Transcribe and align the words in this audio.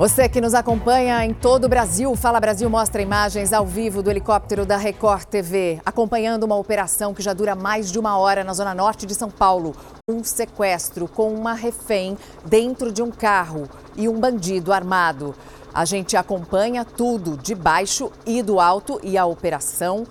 Você 0.00 0.30
que 0.30 0.40
nos 0.40 0.54
acompanha 0.54 1.22
em 1.26 1.34
todo 1.34 1.64
o 1.64 1.68
Brasil, 1.68 2.16
Fala 2.16 2.40
Brasil 2.40 2.70
mostra 2.70 3.02
imagens 3.02 3.52
ao 3.52 3.66
vivo 3.66 4.02
do 4.02 4.08
helicóptero 4.08 4.64
da 4.64 4.78
Record 4.78 5.24
TV, 5.24 5.78
acompanhando 5.84 6.44
uma 6.44 6.56
operação 6.56 7.12
que 7.12 7.20
já 7.20 7.34
dura 7.34 7.54
mais 7.54 7.92
de 7.92 7.98
uma 7.98 8.16
hora 8.16 8.42
na 8.42 8.54
zona 8.54 8.74
norte 8.74 9.04
de 9.04 9.14
São 9.14 9.30
Paulo. 9.30 9.76
Um 10.08 10.24
sequestro 10.24 11.06
com 11.06 11.34
uma 11.34 11.52
refém 11.52 12.16
dentro 12.46 12.90
de 12.90 13.02
um 13.02 13.10
carro 13.10 13.68
e 13.94 14.08
um 14.08 14.18
bandido 14.18 14.72
armado. 14.72 15.34
A 15.74 15.84
gente 15.84 16.16
acompanha 16.16 16.82
tudo 16.82 17.36
de 17.36 17.54
baixo 17.54 18.10
e 18.24 18.42
do 18.42 18.58
alto 18.58 18.98
e 19.02 19.18
a 19.18 19.26
operação 19.26 20.06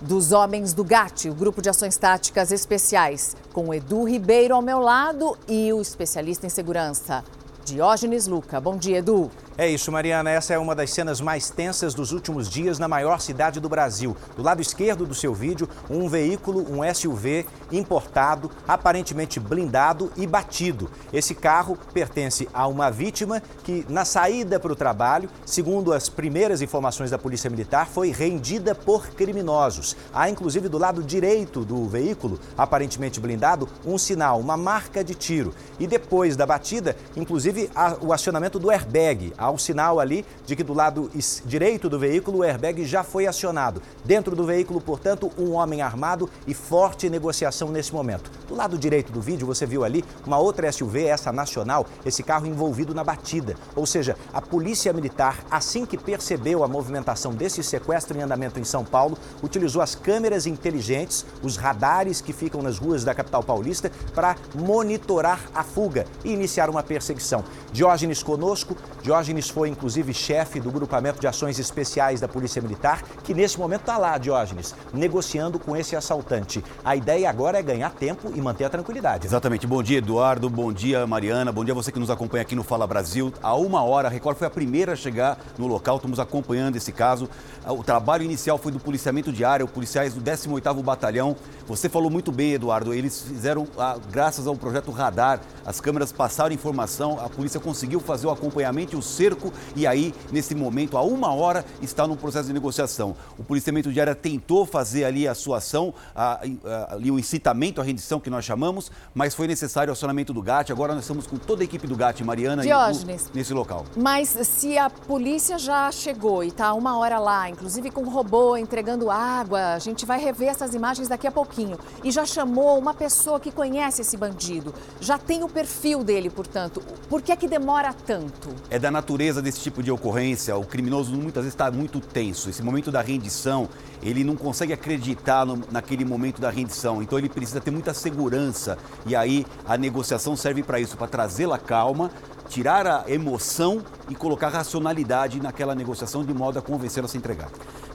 dos 0.00 0.32
homens 0.32 0.72
do 0.72 0.82
GAT, 0.82 1.28
o 1.28 1.34
Grupo 1.34 1.60
de 1.60 1.68
Ações 1.68 1.98
Táticas 1.98 2.50
Especiais, 2.50 3.36
com 3.52 3.68
o 3.68 3.74
Edu 3.74 4.02
Ribeiro 4.02 4.54
ao 4.54 4.62
meu 4.62 4.78
lado 4.78 5.36
e 5.46 5.70
o 5.74 5.82
especialista 5.82 6.46
em 6.46 6.48
segurança, 6.48 7.22
Diógenes 7.64 8.26
Luca. 8.26 8.60
Bom 8.60 8.76
dia, 8.76 8.98
Edu. 8.98 9.30
É 9.60 9.68
isso, 9.68 9.92
Mariana. 9.92 10.30
Essa 10.30 10.54
é 10.54 10.58
uma 10.58 10.74
das 10.74 10.90
cenas 10.90 11.20
mais 11.20 11.50
tensas 11.50 11.92
dos 11.92 12.12
últimos 12.12 12.48
dias 12.48 12.78
na 12.78 12.88
maior 12.88 13.20
cidade 13.20 13.60
do 13.60 13.68
Brasil. 13.68 14.16
Do 14.34 14.42
lado 14.42 14.62
esquerdo 14.62 15.04
do 15.04 15.14
seu 15.14 15.34
vídeo, 15.34 15.68
um 15.90 16.08
veículo, 16.08 16.66
um 16.72 16.80
SUV 16.94 17.44
importado, 17.70 18.50
aparentemente 18.66 19.38
blindado 19.38 20.10
e 20.16 20.26
batido. 20.26 20.90
Esse 21.12 21.34
carro 21.34 21.76
pertence 21.92 22.48
a 22.54 22.66
uma 22.66 22.90
vítima 22.90 23.42
que, 23.62 23.84
na 23.86 24.06
saída 24.06 24.58
para 24.58 24.72
o 24.72 24.74
trabalho, 24.74 25.28
segundo 25.44 25.92
as 25.92 26.08
primeiras 26.08 26.62
informações 26.62 27.10
da 27.10 27.18
Polícia 27.18 27.50
Militar, 27.50 27.86
foi 27.86 28.12
rendida 28.12 28.74
por 28.74 29.08
criminosos. 29.08 29.94
Há, 30.10 30.30
inclusive, 30.30 30.70
do 30.70 30.78
lado 30.78 31.02
direito 31.02 31.66
do 31.66 31.84
veículo, 31.84 32.40
aparentemente 32.56 33.20
blindado, 33.20 33.68
um 33.84 33.98
sinal, 33.98 34.40
uma 34.40 34.56
marca 34.56 35.04
de 35.04 35.14
tiro. 35.14 35.52
E 35.78 35.86
depois 35.86 36.34
da 36.34 36.46
batida, 36.46 36.96
inclusive, 37.14 37.70
o 38.00 38.10
acionamento 38.10 38.58
do 38.58 38.70
airbag. 38.70 39.34
Um 39.50 39.58
sinal 39.58 40.00
ali 40.00 40.24
de 40.46 40.56
que 40.56 40.62
do 40.62 40.72
lado 40.72 41.10
direito 41.44 41.88
do 41.88 41.98
veículo 41.98 42.38
o 42.38 42.42
airbag 42.42 42.84
já 42.84 43.02
foi 43.02 43.26
acionado. 43.26 43.82
Dentro 44.04 44.34
do 44.34 44.44
veículo, 44.44 44.80
portanto, 44.80 45.30
um 45.38 45.52
homem 45.52 45.82
armado 45.82 46.28
e 46.46 46.54
forte 46.54 47.10
negociação 47.10 47.68
nesse 47.68 47.92
momento. 47.92 48.30
Do 48.48 48.54
lado 48.54 48.78
direito 48.78 49.12
do 49.12 49.20
vídeo, 49.20 49.46
você 49.46 49.66
viu 49.66 49.84
ali 49.84 50.04
uma 50.26 50.38
outra 50.38 50.70
SUV, 50.70 51.04
essa 51.04 51.32
nacional, 51.32 51.86
esse 52.04 52.22
carro 52.22 52.46
envolvido 52.46 52.94
na 52.94 53.04
batida. 53.04 53.56
Ou 53.76 53.86
seja, 53.86 54.16
a 54.32 54.40
polícia 54.40 54.92
militar, 54.92 55.44
assim 55.50 55.84
que 55.86 55.96
percebeu 55.96 56.64
a 56.64 56.68
movimentação 56.68 57.32
desse 57.32 57.62
sequestro 57.62 58.16
em 58.18 58.22
andamento 58.22 58.58
em 58.58 58.64
São 58.64 58.84
Paulo, 58.84 59.16
utilizou 59.42 59.82
as 59.82 59.94
câmeras 59.94 60.46
inteligentes, 60.46 61.24
os 61.42 61.56
radares 61.56 62.20
que 62.20 62.32
ficam 62.32 62.62
nas 62.62 62.78
ruas 62.78 63.04
da 63.04 63.14
capital 63.14 63.42
paulista, 63.42 63.90
para 64.14 64.36
monitorar 64.54 65.40
a 65.54 65.62
fuga 65.62 66.06
e 66.24 66.32
iniciar 66.32 66.68
uma 66.68 66.82
perseguição. 66.82 67.44
Diógenes 67.72 68.22
conosco. 68.22 68.76
Diógenes 69.02 69.39
Foi 69.48 69.68
inclusive 69.68 70.12
chefe 70.12 70.60
do 70.60 70.70
grupamento 70.70 71.20
de 71.20 71.26
ações 71.26 71.58
especiais 71.58 72.20
da 72.20 72.28
Polícia 72.28 72.60
Militar, 72.60 73.02
que 73.24 73.32
nesse 73.32 73.58
momento 73.58 73.80
está 73.80 73.96
lá, 73.96 74.18
Diógenes, 74.18 74.74
negociando 74.92 75.58
com 75.58 75.76
esse 75.76 75.96
assaltante. 75.96 76.62
A 76.84 76.94
ideia 76.96 77.30
agora 77.30 77.58
é 77.58 77.62
ganhar 77.62 77.90
tempo 77.90 78.30
e 78.34 78.40
manter 78.40 78.64
a 78.64 78.70
tranquilidade. 78.70 79.26
Exatamente. 79.26 79.66
Bom 79.66 79.82
dia, 79.82 79.98
Eduardo. 79.98 80.50
Bom 80.50 80.72
dia, 80.72 81.06
Mariana. 81.06 81.52
Bom 81.52 81.64
dia 81.64 81.72
a 81.72 81.74
você 81.74 81.90
que 81.90 81.98
nos 81.98 82.10
acompanha 82.10 82.42
aqui 82.42 82.54
no 82.54 82.62
Fala 82.62 82.86
Brasil. 82.86 83.32
Há 83.42 83.54
uma 83.54 83.82
hora, 83.82 84.08
a 84.08 84.10
Record 84.10 84.36
foi 84.36 84.46
a 84.46 84.50
primeira 84.50 84.92
a 84.92 84.96
chegar 84.96 85.38
no 85.56 85.66
local. 85.66 85.96
Estamos 85.96 86.18
acompanhando 86.18 86.76
esse 86.76 86.92
caso. 86.92 87.28
O 87.66 87.82
trabalho 87.82 88.24
inicial 88.24 88.58
foi 88.58 88.72
do 88.72 88.80
policiamento 88.80 89.30
os 89.30 89.70
policiais 89.70 90.14
do 90.14 90.20
18º 90.20 90.82
Batalhão. 90.82 91.36
Você 91.66 91.88
falou 91.88 92.10
muito 92.10 92.32
bem, 92.32 92.54
Eduardo. 92.54 92.92
Eles 92.92 93.22
fizeram, 93.22 93.66
graças 94.10 94.46
ao 94.46 94.56
projeto 94.56 94.90
Radar, 94.90 95.40
as 95.64 95.80
câmeras 95.80 96.12
passaram 96.12 96.54
informação, 96.54 97.18
a 97.20 97.28
polícia 97.28 97.60
conseguiu 97.60 98.00
fazer 98.00 98.26
o 98.26 98.30
acompanhamento 98.30 98.94
e 98.94 98.98
o 98.98 99.02
cerco 99.20 99.52
e 99.76 99.86
aí, 99.86 100.14
nesse 100.32 100.54
momento, 100.54 100.96
há 100.96 101.02
uma 101.02 101.34
hora, 101.34 101.62
está 101.82 102.06
num 102.06 102.16
processo 102.16 102.46
de 102.46 102.54
negociação. 102.54 103.14
O 103.38 103.44
policiamento 103.44 103.92
de 103.92 104.00
área 104.00 104.14
tentou 104.14 104.64
fazer 104.64 105.04
ali 105.04 105.28
a 105.28 105.34
sua 105.34 105.58
ação, 105.58 105.92
a, 106.14 106.40
a, 106.64 106.94
ali 106.94 107.10
o 107.10 107.18
incitamento 107.18 107.82
à 107.82 107.84
rendição 107.84 108.18
que 108.18 108.30
nós 108.30 108.46
chamamos, 108.46 108.90
mas 109.14 109.34
foi 109.34 109.46
necessário 109.46 109.90
o 109.90 109.92
acionamento 109.92 110.32
do 110.32 110.40
GAT. 110.40 110.72
Agora 110.72 110.94
nós 110.94 111.04
estamos 111.04 111.26
com 111.26 111.36
toda 111.36 111.62
a 111.62 111.64
equipe 111.64 111.86
do 111.86 111.94
GAT, 111.94 112.24
Mariana, 112.24 112.62
Diógenes, 112.62 113.28
e, 113.32 113.36
nesse 113.36 113.52
local. 113.52 113.84
Mas 113.94 114.30
se 114.30 114.78
a 114.78 114.88
polícia 114.88 115.58
já 115.58 115.92
chegou 115.92 116.42
e 116.42 116.48
está 116.48 116.72
uma 116.72 116.96
hora 116.96 117.18
lá, 117.18 117.50
inclusive 117.50 117.90
com 117.90 118.02
um 118.02 118.08
robô 118.08 118.56
entregando 118.56 119.10
água, 119.10 119.74
a 119.74 119.78
gente 119.78 120.06
vai 120.06 120.18
rever 120.18 120.48
essas 120.48 120.74
imagens 120.74 121.08
daqui 121.08 121.26
a 121.26 121.32
pouquinho, 121.32 121.78
e 122.02 122.10
já 122.10 122.24
chamou 122.24 122.78
uma 122.78 122.94
pessoa 122.94 123.38
que 123.38 123.52
conhece 123.52 124.00
esse 124.00 124.16
bandido, 124.16 124.74
já 124.98 125.18
tem 125.18 125.44
o 125.44 125.48
perfil 125.48 126.02
dele, 126.02 126.30
portanto, 126.30 126.82
por 127.08 127.20
que 127.20 127.32
é 127.32 127.36
que 127.36 127.46
demora 127.46 127.92
tanto? 127.92 128.48
É 128.70 128.78
da 128.78 128.90
natureza 128.90 129.09
natureza 129.10 129.42
desse 129.42 129.60
tipo 129.60 129.82
de 129.82 129.90
ocorrência, 129.90 130.56
o 130.56 130.64
criminoso 130.64 131.10
muitas 131.10 131.42
vezes 131.42 131.54
está 131.54 131.68
muito 131.68 131.98
tenso. 132.00 132.48
Esse 132.48 132.62
momento 132.62 132.92
da 132.92 133.00
rendição, 133.00 133.68
ele 134.00 134.22
não 134.22 134.36
consegue 134.36 134.72
acreditar 134.72 135.44
no, 135.44 135.60
naquele 135.72 136.04
momento 136.04 136.40
da 136.40 136.48
rendição. 136.48 137.02
Então 137.02 137.18
ele 137.18 137.28
precisa 137.28 137.60
ter 137.60 137.72
muita 137.72 137.92
segurança. 137.92 138.78
E 139.04 139.16
aí 139.16 139.44
a 139.66 139.76
negociação 139.76 140.36
serve 140.36 140.62
para 140.62 140.78
isso, 140.78 140.96
para 140.96 141.08
trazê-la 141.08 141.58
calma, 141.58 142.08
tirar 142.48 142.86
a 142.86 143.10
emoção 143.10 143.82
e 144.08 144.14
colocar 144.14 144.48
racionalidade 144.48 145.40
naquela 145.40 145.74
negociação 145.74 146.24
de 146.24 146.32
modo 146.32 146.60
a 146.60 146.62
convencê-la 146.62 147.06
a 147.06 147.08
se 147.08 147.18
entregar. 147.18 147.48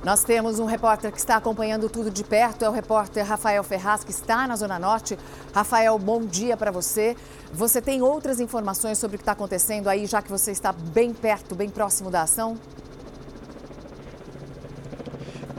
Nós 0.04 0.24
temos 0.24 0.60
um 0.60 0.66
repórter 0.66 1.12
que 1.12 1.18
está 1.18 1.38
acompanhando 1.38 1.90
tudo 1.90 2.12
de 2.12 2.24
perto, 2.24 2.64
é 2.64 2.70
o 2.70 2.72
repórter 2.72 3.26
Rafael 3.26 3.64
Ferraz, 3.64 4.04
que 4.04 4.12
está 4.12 4.46
na 4.46 4.56
Zona 4.56 4.78
Norte. 4.78 5.18
Rafael, 5.52 5.98
bom 5.98 6.26
dia 6.26 6.56
para 6.56 6.70
você. 6.70 7.18
Você 7.56 7.82
tem 7.82 8.02
outras 8.02 8.42
informações 8.42 8.98
sobre 8.98 9.16
o 9.16 9.18
que 9.18 9.22
está 9.22 9.32
acontecendo 9.32 9.88
aí, 9.88 10.06
já 10.06 10.22
que 10.22 10.30
você 10.30 10.52
está 10.52 10.74
bem 10.74 11.14
perto, 11.14 11.56
bem 11.56 11.70
próximo 11.70 12.12
da 12.12 12.24
ação? 12.24 12.58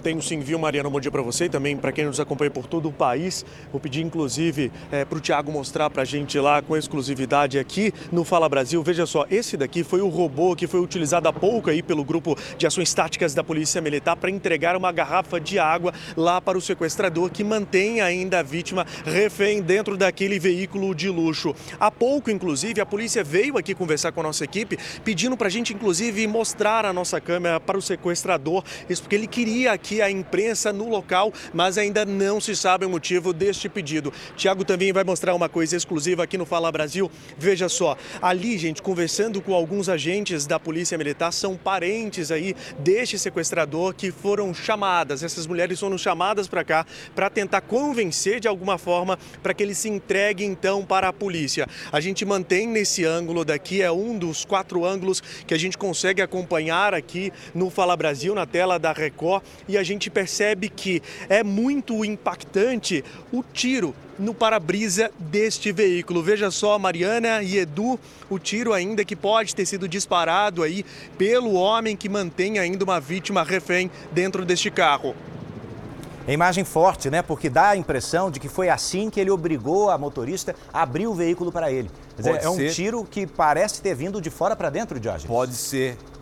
Tenho 0.07 0.23
sim, 0.23 0.39
viu, 0.39 0.57
Mariana? 0.57 0.89
Bom 0.89 1.01
dia 1.01 1.11
para 1.11 1.21
você 1.21 1.47
e 1.47 1.49
também 1.49 1.77
para 1.77 1.91
quem 1.91 2.05
nos 2.05 2.21
acompanha 2.21 2.49
por 2.49 2.69
todo 2.69 2.89
o 2.89 2.93
país. 2.93 3.45
Vou 3.73 3.81
pedir, 3.81 4.03
inclusive, 4.03 4.71
é, 4.93 5.05
para 5.05 5.19
o 5.19 5.21
Tiago 5.21 5.51
mostrar 5.51 5.91
para 5.91 6.03
a 6.03 6.05
gente 6.05 6.39
lá 6.39 6.63
com 6.63 6.77
exclusividade 6.77 7.59
aqui 7.59 7.93
no 8.13 8.23
Fala 8.23 8.49
Brasil. 8.49 8.81
Veja 8.85 9.05
só, 9.05 9.27
esse 9.29 9.57
daqui 9.57 9.83
foi 9.83 10.01
o 10.01 10.09
robô 10.09 10.55
que 10.55 10.69
foi 10.69 10.79
utilizado 10.79 11.27
há 11.27 11.33
pouco 11.33 11.71
aí 11.71 11.83
pelo 11.83 12.05
grupo 12.05 12.39
de 12.57 12.69
ações 12.69 12.95
táticas 12.95 13.35
da 13.35 13.43
Polícia 13.43 13.81
Militar 13.81 14.15
para 14.15 14.31
entregar 14.31 14.77
uma 14.77 14.93
garrafa 14.93 15.41
de 15.41 15.59
água 15.59 15.93
lá 16.17 16.41
para 16.41 16.57
o 16.57 16.61
sequestrador 16.61 17.29
que 17.29 17.43
mantém 17.43 18.01
ainda 18.01 18.39
a 18.39 18.45
vítima 18.45 18.87
refém 19.05 19.61
dentro 19.61 19.97
daquele 19.97 20.39
veículo 20.39 20.95
de 20.95 21.09
luxo. 21.09 21.53
Há 21.81 21.91
pouco, 21.91 22.31
inclusive, 22.31 22.81
a 22.81 22.87
polícia 22.87 23.25
veio 23.25 23.59
aqui 23.59 23.75
conversar 23.75 24.13
com 24.13 24.21
a 24.21 24.23
nossa 24.23 24.45
equipe, 24.45 24.79
pedindo 25.03 25.37
para 25.37 25.49
a 25.49 25.51
gente, 25.51 25.75
inclusive, 25.75 26.29
mostrar 26.29 26.87
a 26.87 26.93
nossa 26.93 27.21
câmera 27.21 27.59
para 27.59 27.77
o 27.77 27.83
sequestrador. 27.83 28.63
Isso 28.89 29.03
porque 29.03 29.17
ele 29.17 29.27
queria 29.27 29.73
aqui 29.73 29.96
a 30.01 30.11
imprensa 30.11 30.73
no 30.73 30.89
local, 30.89 31.33
mas 31.53 31.79
ainda 31.79 32.05
não 32.05 32.41
se 32.41 32.55
sabe 32.55 32.85
o 32.85 32.91
motivo 32.91 33.33
deste 33.33 33.69
pedido. 33.69 34.13
Tiago 34.37 34.65
também 34.65 34.93
vai 34.93 35.05
mostrar 35.05 35.35
uma 35.35 35.49
coisa 35.49 35.77
exclusiva 35.77 36.23
aqui 36.23 36.37
no 36.39 36.47
Fala 36.47 36.71
Brasil. 36.71 37.11
Veja 37.37 37.69
só, 37.69 37.97
ali, 38.21 38.59
gente, 38.59 38.83
conversando 38.83 39.41
com 39.41 39.55
alguns 39.55 39.89
agentes 39.89 40.47
da 40.47 40.59
Polícia 40.59 40.99
Militar, 40.99 41.33
são 41.33 41.57
parentes 41.57 42.31
aí 42.31 42.55
deste 42.79 43.19
sequestrador 43.19 43.95
que 43.95 44.11
foram 44.11 44.53
chamadas. 44.55 45.23
Essas 45.23 45.47
mulheres 45.47 45.79
foram 45.79 45.99
chamadas 45.99 46.49
para 46.49 46.65
cá 46.65 46.87
para 47.15 47.31
tentar 47.31 47.61
convencer 47.61 48.41
de 48.41 48.49
alguma 48.49 48.79
forma 48.79 49.19
para 49.43 49.55
que 49.55 49.63
ele 49.63 49.75
se 49.75 49.89
entregue 49.89 50.45
então 50.45 50.85
para 50.85 51.09
a 51.09 51.13
polícia. 51.13 51.67
A 51.93 52.01
gente 52.01 52.25
mantém 52.25 52.67
nesse 52.67 53.05
ângulo 53.05 53.45
daqui, 53.45 53.83
é 53.83 53.91
um 53.91 54.19
dos 54.19 54.45
quatro 54.45 54.85
ângulos 54.85 55.23
que 55.47 55.55
a 55.55 55.59
gente 55.59 55.79
consegue 55.79 56.23
acompanhar 56.23 56.95
aqui 56.95 57.33
no 57.55 57.71
Fala 57.71 57.97
Brasil, 57.97 58.35
na 58.35 58.47
tela 58.47 58.79
da 58.79 58.93
Record, 58.93 59.43
e 59.69 59.77
a 59.77 59.83
gente 59.87 60.11
percebe 60.11 60.69
que 60.69 61.03
é 61.29 61.43
muito 61.43 62.05
impactante 62.05 63.05
o 63.33 63.43
tiro 63.43 63.95
no 64.19 64.35
para-brisa 64.35 65.11
deste 65.19 65.73
veículo. 65.73 66.23
Veja 66.23 66.51
só, 66.51 66.79
Mariana 66.79 67.43
e 67.43 67.59
Edu, 67.59 67.99
o 68.29 68.39
tiro 68.39 68.73
ainda 68.73 69.05
que 69.05 69.15
pode 69.15 69.55
ter 69.55 69.67
sido 69.67 69.89
disparado 69.89 70.63
aí 70.63 70.85
pelo 71.17 71.55
homem 71.55 71.97
que 71.97 72.09
mantém 72.09 72.59
ainda 72.59 72.85
uma 72.85 73.01
vítima 73.01 73.43
refém 73.43 73.91
dentro 74.13 74.45
deste 74.45 74.71
carro. 74.71 75.15
É 76.29 76.33
imagem 76.33 76.65
forte, 76.65 77.09
né? 77.09 77.23
Porque 77.23 77.49
dá 77.49 77.69
a 77.69 77.77
impressão 77.77 78.33
de 78.33 78.41
que 78.41 78.49
foi 78.49 78.69
assim 78.69 79.09
que 79.09 79.21
ele 79.21 79.31
obrigou 79.31 79.91
a 79.91 79.97
motorista 79.97 80.57
a 80.73 80.83
abrir 80.83 81.07
o 81.07 81.15
veículo 81.15 81.53
para 81.53 81.71
ele. 81.71 81.89
Dizer, 82.17 82.43
é 82.43 82.49
um 82.49 82.57
ser... 82.57 82.73
tiro 82.73 83.05
que 83.05 83.29
parece 83.29 83.81
ter 83.81 83.95
vindo 83.95 84.21
de 84.21 84.29
fora 84.29 84.57
para 84.57 84.69
dentro, 84.69 84.99
Diógenes. 84.99 85.27
Pode 85.27 85.55
ser 85.55 85.97
de 85.97 86.16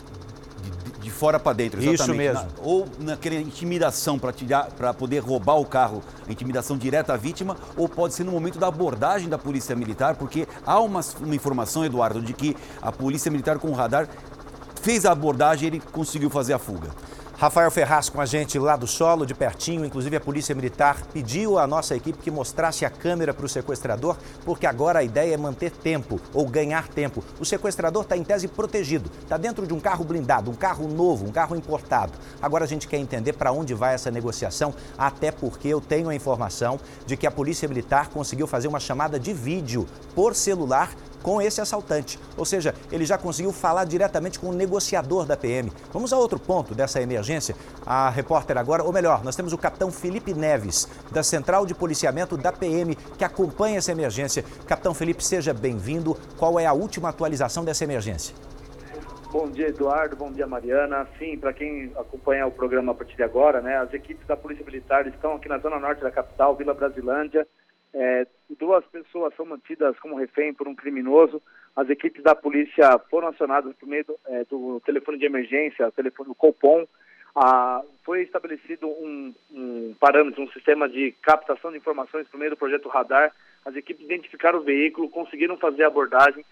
fora 1.14 1.40
para 1.40 1.54
dentro, 1.54 1.80
exatamente. 1.80 2.02
Isso 2.02 2.14
mesmo. 2.14 2.42
Na, 2.42 2.48
ou 2.62 2.86
naquela 2.98 3.36
intimidação 3.36 4.18
para 4.18 4.92
poder 4.92 5.20
roubar 5.20 5.58
o 5.58 5.64
carro, 5.64 6.02
intimidação 6.28 6.76
direta 6.76 7.14
à 7.14 7.16
vítima, 7.16 7.56
ou 7.76 7.88
pode 7.88 8.14
ser 8.14 8.24
no 8.24 8.32
momento 8.32 8.58
da 8.58 8.66
abordagem 8.66 9.28
da 9.28 9.38
polícia 9.38 9.74
militar, 9.74 10.16
porque 10.16 10.46
há 10.66 10.80
uma, 10.80 11.00
uma 11.20 11.34
informação, 11.34 11.84
Eduardo, 11.84 12.20
de 12.20 12.34
que 12.34 12.56
a 12.82 12.92
polícia 12.92 13.30
militar 13.30 13.58
com 13.58 13.68
o 13.68 13.72
radar 13.72 14.08
fez 14.82 15.06
a 15.06 15.12
abordagem 15.12 15.64
e 15.64 15.70
ele 15.70 15.82
conseguiu 15.92 16.28
fazer 16.28 16.52
a 16.52 16.58
fuga. 16.58 16.90
Rafael 17.36 17.68
Ferraz 17.68 18.08
com 18.08 18.20
a 18.20 18.26
gente 18.26 18.60
lá 18.60 18.76
do 18.76 18.86
solo, 18.86 19.26
de 19.26 19.34
pertinho. 19.34 19.84
Inclusive, 19.84 20.16
a 20.16 20.20
Polícia 20.20 20.54
Militar 20.54 21.02
pediu 21.12 21.58
à 21.58 21.66
nossa 21.66 21.96
equipe 21.96 22.18
que 22.18 22.30
mostrasse 22.30 22.84
a 22.84 22.90
câmera 22.90 23.34
para 23.34 23.44
o 23.44 23.48
sequestrador, 23.48 24.16
porque 24.44 24.66
agora 24.66 25.00
a 25.00 25.02
ideia 25.02 25.34
é 25.34 25.36
manter 25.36 25.72
tempo 25.72 26.20
ou 26.32 26.46
ganhar 26.48 26.86
tempo. 26.86 27.24
O 27.40 27.44
sequestrador 27.44 28.02
está 28.02 28.16
em 28.16 28.22
tese 28.22 28.46
protegido, 28.46 29.10
está 29.20 29.36
dentro 29.36 29.66
de 29.66 29.74
um 29.74 29.80
carro 29.80 30.04
blindado, 30.04 30.48
um 30.48 30.54
carro 30.54 30.86
novo, 30.86 31.26
um 31.26 31.32
carro 31.32 31.56
importado. 31.56 32.12
Agora 32.40 32.64
a 32.64 32.68
gente 32.68 32.86
quer 32.86 32.98
entender 32.98 33.32
para 33.32 33.50
onde 33.50 33.74
vai 33.74 33.94
essa 33.94 34.12
negociação, 34.12 34.72
até 34.96 35.32
porque 35.32 35.66
eu 35.66 35.80
tenho 35.80 36.08
a 36.08 36.14
informação 36.14 36.78
de 37.04 37.16
que 37.16 37.26
a 37.26 37.32
Polícia 37.32 37.68
Militar 37.68 38.10
conseguiu 38.10 38.46
fazer 38.46 38.68
uma 38.68 38.80
chamada 38.80 39.18
de 39.18 39.32
vídeo 39.32 39.88
por 40.14 40.36
celular 40.36 40.90
com 41.24 41.40
esse 41.40 41.60
assaltante. 41.60 42.20
Ou 42.36 42.44
seja, 42.44 42.74
ele 42.92 43.06
já 43.06 43.16
conseguiu 43.16 43.50
falar 43.50 43.84
diretamente 43.86 44.38
com 44.38 44.50
o 44.50 44.52
negociador 44.52 45.24
da 45.24 45.36
PM. 45.36 45.72
Vamos 45.90 46.12
a 46.12 46.18
outro 46.18 46.38
ponto 46.38 46.74
dessa 46.74 47.00
emergência. 47.00 47.56
A 47.84 48.10
repórter 48.10 48.58
agora, 48.58 48.84
ou 48.84 48.92
melhor, 48.92 49.24
nós 49.24 49.34
temos 49.34 49.54
o 49.54 49.58
capitão 49.58 49.90
Felipe 49.90 50.34
Neves, 50.34 50.86
da 51.10 51.22
Central 51.22 51.64
de 51.64 51.74
Policiamento 51.74 52.36
da 52.36 52.52
PM, 52.52 52.94
que 52.94 53.24
acompanha 53.24 53.78
essa 53.78 53.90
emergência. 53.90 54.44
Capitão 54.66 54.92
Felipe, 54.92 55.24
seja 55.24 55.54
bem-vindo. 55.54 56.14
Qual 56.36 56.60
é 56.60 56.66
a 56.66 56.74
última 56.74 57.08
atualização 57.08 57.64
dessa 57.64 57.84
emergência? 57.84 58.34
Bom 59.32 59.48
dia, 59.48 59.68
Eduardo. 59.68 60.14
Bom 60.14 60.30
dia, 60.30 60.46
Mariana. 60.46 61.08
Sim, 61.18 61.38
para 61.38 61.54
quem 61.54 61.90
acompanha 61.96 62.46
o 62.46 62.52
programa 62.52 62.92
a 62.92 62.94
partir 62.94 63.16
de 63.16 63.22
agora, 63.22 63.62
né, 63.62 63.78
as 63.78 63.92
equipes 63.94 64.26
da 64.26 64.36
Polícia 64.36 64.64
Militar 64.64 65.06
estão 65.06 65.34
aqui 65.34 65.48
na 65.48 65.58
zona 65.58 65.80
norte 65.80 66.02
da 66.02 66.10
capital, 66.10 66.54
Vila 66.54 66.74
Brasilândia, 66.74 67.46
é, 67.94 68.26
duas 68.58 68.84
pessoas 68.86 69.32
são 69.36 69.46
mantidas 69.46 69.98
como 70.00 70.16
refém 70.16 70.52
por 70.52 70.66
um 70.66 70.74
criminoso. 70.74 71.40
As 71.76 71.88
equipes 71.88 72.22
da 72.22 72.34
polícia 72.34 72.98
foram 73.10 73.28
acionadas 73.28 73.74
por 73.76 73.88
meio 73.88 74.04
do, 74.04 74.18
é, 74.26 74.44
do 74.44 74.80
telefone 74.84 75.18
de 75.18 75.26
emergência, 75.26 75.86
o 75.86 75.92
telefone 75.92 76.28
do 76.28 76.34
Copom. 76.34 76.86
Ah, 77.36 77.82
foi 78.04 78.22
estabelecido 78.22 78.86
um, 78.86 79.34
um, 79.52 79.94
parâmetro, 79.98 80.42
um 80.42 80.50
sistema 80.50 80.88
de 80.88 81.12
captação 81.22 81.70
de 81.70 81.78
informações 81.78 82.28
por 82.28 82.38
meio 82.38 82.50
do 82.50 82.56
projeto 82.56 82.88
Radar. 82.88 83.32
As 83.64 83.74
equipes 83.74 84.04
identificaram 84.04 84.58
o 84.58 84.64
veículo, 84.64 85.08
conseguiram 85.08 85.56
fazer 85.56 85.84
a 85.84 85.88
abordagem. 85.88 86.44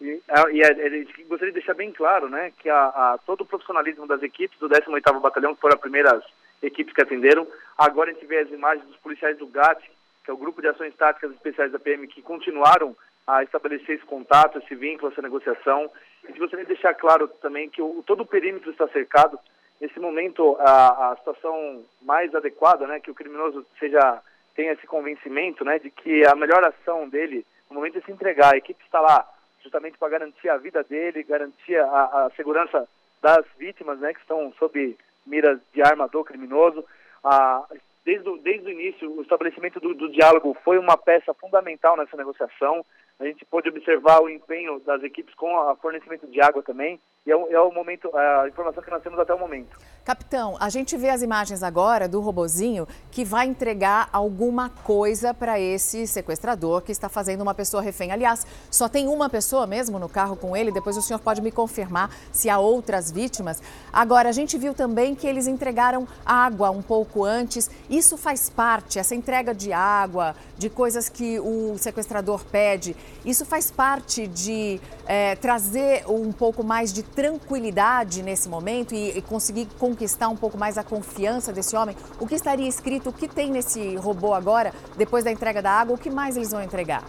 E, 0.00 0.20
e 0.52 0.62
é, 0.62 1.04
gostaria 1.28 1.52
de 1.52 1.58
deixar 1.58 1.74
bem 1.74 1.92
claro 1.92 2.28
né, 2.28 2.52
que 2.58 2.68
a, 2.68 2.86
a, 2.86 3.18
todo 3.26 3.40
o 3.40 3.46
profissionalismo 3.46 4.06
das 4.06 4.22
equipes 4.22 4.58
do 4.58 4.68
18º 4.68 5.20
Batalhão, 5.20 5.54
que 5.54 5.60
foram 5.60 5.74
as 5.74 5.80
primeiras 5.80 6.22
equipes 6.62 6.94
que 6.94 7.02
atenderam, 7.02 7.46
agora 7.76 8.10
a 8.10 8.14
gente 8.14 8.26
vê 8.26 8.38
as 8.38 8.50
imagens 8.50 8.86
dos 8.86 8.96
policiais 8.98 9.36
do 9.38 9.46
GAT, 9.46 9.80
que 10.28 10.30
é 10.30 10.34
o 10.34 10.36
Grupo 10.36 10.60
de 10.60 10.68
Ações 10.68 10.94
Táticas 10.94 11.30
Especiais 11.30 11.72
da 11.72 11.78
PM, 11.78 12.06
que 12.06 12.20
continuaram 12.20 12.94
a 13.26 13.42
estabelecer 13.42 13.96
esse 13.96 14.04
contato, 14.04 14.58
esse 14.58 14.74
vínculo, 14.74 15.10
essa 15.10 15.22
negociação. 15.22 15.90
E 16.28 16.38
gostaria 16.38 16.66
de 16.66 16.74
deixar 16.74 16.92
claro 16.92 17.28
também 17.40 17.70
que 17.70 17.80
o, 17.80 18.02
todo 18.06 18.24
o 18.24 18.26
perímetro 18.26 18.70
está 18.70 18.86
cercado. 18.88 19.38
Nesse 19.80 19.98
momento, 19.98 20.54
a, 20.60 21.12
a 21.12 21.16
situação 21.16 21.82
mais 22.02 22.34
adequada, 22.34 22.86
né, 22.86 23.00
que 23.00 23.10
o 23.10 23.14
criminoso 23.14 23.66
seja 23.78 24.20
tenha 24.54 24.72
esse 24.72 24.86
convencimento, 24.86 25.64
né, 25.64 25.78
de 25.78 25.88
que 25.88 26.26
a 26.26 26.34
melhor 26.34 26.62
ação 26.62 27.08
dele 27.08 27.46
no 27.70 27.76
momento 27.76 27.96
é 27.96 28.02
se 28.02 28.12
entregar. 28.12 28.52
A 28.52 28.58
equipe 28.58 28.84
está 28.84 29.00
lá 29.00 29.26
justamente 29.62 29.96
para 29.96 30.10
garantir 30.10 30.50
a 30.50 30.58
vida 30.58 30.84
dele, 30.84 31.22
garantir 31.22 31.78
a, 31.78 32.26
a 32.26 32.30
segurança 32.36 32.86
das 33.22 33.46
vítimas, 33.56 33.98
né, 33.98 34.12
que 34.12 34.20
estão 34.20 34.52
sob 34.58 34.94
miras 35.26 35.58
de 35.72 35.80
arma 35.80 36.06
do 36.06 36.22
criminoso. 36.22 36.84
A, 37.24 37.64
desde 38.04 38.28
o, 38.28 38.38
desde 38.38 38.66
o 38.66 38.70
início, 38.70 39.10
o 39.10 39.22
estabelecimento 39.22 39.80
do, 39.80 39.94
do 39.94 40.10
diálogo 40.10 40.56
foi 40.64 40.78
uma 40.78 40.96
peça 40.96 41.34
fundamental 41.34 41.96
nessa 41.96 42.16
negociação. 42.16 42.84
A 43.18 43.24
gente 43.24 43.44
pôde 43.44 43.68
observar 43.68 44.20
o 44.20 44.28
empenho 44.28 44.80
das 44.80 45.02
equipes 45.02 45.34
com 45.34 45.54
o 45.54 45.76
fornecimento 45.76 46.26
de 46.26 46.40
água 46.40 46.62
também. 46.62 47.00
E 47.28 47.30
é 47.30 47.36
o, 47.36 47.46
é 47.50 47.60
o 47.60 47.70
momento, 47.70 48.10
a 48.16 48.48
informação 48.48 48.82
que 48.82 48.90
nós 48.90 49.02
temos 49.02 49.18
até 49.18 49.34
o 49.34 49.38
momento. 49.38 49.76
Capitão, 50.02 50.56
a 50.58 50.70
gente 50.70 50.96
vê 50.96 51.10
as 51.10 51.20
imagens 51.20 51.62
agora 51.62 52.08
do 52.08 52.22
robozinho 52.22 52.88
que 53.10 53.22
vai 53.22 53.46
entregar 53.46 54.08
alguma 54.10 54.70
coisa 54.70 55.34
para 55.34 55.60
esse 55.60 56.06
sequestrador 56.06 56.80
que 56.80 56.90
está 56.90 57.10
fazendo 57.10 57.42
uma 57.42 57.52
pessoa 57.52 57.82
refém. 57.82 58.10
Aliás, 58.10 58.46
só 58.70 58.88
tem 58.88 59.06
uma 59.06 59.28
pessoa 59.28 59.66
mesmo 59.66 59.98
no 59.98 60.08
carro 60.08 60.36
com 60.36 60.56
ele, 60.56 60.72
depois 60.72 60.96
o 60.96 61.02
senhor 61.02 61.18
pode 61.18 61.42
me 61.42 61.52
confirmar 61.52 62.10
se 62.32 62.48
há 62.48 62.58
outras 62.58 63.12
vítimas. 63.12 63.62
Agora, 63.92 64.30
a 64.30 64.32
gente 64.32 64.56
viu 64.56 64.72
também 64.72 65.14
que 65.14 65.26
eles 65.26 65.46
entregaram 65.46 66.08
água 66.24 66.70
um 66.70 66.80
pouco 66.80 67.22
antes. 67.22 67.70
Isso 67.90 68.16
faz 68.16 68.48
parte, 68.48 68.98
essa 68.98 69.14
entrega 69.14 69.54
de 69.54 69.70
água, 69.70 70.34
de 70.56 70.70
coisas 70.70 71.10
que 71.10 71.38
o 71.38 71.76
sequestrador 71.76 72.42
pede, 72.46 72.96
isso 73.22 73.44
faz 73.44 73.70
parte 73.70 74.26
de 74.26 74.80
é, 75.06 75.36
trazer 75.36 76.04
um 76.08 76.32
pouco 76.32 76.64
mais 76.64 76.90
de 76.90 77.02
tranquilidade 77.18 78.22
nesse 78.22 78.48
momento 78.48 78.94
e, 78.94 79.18
e 79.18 79.20
conseguir 79.20 79.66
conquistar 79.76 80.28
um 80.28 80.36
pouco 80.36 80.56
mais 80.56 80.78
a 80.78 80.84
confiança 80.84 81.52
desse 81.52 81.76
homem? 81.76 81.96
O 82.20 82.28
que 82.28 82.36
estaria 82.36 82.68
escrito, 82.68 83.10
o 83.10 83.12
que 83.12 83.26
tem 83.26 83.50
nesse 83.50 83.96
robô 83.96 84.32
agora, 84.32 84.70
depois 84.96 85.24
da 85.24 85.32
entrega 85.32 85.60
da 85.60 85.72
água, 85.72 85.96
o 85.96 85.98
que 85.98 86.10
mais 86.10 86.36
eles 86.36 86.52
vão 86.52 86.62
entregar? 86.62 87.02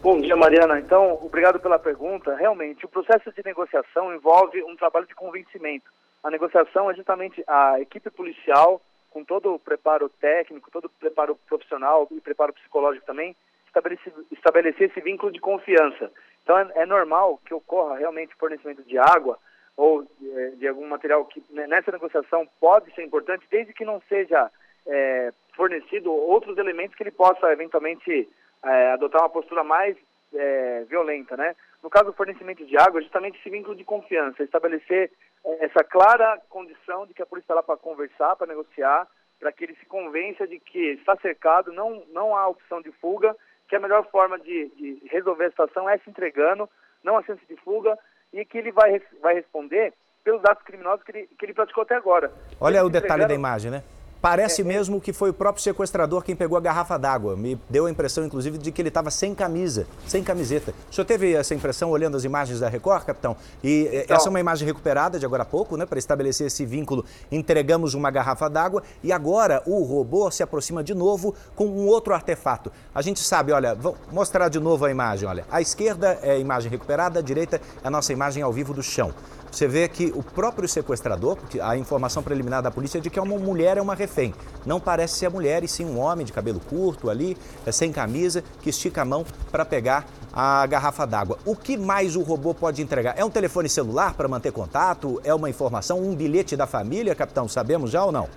Bom 0.00 0.18
dia, 0.22 0.34
Mariana. 0.34 0.80
Então, 0.80 1.18
obrigado 1.22 1.60
pela 1.60 1.78
pergunta. 1.78 2.34
Realmente, 2.34 2.86
o 2.86 2.88
processo 2.88 3.30
de 3.30 3.42
negociação 3.44 4.10
envolve 4.14 4.62
um 4.62 4.74
trabalho 4.74 5.06
de 5.06 5.14
convencimento. 5.14 5.90
A 6.24 6.30
negociação 6.30 6.90
é 6.90 6.94
justamente 6.94 7.44
a 7.46 7.78
equipe 7.78 8.08
policial, 8.08 8.80
com 9.10 9.22
todo 9.22 9.52
o 9.52 9.58
preparo 9.58 10.08
técnico, 10.08 10.70
todo 10.70 10.86
o 10.86 10.90
preparo 10.98 11.36
profissional 11.46 12.08
e 12.10 12.22
preparo 12.22 12.54
psicológico 12.54 13.04
também, 13.04 13.36
estabelecer, 13.66 14.14
estabelecer 14.32 14.88
esse 14.88 15.00
vínculo 15.02 15.30
de 15.30 15.40
confiança. 15.40 16.10
Então, 16.50 16.58
é, 16.58 16.82
é 16.82 16.86
normal 16.86 17.40
que 17.46 17.54
ocorra 17.54 17.96
realmente 17.96 18.34
fornecimento 18.34 18.82
de 18.82 18.98
água, 18.98 19.38
ou 19.76 20.04
é, 20.20 20.48
de 20.56 20.66
algum 20.66 20.88
material 20.88 21.24
que 21.24 21.40
né, 21.50 21.64
nessa 21.68 21.92
negociação 21.92 22.46
pode 22.58 22.92
ser 22.92 23.04
importante, 23.04 23.46
desde 23.48 23.72
que 23.72 23.84
não 23.84 24.02
seja 24.08 24.50
é, 24.84 25.32
fornecido 25.54 26.12
outros 26.12 26.58
elementos 26.58 26.96
que 26.96 27.04
ele 27.04 27.12
possa 27.12 27.52
eventualmente 27.52 28.28
é, 28.64 28.90
adotar 28.90 29.22
uma 29.22 29.30
postura 29.30 29.62
mais 29.62 29.96
é, 30.34 30.84
violenta, 30.88 31.36
né? 31.36 31.54
No 31.84 31.88
caso 31.88 32.06
do 32.06 32.12
fornecimento 32.14 32.66
de 32.66 32.76
água, 32.76 33.00
justamente 33.00 33.38
esse 33.38 33.48
vínculo 33.48 33.76
de 33.76 33.84
confiança, 33.84 34.42
estabelecer 34.42 35.12
é, 35.44 35.66
essa 35.66 35.84
clara 35.84 36.40
condição 36.48 37.06
de 37.06 37.14
que 37.14 37.22
a 37.22 37.26
polícia 37.26 37.44
está 37.44 37.54
lá 37.54 37.62
para 37.62 37.76
conversar, 37.76 38.34
para 38.34 38.48
negociar, 38.48 39.06
para 39.38 39.52
que 39.52 39.62
ele 39.62 39.76
se 39.76 39.86
convença 39.86 40.48
de 40.48 40.58
que 40.58 40.94
está 40.94 41.16
cercado, 41.18 41.72
não, 41.72 42.02
não 42.08 42.36
há 42.36 42.48
opção 42.48 42.82
de 42.82 42.90
fuga, 42.90 43.36
que 43.70 43.76
a 43.76 43.80
melhor 43.80 44.04
forma 44.10 44.36
de, 44.40 44.68
de 44.76 45.00
resolver 45.08 45.44
a 45.44 45.50
situação 45.50 45.88
é 45.88 45.96
se 45.98 46.10
entregando, 46.10 46.68
não 47.04 47.16
há 47.16 47.22
chance 47.22 47.40
de 47.48 47.54
fuga, 47.56 47.96
e 48.32 48.44
que 48.44 48.58
ele 48.58 48.72
vai, 48.72 49.00
vai 49.22 49.34
responder 49.34 49.94
pelos 50.24 50.44
atos 50.44 50.64
criminosos 50.64 51.04
que 51.04 51.12
ele, 51.12 51.28
que 51.38 51.46
ele 51.46 51.54
praticou 51.54 51.84
até 51.84 51.94
agora. 51.94 52.32
Olha 52.60 52.84
o 52.84 52.90
detalhe 52.90 53.26
da 53.26 53.32
imagem, 53.32 53.70
né? 53.70 53.84
Parece 54.20 54.60
é, 54.60 54.64
mesmo 54.64 55.00
que 55.00 55.12
foi 55.12 55.30
o 55.30 55.34
próprio 55.34 55.62
sequestrador 55.62 56.22
quem 56.22 56.36
pegou 56.36 56.58
a 56.58 56.60
garrafa 56.60 56.98
d'água. 56.98 57.36
Me 57.36 57.58
deu 57.68 57.86
a 57.86 57.90
impressão, 57.90 58.24
inclusive, 58.24 58.58
de 58.58 58.70
que 58.70 58.82
ele 58.82 58.88
estava 58.88 59.10
sem 59.10 59.34
camisa, 59.34 59.86
sem 60.06 60.22
camiseta. 60.22 60.74
O 60.90 60.94
senhor 60.94 61.06
teve 61.06 61.34
essa 61.34 61.54
impressão 61.54 61.90
olhando 61.90 62.16
as 62.16 62.24
imagens 62.24 62.60
da 62.60 62.68
Record, 62.68 63.04
capitão? 63.04 63.36
E 63.64 63.88
eh, 63.90 64.02
então, 64.04 64.16
essa 64.16 64.28
é 64.28 64.30
uma 64.30 64.40
imagem 64.40 64.66
recuperada 64.66 65.18
de 65.18 65.24
agora 65.24 65.42
a 65.42 65.46
pouco, 65.46 65.76
né? 65.76 65.86
Para 65.86 65.98
estabelecer 65.98 66.46
esse 66.46 66.66
vínculo, 66.66 67.04
entregamos 67.32 67.94
uma 67.94 68.10
garrafa 68.10 68.48
d'água 68.50 68.82
e 69.02 69.10
agora 69.10 69.62
o 69.64 69.82
robô 69.82 70.30
se 70.30 70.42
aproxima 70.42 70.84
de 70.84 70.94
novo 70.94 71.34
com 71.56 71.66
um 71.66 71.86
outro 71.86 72.12
artefato. 72.12 72.70
A 72.94 73.00
gente 73.00 73.20
sabe, 73.20 73.52
olha, 73.52 73.74
vou 73.74 73.96
mostrar 74.12 74.48
de 74.48 74.60
novo 74.60 74.84
a 74.84 74.90
imagem, 74.90 75.28
olha. 75.28 75.46
À 75.50 75.62
esquerda 75.62 76.18
é 76.22 76.32
a 76.32 76.38
imagem 76.38 76.70
recuperada, 76.70 77.20
à 77.20 77.22
direita 77.22 77.56
é 77.82 77.88
a 77.88 77.90
nossa 77.90 78.12
imagem 78.12 78.42
ao 78.42 78.52
vivo 78.52 78.74
do 78.74 78.82
chão. 78.82 79.14
Você 79.50 79.66
vê 79.66 79.88
que 79.88 80.12
o 80.14 80.22
próprio 80.22 80.68
sequestrador, 80.68 81.36
porque 81.36 81.60
a 81.60 81.76
informação 81.76 82.22
preliminar 82.22 82.62
da 82.62 82.70
polícia 82.70 82.98
é 82.98 83.00
de 83.00 83.10
que 83.10 83.18
uma 83.18 83.36
mulher 83.36 83.76
é 83.76 83.82
uma 83.82 83.94
refém. 83.94 84.32
Não 84.64 84.78
parece 84.78 85.14
ser 85.14 85.26
a 85.26 85.30
mulher, 85.30 85.64
e 85.64 85.68
sim 85.68 85.84
um 85.84 85.98
homem 85.98 86.24
de 86.24 86.32
cabelo 86.32 86.60
curto 86.60 87.10
ali, 87.10 87.36
é, 87.66 87.72
sem 87.72 87.92
camisa, 87.92 88.44
que 88.62 88.70
estica 88.70 89.02
a 89.02 89.04
mão 89.04 89.24
para 89.50 89.64
pegar 89.64 90.06
a 90.32 90.64
garrafa 90.66 91.04
d'água. 91.04 91.38
O 91.44 91.56
que 91.56 91.76
mais 91.76 92.14
o 92.14 92.22
robô 92.22 92.54
pode 92.54 92.80
entregar? 92.80 93.18
É 93.18 93.24
um 93.24 93.30
telefone 93.30 93.68
celular 93.68 94.14
para 94.14 94.28
manter 94.28 94.52
contato? 94.52 95.20
É 95.24 95.34
uma 95.34 95.50
informação, 95.50 96.00
um 96.00 96.14
bilhete 96.14 96.56
da 96.56 96.66
família, 96.66 97.14
capitão? 97.14 97.48
Sabemos 97.48 97.90
já 97.90 98.04
ou 98.04 98.12
não? 98.12 98.28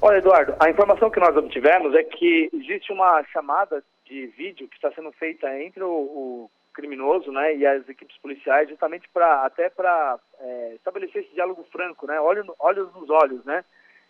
Olha, 0.00 0.18
Eduardo, 0.18 0.54
a 0.58 0.70
informação 0.70 1.10
que 1.10 1.20
nós 1.20 1.36
obtivemos 1.36 1.94
é 1.94 2.02
que 2.02 2.48
existe 2.52 2.92
uma 2.92 3.22
chamada 3.32 3.82
de 4.04 4.26
vídeo 4.36 4.68
que 4.68 4.76
está 4.76 4.90
sendo 4.92 5.12
feita 5.12 5.46
entre 5.62 5.82
o, 5.82 5.90
o 5.90 6.50
criminoso, 6.72 7.30
né, 7.30 7.56
e 7.56 7.66
as 7.66 7.88
equipes 7.88 8.16
policiais, 8.18 8.68
justamente 8.68 9.08
para 9.08 9.44
até 9.44 9.68
para 9.68 10.18
é, 10.40 10.72
estabelecer 10.74 11.22
esse 11.22 11.34
diálogo 11.34 11.64
franco, 11.70 12.06
né, 12.06 12.20
olhos, 12.20 12.46
olhos 12.58 12.92
nos 12.94 13.08
olhos, 13.10 13.44
né. 13.44 13.64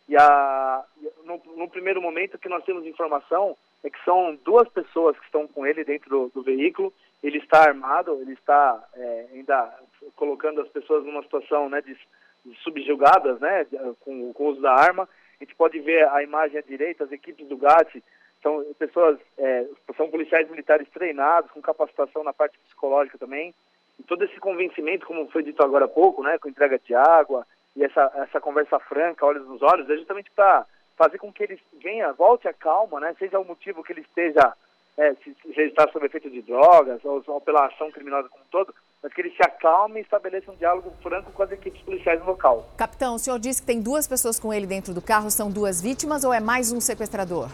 E 0.09 0.17
a, 0.17 0.85
no, 1.25 1.41
no, 1.57 1.69
primeiro 1.69 2.03
momento 2.03 2.39
que 2.39 2.49
nós 2.49 2.65
temos 2.65 2.85
informação 2.85 3.57
é 3.85 3.91
que 3.91 4.03
são 4.05 4.37
duas 4.45 4.69
pessoas 4.69 5.17
que 5.19 5.25
estão 5.25 5.47
com 5.47 5.67
ele 5.67 5.85
dentro 5.85 6.11
do, 6.11 6.29
do 6.29 6.43
veículo. 6.43 6.93
Ele 7.23 7.39
está 7.39 7.63
armado, 7.63 8.21
ele 8.21 8.33
está 8.33 8.83
é, 8.95 9.27
ainda 9.33 9.79
colocando 10.17 10.61
as 10.61 10.69
pessoas 10.69 11.05
numa 11.05 11.23
situação, 11.23 11.69
né, 11.69 11.81
de, 11.81 11.97
de 12.45 12.57
subjugadas, 12.63 13.39
né, 13.41 13.65
com, 14.01 14.33
com 14.33 14.45
o 14.45 14.49
uso 14.49 14.61
da 14.61 14.73
arma. 14.73 15.09
A 15.41 15.45
gente 15.45 15.55
pode 15.55 15.79
ver 15.81 16.09
a 16.09 16.23
imagem 16.23 16.59
à 16.59 16.63
direita, 16.63 17.05
as 17.05 17.13
equipes 17.13 17.47
do 17.47 17.57
GAT 17.57 18.03
são 18.43 18.65
pessoas, 18.79 19.19
é, 19.39 19.67
são 19.97 20.11
policiais 20.11 20.51
militares 20.51 20.89
treinados, 20.91 21.51
com 21.51 21.63
capacitação 21.63 22.25
na 22.25 22.33
parte 22.33 22.59
psicológica 22.59 23.17
também. 23.17 23.55
E 23.99 24.03
todo 24.03 24.25
esse 24.25 24.39
convencimento, 24.41 25.07
como 25.07 25.31
foi 25.31 25.43
dito 25.43 25.63
agora 25.63 25.85
há 25.85 25.89
pouco, 25.89 26.23
né, 26.23 26.39
com 26.39 26.49
entrega 26.49 26.79
de 26.79 26.95
água, 26.95 27.47
e 27.77 27.85
essa, 27.85 28.11
essa 28.17 28.41
conversa 28.41 28.79
franca, 28.81 29.25
olhos 29.25 29.47
nos 29.47 29.63
olhos, 29.63 29.89
é 29.89 29.97
justamente 29.97 30.31
para 30.33 30.67
fazer 30.97 31.19
com 31.19 31.33
que 31.33 31.43
ele 31.43 31.61
venha, 31.83 32.13
volte 32.13 32.47
a 32.47 32.53
calma, 32.53 33.01
né? 33.01 33.15
Seja 33.19 33.39
o 33.39 33.45
motivo 33.45 33.83
que 33.83 33.93
ele 33.93 34.03
esteja, 34.03 34.53
é, 34.99 35.15
se, 35.15 35.35
se 35.35 35.61
ele 35.61 35.71
está 35.71 35.89
sob 35.91 36.05
efeito 36.05 36.29
de 36.29 36.43
drogas 36.43 37.03
ou, 37.05 37.23
ou, 37.27 37.41
pela 37.41 37.67
ação 37.67 37.91
criminosa 37.91 38.29
como 38.29 38.45
um 38.45 38.49
todo, 38.51 38.75
mas 39.03 39.13
que 39.13 39.23
ele 39.23 39.31
se 39.31 39.43
acalme 39.43 40.01
e 40.01 40.03
estabeleça 40.03 40.53
um 40.53 40.57
diálogo 40.57 40.93
franco 41.03 41.33
com 41.33 41.43
as 41.43 41.51
equipes 41.51 41.81
policiais 41.83 42.21
no 42.21 42.27
local. 42.27 42.69
Capitão, 42.77 43.15
o 43.15 43.19
senhor 43.19 43.39
disse 43.39 43.63
que 43.63 43.67
tem 43.67 43.81
duas 43.81 44.07
pessoas 44.07 44.39
com 44.39 44.53
ele 44.53 44.67
dentro 44.67 44.93
do 44.93 45.01
carro, 45.01 45.31
são 45.31 45.51
duas 45.51 45.81
vítimas 45.81 46.25
ou 46.25 46.33
é 46.33 46.41
mais 46.41 46.73
um 46.73 46.81
sequestrador? 46.81 47.49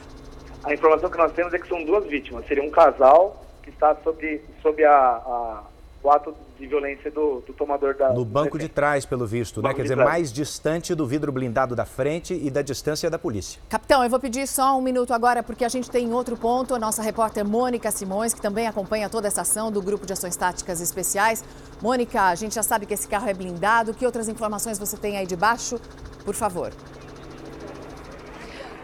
A 0.65 0.75
informação 0.75 1.11
que 1.11 1.19
nós 1.19 1.33
temos 1.33 1.55
é 1.55 1.59
que 1.59 1.69
são 1.69 1.85
duas 1.85 2.07
vítimas. 2.07 2.47
Seria 2.47 2.63
um 2.63 2.71
casal 2.71 3.45
que 3.63 3.71
está 3.71 3.95
sob, 4.03 4.41
sob 4.63 4.85
a, 4.85 4.93
a 4.95 5.63
o 6.03 6.11
ato 6.11 6.35
de 6.59 6.67
violência 6.67 7.11
do, 7.11 7.41
do 7.41 7.53
tomador 7.53 7.95
da. 7.95 8.13
No 8.13 8.25
banco 8.25 8.59
de 8.59 8.69
trás, 8.69 9.05
pelo 9.05 9.27
visto, 9.27 9.61
né? 9.61 9.75
Quer 9.75 9.83
dizer, 9.83 9.95
trás. 9.95 10.09
mais 10.09 10.33
distante 10.33 10.95
do 10.95 11.07
vidro 11.07 11.31
blindado 11.33 11.75
da 11.75 11.85
frente 11.85 12.35
e 12.35 12.51
da 12.51 12.63
distância 12.63 13.11
da 13.11 13.19
polícia. 13.19 13.61
Capitão, 13.69 14.03
eu 14.03 14.11
vou 14.11 14.21
pedir 14.21 14.47
só 14.47 14.77
um 14.77 14.81
minuto 14.81 15.13
agora, 15.13 15.43
porque 15.43 15.65
a 15.65 15.69
gente 15.69 15.91
tem 15.91 16.13
outro 16.13 16.37
ponto. 16.37 16.75
A 16.75 16.79
nossa 16.79 17.03
repórter 17.03 17.45
Mônica 17.45 17.91
Simões, 17.91 18.33
que 18.33 18.41
também 18.41 18.67
acompanha 18.67 19.09
toda 19.09 19.27
essa 19.27 19.43
ação 19.43 19.71
do 19.71 19.83
Grupo 19.83 20.07
de 20.07 20.13
Ações 20.13 20.37
Táticas 20.37 20.81
Especiais. 20.81 21.45
Mônica, 21.83 22.23
a 22.23 22.35
gente 22.35 22.55
já 22.55 22.63
sabe 22.63 22.87
que 22.87 22.95
esse 22.95 23.07
carro 23.07 23.29
é 23.29 23.35
blindado. 23.35 23.93
Que 23.93 24.07
outras 24.07 24.29
informações 24.29 24.79
você 24.79 24.97
tem 24.97 25.17
aí 25.17 25.27
de 25.27 25.37
baixo? 25.37 25.81
Por 26.25 26.35
favor. 26.35 26.73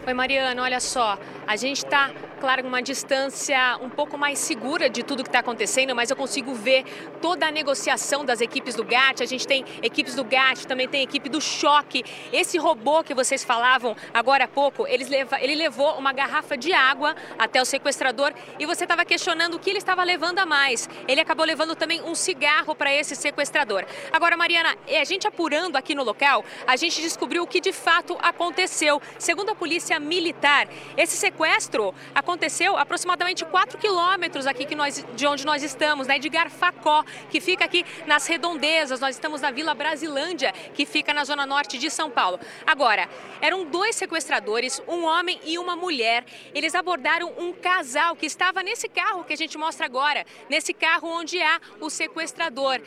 Oi, 0.05 0.13
Mariana, 0.13 0.61
olha 0.61 0.79
só. 0.79 1.17
A 1.47 1.55
gente 1.55 1.85
está 1.85 2.11
claro, 2.45 2.67
uma 2.67 2.81
distância 2.81 3.77
um 3.81 3.89
pouco 3.89 4.17
mais 4.17 4.37
segura 4.37 4.89
de 4.89 5.01
tudo 5.01 5.23
que 5.23 5.29
está 5.29 5.39
acontecendo, 5.39 5.95
mas 5.95 6.09
eu 6.09 6.15
consigo 6.15 6.53
ver 6.53 6.83
toda 7.21 7.47
a 7.47 7.51
negociação 7.51 8.23
das 8.23 8.39
equipes 8.41 8.75
do 8.75 8.83
GAT. 8.83 9.23
A 9.23 9.25
gente 9.25 9.47
tem 9.47 9.65
equipes 9.81 10.15
do 10.15 10.23
GAT, 10.23 10.67
também 10.67 10.87
tem 10.87 11.01
equipe 11.01 11.27
do 11.29 11.41
Choque. 11.41 12.03
Esse 12.31 12.57
robô 12.57 13.03
que 13.03 13.13
vocês 13.13 13.43
falavam 13.43 13.95
agora 14.13 14.43
há 14.43 14.47
pouco, 14.47 14.87
eles 14.87 15.07
leva, 15.07 15.41
ele 15.41 15.55
levou 15.55 15.97
uma 15.97 16.13
garrafa 16.13 16.55
de 16.55 16.71
água 16.71 17.15
até 17.39 17.61
o 17.61 17.65
sequestrador 17.65 18.31
e 18.59 18.65
você 18.67 18.83
estava 18.83 19.03
questionando 19.05 19.55
o 19.55 19.59
que 19.59 19.69
ele 19.69 19.79
estava 19.79 20.03
levando 20.03 20.39
a 20.39 20.45
mais. 20.45 20.87
Ele 21.07 21.21
acabou 21.21 21.45
levando 21.45 21.75
também 21.75 22.01
um 22.03 22.13
cigarro 22.13 22.75
para 22.75 22.93
esse 22.93 23.15
sequestrador. 23.15 23.85
Agora, 24.11 24.37
Mariana, 24.37 24.77
a 24.87 25.03
gente 25.03 25.27
apurando 25.27 25.77
aqui 25.77 25.95
no 25.95 26.03
local, 26.03 26.45
a 26.67 26.75
gente 26.75 27.01
descobriu 27.01 27.43
o 27.43 27.47
que 27.47 27.59
de 27.59 27.71
fato 27.71 28.17
aconteceu. 28.21 29.01
Segundo 29.17 29.49
a 29.49 29.55
polícia 29.55 29.99
militar, 29.99 30.67
esse 30.95 31.17
sequestro 31.35 31.93
aconteceu 32.13 32.77
aproximadamente 32.77 33.43
4 33.43 33.77
quilômetros 33.77 34.47
aqui 34.47 34.65
que 34.65 34.73
nós, 34.73 35.05
de 35.13 35.27
onde 35.27 35.45
nós 35.45 35.61
estamos, 35.61 36.07
né, 36.07 36.17
de 36.17 36.29
Garfacó, 36.29 37.03
que 37.29 37.41
fica 37.41 37.65
aqui 37.65 37.85
nas 38.07 38.25
redondezas. 38.25 39.01
Nós 39.01 39.15
estamos 39.15 39.41
na 39.41 39.51
Vila 39.51 39.73
Brasilândia, 39.73 40.53
que 40.73 40.85
fica 40.85 41.13
na 41.13 41.25
zona 41.25 41.45
norte 41.45 41.77
de 41.77 41.89
São 41.89 42.09
Paulo. 42.09 42.39
Agora, 42.65 43.09
eram 43.41 43.65
dois 43.65 43.97
sequestradores, 43.97 44.81
um 44.87 45.03
homem 45.03 45.39
e 45.43 45.59
uma 45.59 45.75
mulher. 45.75 46.25
Eles 46.53 46.73
abordaram 46.73 47.33
um 47.37 47.51
casal 47.51 48.15
que 48.15 48.25
estava 48.25 48.63
nesse 48.63 48.87
carro 48.87 49.25
que 49.25 49.33
a 49.33 49.37
gente 49.37 49.57
mostra 49.57 49.85
agora, 49.85 50.25
nesse 50.49 50.73
carro 50.73 51.09
onde 51.09 51.41
há 51.41 51.59
o 51.81 51.89
sequestrador. 51.89 52.79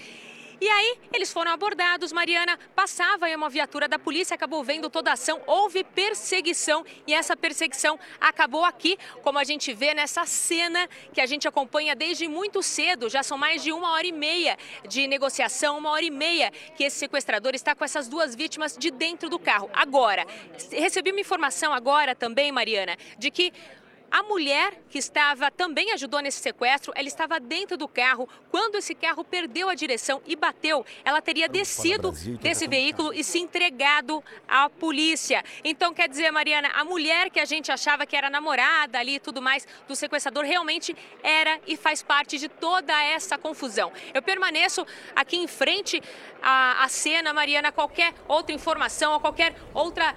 E 0.60 0.68
aí, 0.68 0.98
eles 1.12 1.32
foram 1.32 1.52
abordados. 1.52 2.12
Mariana 2.12 2.58
passava 2.74 3.26
aí 3.26 3.36
uma 3.36 3.48
viatura 3.48 3.86
da 3.86 3.98
polícia, 3.98 4.34
acabou 4.34 4.64
vendo 4.64 4.90
toda 4.90 5.10
a 5.10 5.12
ação. 5.12 5.40
Houve 5.46 5.84
perseguição 5.84 6.84
e 7.06 7.14
essa 7.14 7.36
perseguição 7.36 7.98
acabou 8.20 8.64
aqui, 8.64 8.98
como 9.22 9.38
a 9.38 9.44
gente 9.44 9.72
vê 9.72 9.94
nessa 9.94 10.24
cena 10.24 10.88
que 11.12 11.20
a 11.20 11.26
gente 11.26 11.46
acompanha 11.46 11.94
desde 11.94 12.26
muito 12.26 12.62
cedo. 12.62 13.08
Já 13.08 13.22
são 13.22 13.38
mais 13.38 13.62
de 13.62 13.72
uma 13.72 13.92
hora 13.92 14.06
e 14.06 14.12
meia 14.12 14.56
de 14.88 15.06
negociação, 15.06 15.78
uma 15.78 15.90
hora 15.90 16.04
e 16.04 16.10
meia 16.10 16.50
que 16.76 16.82
esse 16.82 16.96
sequestrador 16.96 17.54
está 17.54 17.74
com 17.74 17.84
essas 17.84 18.08
duas 18.08 18.34
vítimas 18.34 18.76
de 18.76 18.90
dentro 18.90 19.28
do 19.28 19.38
carro. 19.38 19.70
Agora, 19.72 20.26
recebi 20.72 21.12
uma 21.12 21.20
informação 21.20 21.72
agora 21.72 22.14
também, 22.14 22.50
Mariana, 22.50 22.96
de 23.16 23.30
que 23.30 23.52
a 24.10 24.22
mulher 24.22 24.72
que 24.88 24.98
estava 24.98 25.50
também 25.50 25.92
ajudou 25.92 26.20
nesse 26.20 26.40
sequestro, 26.40 26.92
ela 26.94 27.06
estava 27.06 27.38
dentro 27.38 27.76
do 27.76 27.86
carro. 27.86 28.28
Quando 28.50 28.76
esse 28.76 28.94
carro 28.94 29.22
perdeu 29.22 29.68
a 29.68 29.74
direção 29.74 30.22
e 30.26 30.34
bateu, 30.34 30.84
ela 31.04 31.20
teria 31.20 31.48
descido 31.48 32.12
desse 32.40 32.66
veículo 32.66 33.12
e 33.12 33.22
se 33.22 33.38
entregado 33.38 34.22
à 34.48 34.70
polícia. 34.70 35.44
Então, 35.62 35.92
quer 35.92 36.08
dizer, 36.08 36.30
Mariana, 36.30 36.70
a 36.74 36.84
mulher 36.84 37.30
que 37.30 37.38
a 37.38 37.44
gente 37.44 37.70
achava 37.70 38.06
que 38.06 38.16
era 38.16 38.30
namorada 38.30 38.98
ali 38.98 39.16
e 39.16 39.20
tudo 39.20 39.42
mais 39.42 39.66
do 39.86 39.94
sequestrador 39.94 40.44
realmente 40.44 40.96
era 41.22 41.60
e 41.66 41.76
faz 41.76 42.02
parte 42.02 42.38
de 42.38 42.48
toda 42.48 42.92
essa 43.04 43.36
confusão. 43.36 43.92
Eu 44.14 44.22
permaneço 44.22 44.86
aqui 45.14 45.36
em 45.36 45.46
frente 45.46 46.02
à, 46.42 46.84
à 46.84 46.88
cena, 46.88 47.32
Mariana. 47.32 47.70
Qualquer 47.70 48.14
outra 48.26 48.54
informação 48.54 49.12
ou 49.12 49.20
qualquer 49.20 49.54
outra 49.74 50.14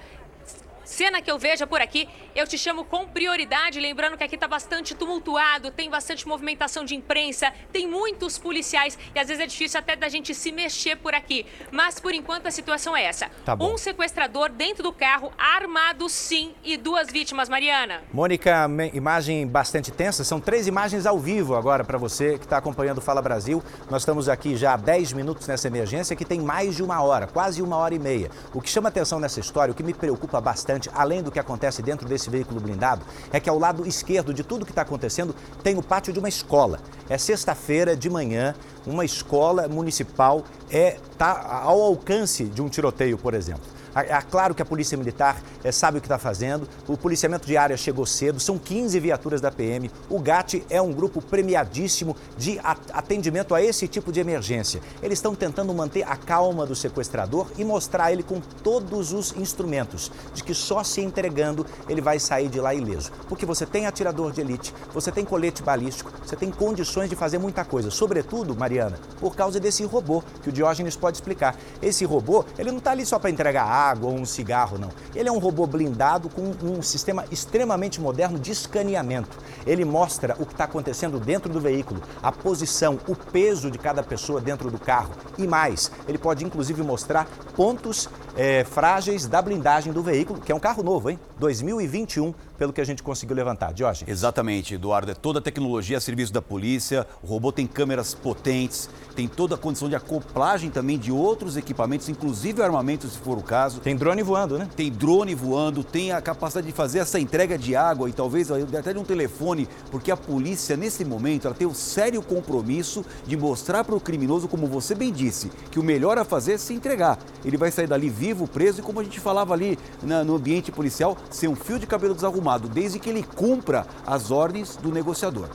cena 0.84 1.22
que 1.22 1.30
eu 1.30 1.38
veja 1.38 1.68
por 1.68 1.82
aqui, 1.82 2.08
eu 2.36 2.48
te 2.48 2.58
chamo 2.58 2.84
com 2.86 3.08
prioridade. 3.08 3.80
Lembrando 3.80 4.18
que 4.18 4.24
aqui 4.24 4.36
está 4.36 4.48
bastante 4.48 4.96
tumultuado, 4.96 5.72
tem 5.72 5.90
bastante 5.90 6.28
movimentação 6.28 6.84
de 6.84 6.96
imprensa, 6.96 7.52
tem 7.72 7.88
muitos 7.88 8.38
policiais 8.38 8.98
e 9.14 9.20
às 9.20 9.28
vezes 9.28 9.44
é 9.44 9.48
difícil 9.48 9.80
até 9.80 9.96
da 9.96 10.10
gente 10.10 10.34
se 10.34 10.52
mexer 10.52 10.96
por 10.96 11.14
aqui. 11.14 11.46
Mas 11.72 12.00
por 12.00 12.14
enquanto 12.14 12.48
a 12.48 12.52
situação 12.52 12.96
é 12.96 13.04
essa: 13.04 13.30
tá 13.46 13.56
um 13.60 13.78
sequestrador 13.78 14.50
dentro 14.50 14.84
do 14.84 14.94
carro, 14.94 15.32
armado 15.38 16.10
sim, 16.10 16.54
e 16.64 16.78
duas 16.78 17.12
vítimas. 17.12 17.52
Mariana. 17.52 18.02
Mônica, 18.14 18.68
imagem 18.94 19.46
bastante 19.46 19.92
tensa. 19.92 20.24
São 20.24 20.40
três 20.40 20.68
imagens 20.68 21.06
ao 21.06 21.20
vivo 21.20 21.56
agora 21.56 21.84
para 21.84 21.98
você 21.98 22.38
que 22.38 22.46
está 22.46 22.58
acompanhando 22.58 23.00
o 23.00 23.02
Fala 23.02 23.22
Brasil. 23.22 23.62
Nós 23.90 24.04
estamos 24.04 24.30
aqui 24.30 24.56
já 24.56 24.74
há 24.74 24.78
10 24.78 25.14
minutos 25.14 25.48
nessa 25.48 25.68
emergência 25.68 26.16
que 26.16 26.24
tem 26.24 26.40
mais 26.40 26.76
de 26.76 26.82
uma 26.82 27.02
hora, 27.02 27.28
quase 27.28 27.62
uma 27.62 27.76
hora 27.76 27.94
e 27.94 28.00
meia. 28.00 28.32
O 28.54 28.62
que 28.62 28.70
chama 28.70 28.90
atenção 28.90 29.20
nessa 29.20 29.40
história, 29.40 29.72
o 29.72 29.76
que 29.76 29.84
me 29.84 29.94
preocupa 29.94 30.40
bastante 30.40 30.71
além 30.94 31.22
do 31.22 31.32
que 31.32 31.40
acontece 31.40 31.82
dentro 31.82 32.08
desse 32.08 32.30
veículo 32.30 32.60
blindado, 32.60 33.06
é 33.32 33.40
que 33.40 33.50
ao 33.50 33.58
lado 33.58 33.88
esquerdo 33.88 34.34
de 34.34 34.44
tudo 34.44 34.66
que 34.66 34.72
está 34.72 34.82
acontecendo 34.82 35.36
tem 35.64 35.78
o 35.78 35.84
pátio 35.84 36.14
de 36.14 36.20
uma 36.20 36.30
escola. 36.30 36.80
É 37.10 37.18
sexta-feira 37.18 37.96
de 37.96 38.10
manhã, 38.10 38.56
uma 38.86 39.06
escola 39.06 39.68
municipal 39.68 40.44
é 40.70 40.98
tá 41.18 41.62
ao 41.64 41.82
alcance 41.82 42.46
de 42.46 42.62
um 42.62 42.70
tiroteio, 42.70 43.18
por 43.18 43.34
exemplo. 43.34 43.64
É 43.96 44.22
claro 44.22 44.56
que 44.56 44.62
a 44.62 44.66
Polícia 44.66 44.98
Militar 44.98 45.42
é, 45.64 45.72
sabe 45.72 45.98
o 45.98 46.02
que 46.02 46.08
está 46.08 46.18
fazendo, 46.18 46.68
o 46.88 46.96
policiamento 46.96 47.46
de 47.46 47.58
área 47.58 47.76
chegou 47.76 48.06
cedo, 48.06 48.40
são 48.40 48.58
15 48.58 49.00
viaturas 49.00 49.42
da 49.42 49.52
PM. 49.52 49.92
O 50.10 50.20
GAT 50.20 50.64
é 50.70 50.82
um 50.82 50.94
grupo 50.94 51.22
premiadíssimo 51.22 52.16
de 52.38 52.60
atendimento 52.94 53.54
a 53.54 53.62
esse 53.62 53.88
tipo 53.88 54.12
de 54.12 54.20
emergência. 54.20 54.82
Eles 55.04 55.20
estão 55.20 55.36
tentando 55.36 55.74
manter 55.74 56.04
a 56.04 56.16
calma 56.16 56.66
do 56.66 56.76
sequestrador 56.76 57.48
e 57.58 57.66
mostrar 57.66 58.12
ele 58.12 58.24
com 58.24 58.40
todos 58.64 59.12
os 59.12 59.36
instrumentos 59.36 60.12
de 60.34 60.44
que 60.44 60.54
só 60.54 60.84
se 60.84 61.02
entregando 61.02 61.66
ele 61.90 62.02
vai 62.02 62.20
sair 62.20 62.48
de 62.48 62.60
lá 62.60 62.74
ileso. 62.74 63.12
Porque 63.28 63.46
você 63.46 63.66
tem 63.66 63.86
atirador 63.86 64.32
de 64.32 64.42
elite, 64.42 64.74
você 64.94 65.12
tem 65.12 65.26
colete 65.26 65.62
balístico, 65.62 66.12
você 66.26 66.36
tem 66.36 66.50
condições 66.50 67.10
de 67.10 67.16
fazer 67.16 67.38
muita 67.38 67.66
coisa. 67.66 67.92
Sobretudo, 67.92 68.56
Mariana, 68.56 68.98
por 69.20 69.36
causa 69.36 69.60
desse 69.60 69.84
robô 69.84 70.24
que 70.42 70.50
o 70.50 70.52
Diógenes 70.52 70.96
pode 70.96 71.18
explicar. 71.18 71.56
Esse 71.82 72.06
robô, 72.06 72.46
ele 72.58 72.72
não 72.72 72.78
está 72.78 72.92
ali 72.92 73.06
só 73.06 73.20
para 73.20 73.30
entregar 73.30 73.66
água 73.90 74.10
ou 74.10 74.16
um 74.16 74.26
cigarro, 74.26 74.78
não. 74.78 74.90
Ele 75.16 75.28
é 75.28 75.32
um 75.32 75.40
robô 75.40 75.66
blindado 75.66 76.30
com 76.30 76.54
um 76.64 76.82
sistema 76.82 77.26
extremamente 77.32 78.00
moderno 78.00 78.40
de 78.40 78.52
escaneamento. 78.52 79.38
Ele 79.66 79.84
mostra 79.86 80.36
o 80.40 80.46
que 80.46 80.54
está 80.54 80.66
acontecendo 80.66 81.20
dentro 81.20 81.52
do 81.52 81.60
veículo, 81.60 82.02
a 82.22 82.32
posição, 82.32 83.00
o 83.08 83.16
peso 83.16 83.70
de 83.72 83.78
cada 83.78 84.04
pessoa 84.04 84.42
dentro 84.42 84.70
do 84.70 84.80
carro 84.80 85.12
e 85.38 85.48
mais. 85.48 85.92
Ele 86.08 86.18
pode 86.18 86.46
inclusive 86.46 86.82
mostrar 86.84 87.28
pontos 87.56 88.10
é, 88.36 88.64
frágeis 88.64 89.28
da 89.28 89.42
blindagem 89.42 89.92
do 89.92 90.02
veículo, 90.02 90.40
que 90.40 90.52
é 90.52 90.56
um 90.56 90.60
carro 90.60 90.84
novo, 90.84 91.10
hein? 91.10 91.20
2021 91.40 92.34
pelo 92.62 92.72
que 92.72 92.80
a 92.80 92.86
gente 92.86 93.02
conseguiu 93.02 93.36
levantar. 93.36 93.76
Jorge. 93.76 94.06
Exatamente, 94.08 94.76
Eduardo. 94.76 95.10
É 95.10 95.16
toda 95.16 95.40
a 95.40 95.42
tecnologia 95.42 95.98
a 95.98 96.00
serviço 96.00 96.32
da 96.32 96.44
polícia. 96.44 97.08
O 97.24 97.26
robô 97.26 97.52
tem 97.52 97.66
câmeras 97.66 98.14
potentes, 98.14 98.88
tem 99.16 99.28
toda 99.28 99.56
a 99.56 99.58
condição 99.58 99.90
de 99.90 99.96
acoplagem 99.96 100.70
também 100.70 101.00
de 101.00 101.12
outros 101.12 101.58
equipamentos, 101.58 102.08
inclusive 102.08 102.62
armamentos, 102.62 103.14
se 103.14 103.18
for 103.18 103.36
o 103.36 103.42
caso. 103.42 103.80
Tem 103.80 103.96
drone 103.96 104.22
voando, 104.22 104.60
né? 104.60 104.70
Tem 104.76 104.92
drone 104.92 105.34
voando, 105.34 105.84
tem 105.84 106.12
a 106.12 106.22
capacidade 106.22 106.68
de 106.68 106.74
fazer 106.74 107.00
essa 107.00 107.20
entrega 107.20 107.58
de 107.58 107.76
água 107.76 108.08
e 108.08 108.14
talvez 108.14 108.52
até 108.52 108.94
de 108.94 109.00
um 109.00 109.04
telefone, 109.04 109.68
porque 109.90 110.12
a 110.12 110.18
polícia, 110.18 110.78
nesse 110.78 111.04
momento, 111.04 111.48
ela 111.48 111.56
tem 111.56 111.66
o 111.66 111.72
um 111.72 111.74
sério 111.74 112.22
compromisso 112.22 113.04
de 113.26 113.36
mostrar 113.36 113.84
para 113.84 113.96
o 113.96 114.00
criminoso, 114.00 114.48
como 114.48 114.68
você 114.68 114.94
bem 114.94 115.12
disse, 115.12 115.52
que 115.72 115.80
o 115.80 115.84
melhor 115.84 116.20
a 116.20 116.24
fazer 116.24 116.54
é 116.54 116.58
se 116.60 116.76
entregar. 116.76 117.18
Ele 117.44 117.58
vai 117.58 117.72
sair 117.72 117.88
dali 117.88 118.08
vivo, 118.22 118.48
preso 118.48 118.82
e, 118.82 118.84
como 118.84 119.00
a 119.00 119.04
gente 119.04 119.20
falava 119.20 119.52
ali 119.52 119.80
na, 120.04 120.24
no 120.24 120.36
ambiente 120.36 120.72
policial, 120.72 121.18
ser 121.32 121.48
um 121.48 121.56
fio 121.56 121.80
de 121.80 121.88
cabelo 121.88 122.14
desarrumado 122.14 122.70
desde 122.70 123.00
que 123.00 123.10
ele 123.10 123.24
cumpra 123.24 123.88
as 124.06 124.30
ordens 124.30 124.76
do 124.76 124.92
negociador. 124.92 125.50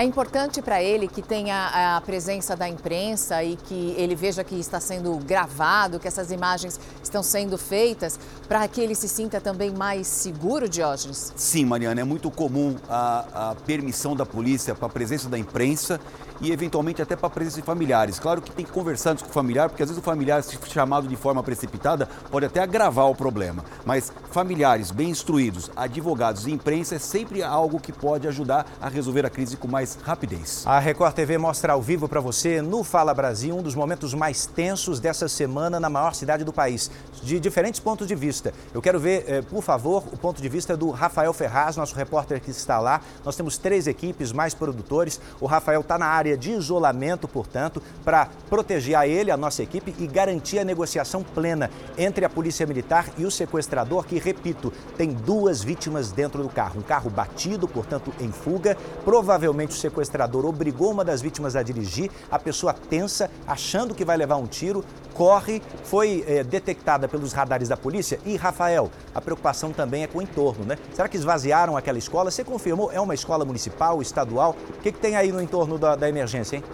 É 0.00 0.04
importante 0.04 0.62
para 0.62 0.80
ele 0.80 1.08
que 1.08 1.20
tenha 1.20 1.96
a 1.96 2.00
presença 2.00 2.54
da 2.54 2.68
imprensa 2.68 3.42
e 3.42 3.56
que 3.56 3.96
ele 3.98 4.14
veja 4.14 4.44
que 4.44 4.54
está 4.54 4.78
sendo 4.78 5.16
gravado, 5.16 5.98
que 5.98 6.06
essas 6.06 6.30
imagens 6.30 6.78
estão 7.02 7.20
sendo 7.20 7.58
feitas, 7.58 8.16
para 8.46 8.68
que 8.68 8.80
ele 8.80 8.94
se 8.94 9.08
sinta 9.08 9.40
também 9.40 9.72
mais 9.72 10.06
seguro, 10.06 10.68
Diógenes? 10.68 11.32
Sim, 11.34 11.64
Mariana, 11.64 12.00
é 12.00 12.04
muito 12.04 12.30
comum 12.30 12.76
a, 12.88 13.50
a 13.50 13.54
permissão 13.56 14.14
da 14.14 14.24
polícia 14.24 14.72
para 14.72 14.86
a 14.86 14.88
presença 14.88 15.28
da 15.28 15.36
imprensa 15.36 16.00
e 16.40 16.52
eventualmente 16.52 17.02
até 17.02 17.16
para 17.16 17.26
a 17.26 17.30
presença 17.30 17.56
de 17.56 17.62
familiares. 17.62 18.20
Claro 18.20 18.40
que 18.40 18.52
tem 18.52 18.64
que 18.64 18.70
conversar 18.70 19.16
com 19.16 19.26
o 19.26 19.28
familiar, 19.28 19.68
porque 19.68 19.82
às 19.82 19.88
vezes 19.88 20.00
o 20.00 20.04
familiar, 20.04 20.42
se 20.44 20.56
chamado 20.68 21.08
de 21.08 21.16
forma 21.16 21.42
precipitada, 21.42 22.08
pode 22.30 22.46
até 22.46 22.60
agravar 22.60 23.10
o 23.10 23.14
problema. 23.14 23.64
Mas 23.84 24.12
familiares 24.30 24.90
bem 24.90 25.10
instruídos, 25.10 25.70
advogados 25.74 26.46
e 26.46 26.52
imprensa 26.52 26.94
é 26.94 26.98
sempre 26.98 27.42
algo 27.42 27.80
que 27.80 27.92
pode 27.92 28.28
ajudar 28.28 28.66
a 28.80 28.88
resolver 28.88 29.26
a 29.26 29.30
crise 29.30 29.56
com 29.56 29.66
mais 29.66 29.87
rapidez. 30.02 30.62
A 30.66 30.78
Record 30.78 31.14
TV 31.14 31.38
mostra 31.38 31.72
ao 31.72 31.80
vivo 31.80 32.08
para 32.08 32.20
você, 32.20 32.60
no 32.60 32.82
Fala 32.82 33.14
Brasil, 33.14 33.56
um 33.56 33.62
dos 33.62 33.74
momentos 33.74 34.12
mais 34.14 34.46
tensos 34.46 34.98
dessa 35.00 35.28
semana 35.28 35.78
na 35.78 35.88
maior 35.88 36.14
cidade 36.14 36.44
do 36.44 36.52
país, 36.52 36.90
de 37.22 37.38
diferentes 37.38 37.80
pontos 37.80 38.06
de 38.06 38.14
vista. 38.14 38.52
Eu 38.74 38.82
quero 38.82 38.98
ver, 38.98 39.24
eh, 39.26 39.42
por 39.42 39.62
favor, 39.62 40.04
o 40.12 40.16
ponto 40.16 40.42
de 40.42 40.48
vista 40.48 40.76
do 40.76 40.90
Rafael 40.90 41.32
Ferraz, 41.32 41.76
nosso 41.76 41.94
repórter 41.94 42.40
que 42.40 42.50
está 42.50 42.78
lá. 42.80 43.00
Nós 43.24 43.36
temos 43.36 43.56
três 43.58 43.86
equipes, 43.86 44.32
mais 44.32 44.54
produtores. 44.54 45.20
O 45.40 45.46
Rafael 45.46 45.80
está 45.80 45.96
na 45.96 46.06
área 46.06 46.36
de 46.36 46.50
isolamento, 46.50 47.28
portanto, 47.28 47.82
para 48.04 48.28
proteger 48.48 48.96
a 48.96 49.06
ele, 49.06 49.30
a 49.30 49.36
nossa 49.36 49.62
equipe 49.62 49.94
e 49.98 50.06
garantir 50.06 50.58
a 50.58 50.64
negociação 50.64 51.22
plena 51.22 51.70
entre 51.96 52.24
a 52.24 52.28
Polícia 52.28 52.66
Militar 52.66 53.06
e 53.16 53.24
o 53.24 53.30
sequestrador, 53.30 54.04
que, 54.04 54.18
repito, 54.18 54.72
tem 54.96 55.12
duas 55.12 55.62
vítimas 55.62 56.12
dentro 56.12 56.42
do 56.42 56.48
carro. 56.48 56.80
Um 56.80 56.82
carro 56.82 57.10
batido, 57.10 57.68
portanto, 57.68 58.12
em 58.20 58.32
fuga. 58.32 58.76
Provavelmente 59.04 59.74
sequestrador 59.78 60.44
obrigou 60.44 60.90
uma 60.90 61.04
das 61.04 61.22
vítimas 61.22 61.56
a 61.56 61.62
dirigir. 61.62 62.10
A 62.30 62.38
pessoa 62.38 62.72
tensa, 62.72 63.30
achando 63.46 63.94
que 63.94 64.04
vai 64.04 64.16
levar 64.16 64.36
um 64.36 64.46
tiro, 64.46 64.84
corre, 65.14 65.62
foi 65.84 66.24
é, 66.26 66.44
detectada 66.44 67.08
pelos 67.08 67.32
radares 67.32 67.68
da 67.68 67.76
polícia. 67.76 68.20
E, 68.24 68.36
Rafael, 68.36 68.90
a 69.14 69.20
preocupação 69.20 69.72
também 69.72 70.04
é 70.04 70.06
com 70.06 70.18
o 70.18 70.22
entorno, 70.22 70.64
né? 70.64 70.78
Será 70.94 71.08
que 71.08 71.16
esvaziaram 71.16 71.76
aquela 71.76 71.98
escola? 71.98 72.30
Você 72.30 72.44
confirmou? 72.44 72.92
É 72.92 73.00
uma 73.00 73.14
escola 73.14 73.44
municipal, 73.44 74.00
estadual? 74.00 74.56
O 74.78 74.82
que, 74.82 74.92
que 74.92 74.98
tem 74.98 75.16
aí 75.16 75.32
no 75.32 75.42
entorno 75.42 75.78
da, 75.78 75.96
da 75.96 76.08
emergência, 76.08 76.56
hein? 76.56 76.64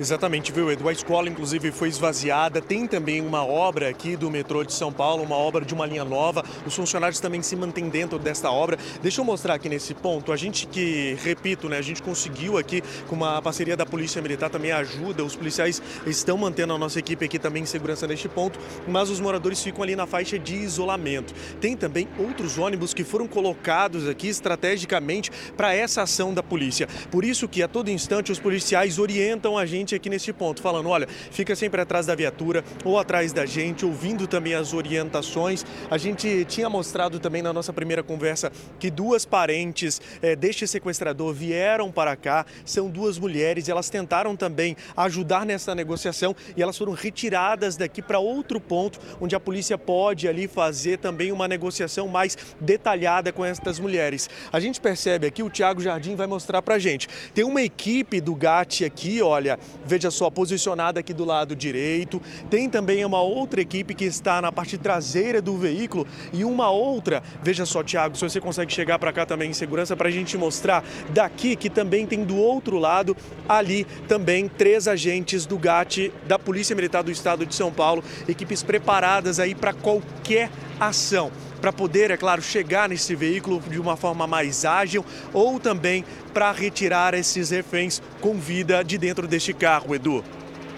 Exatamente, 0.00 0.52
viu, 0.52 0.70
Edu? 0.70 0.88
A 0.88 0.92
escola, 0.92 1.28
inclusive, 1.28 1.72
foi 1.72 1.88
esvaziada. 1.88 2.60
Tem 2.60 2.86
também 2.86 3.20
uma 3.20 3.44
obra 3.44 3.88
aqui 3.88 4.16
do 4.16 4.30
metrô 4.30 4.62
de 4.62 4.72
São 4.72 4.92
Paulo, 4.92 5.24
uma 5.24 5.34
obra 5.34 5.64
de 5.64 5.74
uma 5.74 5.84
linha 5.84 6.04
nova. 6.04 6.44
Os 6.64 6.72
funcionários 6.76 7.18
também 7.18 7.42
se 7.42 7.56
mantêm 7.56 7.88
dentro 7.88 8.16
desta 8.16 8.48
obra. 8.48 8.78
Deixa 9.02 9.20
eu 9.20 9.24
mostrar 9.24 9.54
aqui 9.54 9.68
nesse 9.68 9.94
ponto. 9.94 10.30
A 10.30 10.36
gente 10.36 10.68
que, 10.68 11.16
repito, 11.24 11.68
né, 11.68 11.78
a 11.78 11.82
gente 11.82 12.00
conseguiu 12.00 12.56
aqui, 12.56 12.80
com 13.08 13.16
uma 13.16 13.42
parceria 13.42 13.76
da 13.76 13.84
Polícia 13.84 14.22
Militar, 14.22 14.48
também 14.48 14.70
ajuda. 14.70 15.24
Os 15.24 15.34
policiais 15.34 15.82
estão 16.06 16.38
mantendo 16.38 16.74
a 16.74 16.78
nossa 16.78 17.00
equipe 17.00 17.24
aqui 17.24 17.38
também 17.38 17.64
em 17.64 17.66
segurança 17.66 18.06
neste 18.06 18.28
ponto, 18.28 18.56
mas 18.86 19.10
os 19.10 19.18
moradores 19.18 19.60
ficam 19.60 19.82
ali 19.82 19.96
na 19.96 20.06
faixa 20.06 20.38
de 20.38 20.54
isolamento. 20.54 21.34
Tem 21.60 21.76
também 21.76 22.06
outros 22.16 22.56
ônibus 22.56 22.94
que 22.94 23.02
foram 23.02 23.26
colocados 23.26 24.08
aqui 24.08 24.28
estrategicamente 24.28 25.32
para 25.56 25.74
essa 25.74 26.02
ação 26.02 26.32
da 26.32 26.42
polícia. 26.42 26.86
Por 27.10 27.24
isso 27.24 27.48
que 27.48 27.64
a 27.64 27.68
todo 27.68 27.90
instante 27.90 28.30
os 28.30 28.38
policiais 28.38 29.00
orientam 29.00 29.58
a 29.58 29.66
gente 29.66 29.87
aqui 29.94 30.08
neste 30.08 30.32
ponto, 30.32 30.60
falando: 30.62 30.88
olha, 30.88 31.06
fica 31.30 31.54
sempre 31.54 31.80
atrás 31.80 32.06
da 32.06 32.14
viatura 32.14 32.64
ou 32.84 32.98
atrás 32.98 33.32
da 33.32 33.46
gente, 33.46 33.84
ouvindo 33.84 34.26
também 34.26 34.54
as 34.54 34.72
orientações. 34.72 35.64
A 35.90 35.98
gente 35.98 36.44
tinha 36.44 36.68
mostrado 36.68 37.18
também 37.18 37.42
na 37.42 37.52
nossa 37.52 37.72
primeira 37.72 38.02
conversa 38.02 38.52
que 38.78 38.90
duas 38.90 39.24
parentes 39.24 40.00
é, 40.22 40.34
deste 40.34 40.66
sequestrador 40.66 41.32
vieram 41.32 41.90
para 41.90 42.16
cá, 42.16 42.44
são 42.64 42.88
duas 42.88 43.18
mulheres, 43.18 43.68
elas 43.68 43.88
tentaram 43.88 44.36
também 44.36 44.76
ajudar 44.96 45.44
nessa 45.44 45.74
negociação 45.74 46.34
e 46.56 46.62
elas 46.62 46.76
foram 46.76 46.92
retiradas 46.92 47.76
daqui 47.76 48.02
para 48.02 48.18
outro 48.18 48.60
ponto, 48.60 48.98
onde 49.20 49.34
a 49.34 49.40
polícia 49.40 49.78
pode 49.78 50.28
ali 50.28 50.46
fazer 50.48 50.98
também 50.98 51.32
uma 51.32 51.48
negociação 51.48 52.08
mais 52.08 52.36
detalhada 52.60 53.32
com 53.32 53.44
estas 53.44 53.78
mulheres. 53.78 54.28
A 54.52 54.60
gente 54.60 54.80
percebe 54.80 55.26
aqui, 55.26 55.42
o 55.42 55.50
Tiago 55.50 55.80
Jardim 55.80 56.14
vai 56.14 56.26
mostrar 56.26 56.62
para 56.62 56.78
gente. 56.78 57.08
Tem 57.34 57.44
uma 57.44 57.62
equipe 57.62 58.20
do 58.20 58.34
GAT 58.34 58.84
aqui, 58.84 59.22
olha, 59.22 59.58
veja 59.84 60.10
só, 60.10 60.30
posicionada 60.30 61.00
aqui 61.00 61.12
do 61.12 61.24
lado 61.24 61.56
direito. 61.56 62.20
Tem 62.50 62.68
também 62.68 63.04
uma 63.04 63.20
outra 63.20 63.60
equipe 63.60 63.94
que 63.94 64.04
está 64.04 64.40
na 64.40 64.52
parte 64.52 64.78
traseira 64.78 65.40
do 65.40 65.56
veículo 65.56 66.06
e 66.32 66.44
uma 66.44 66.70
outra, 66.70 67.22
veja 67.42 67.64
só, 67.66 67.82
Tiago, 67.82 68.16
se 68.16 68.22
você 68.22 68.40
consegue 68.40 68.72
chegar 68.72 68.98
para 68.98 69.12
cá 69.12 69.26
também 69.26 69.50
em 69.50 69.54
segurança 69.54 69.96
para 69.96 70.08
a 70.08 70.12
gente 70.12 70.36
mostrar 70.36 70.84
daqui 71.10 71.56
que 71.56 71.70
também 71.70 72.06
tem 72.06 72.24
do 72.24 72.36
outro 72.36 72.78
lado, 72.78 73.16
ali 73.48 73.84
também 74.06 74.48
três 74.48 74.86
agentes 74.86 75.46
do 75.46 75.58
GAT 75.58 76.12
da 76.26 76.38
Polícia 76.38 76.74
Militar 76.76 77.02
do 77.02 77.10
Estado 77.10 77.46
de 77.46 77.54
São 77.54 77.72
Paulo, 77.72 78.02
equipes 78.28 78.62
preparadas 78.62 79.40
aí 79.40 79.54
para 79.54 79.72
qualquer 79.72 80.50
ação 80.78 81.30
para 81.60 81.72
poder, 81.72 82.10
é 82.10 82.16
claro, 82.16 82.40
chegar 82.42 82.88
nesse 82.88 83.14
veículo 83.14 83.60
de 83.68 83.78
uma 83.78 83.96
forma 83.96 84.26
mais 84.26 84.64
ágil 84.64 85.04
ou 85.32 85.58
também 85.58 86.04
para 86.32 86.52
retirar 86.52 87.14
esses 87.14 87.50
reféns 87.50 88.00
com 88.20 88.34
vida 88.34 88.82
de 88.82 88.96
dentro 88.98 89.26
deste 89.26 89.52
carro, 89.52 89.94
Edu. 89.94 90.24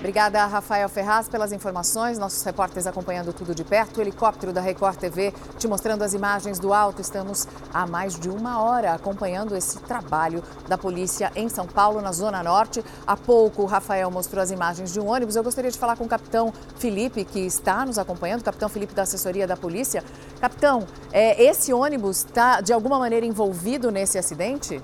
Obrigada, 0.01 0.47
Rafael 0.47 0.89
Ferraz, 0.89 1.29
pelas 1.29 1.53
informações. 1.53 2.19
Nossos 2.19 2.43
repórteres 2.43 2.87
acompanhando 2.87 3.35
tudo 3.35 3.55
de 3.55 3.63
perto. 3.63 3.99
O 3.99 4.01
helicóptero 4.01 4.51
da 4.51 4.59
Record 4.59 4.97
TV 4.97 5.31
te 5.59 5.69
mostrando 5.69 6.01
as 6.03 6.15
imagens 6.15 6.59
do 6.59 6.73
alto. 6.73 7.03
Estamos 7.03 7.47
há 7.71 7.87
mais 7.87 8.19
de 8.19 8.31
uma 8.31 8.63
hora 8.63 8.95
acompanhando 8.95 9.55
esse 9.55 9.79
trabalho 9.81 10.43
da 10.67 10.79
polícia 10.79 11.31
em 11.37 11.51
São 11.51 11.67
Paulo, 11.67 12.01
na 12.01 12.13
Zona 12.13 12.43
Norte. 12.43 12.83
Há 13.07 13.15
pouco, 13.15 13.61
o 13.61 13.67
Rafael 13.67 14.11
mostrou 14.11 14.43
as 14.43 14.51
imagens 14.51 14.91
de 14.91 14.99
um 14.99 15.07
ônibus. 15.07 15.37
Eu 15.37 15.45
gostaria 15.45 15.71
de 15.71 15.79
falar 15.79 15.97
com 15.97 16.05
o 16.05 16.09
capitão 16.09 16.51
Felipe, 16.79 17.23
que 17.23 17.41
está 17.41 17.85
nos 17.85 17.99
acompanhando, 17.99 18.43
capitão 18.43 18.71
Felipe 18.71 18.95
da 18.95 19.03
assessoria 19.03 19.47
da 19.47 19.55
polícia. 19.55 20.03
Capitão, 20.41 20.87
é, 21.13 21.45
esse 21.45 21.75
ônibus 21.75 22.25
está 22.25 22.63
de 22.63 22.73
alguma 22.73 22.99
maneira 22.99 23.27
envolvido 23.27 23.91
nesse 23.91 24.17
acidente? 24.17 24.81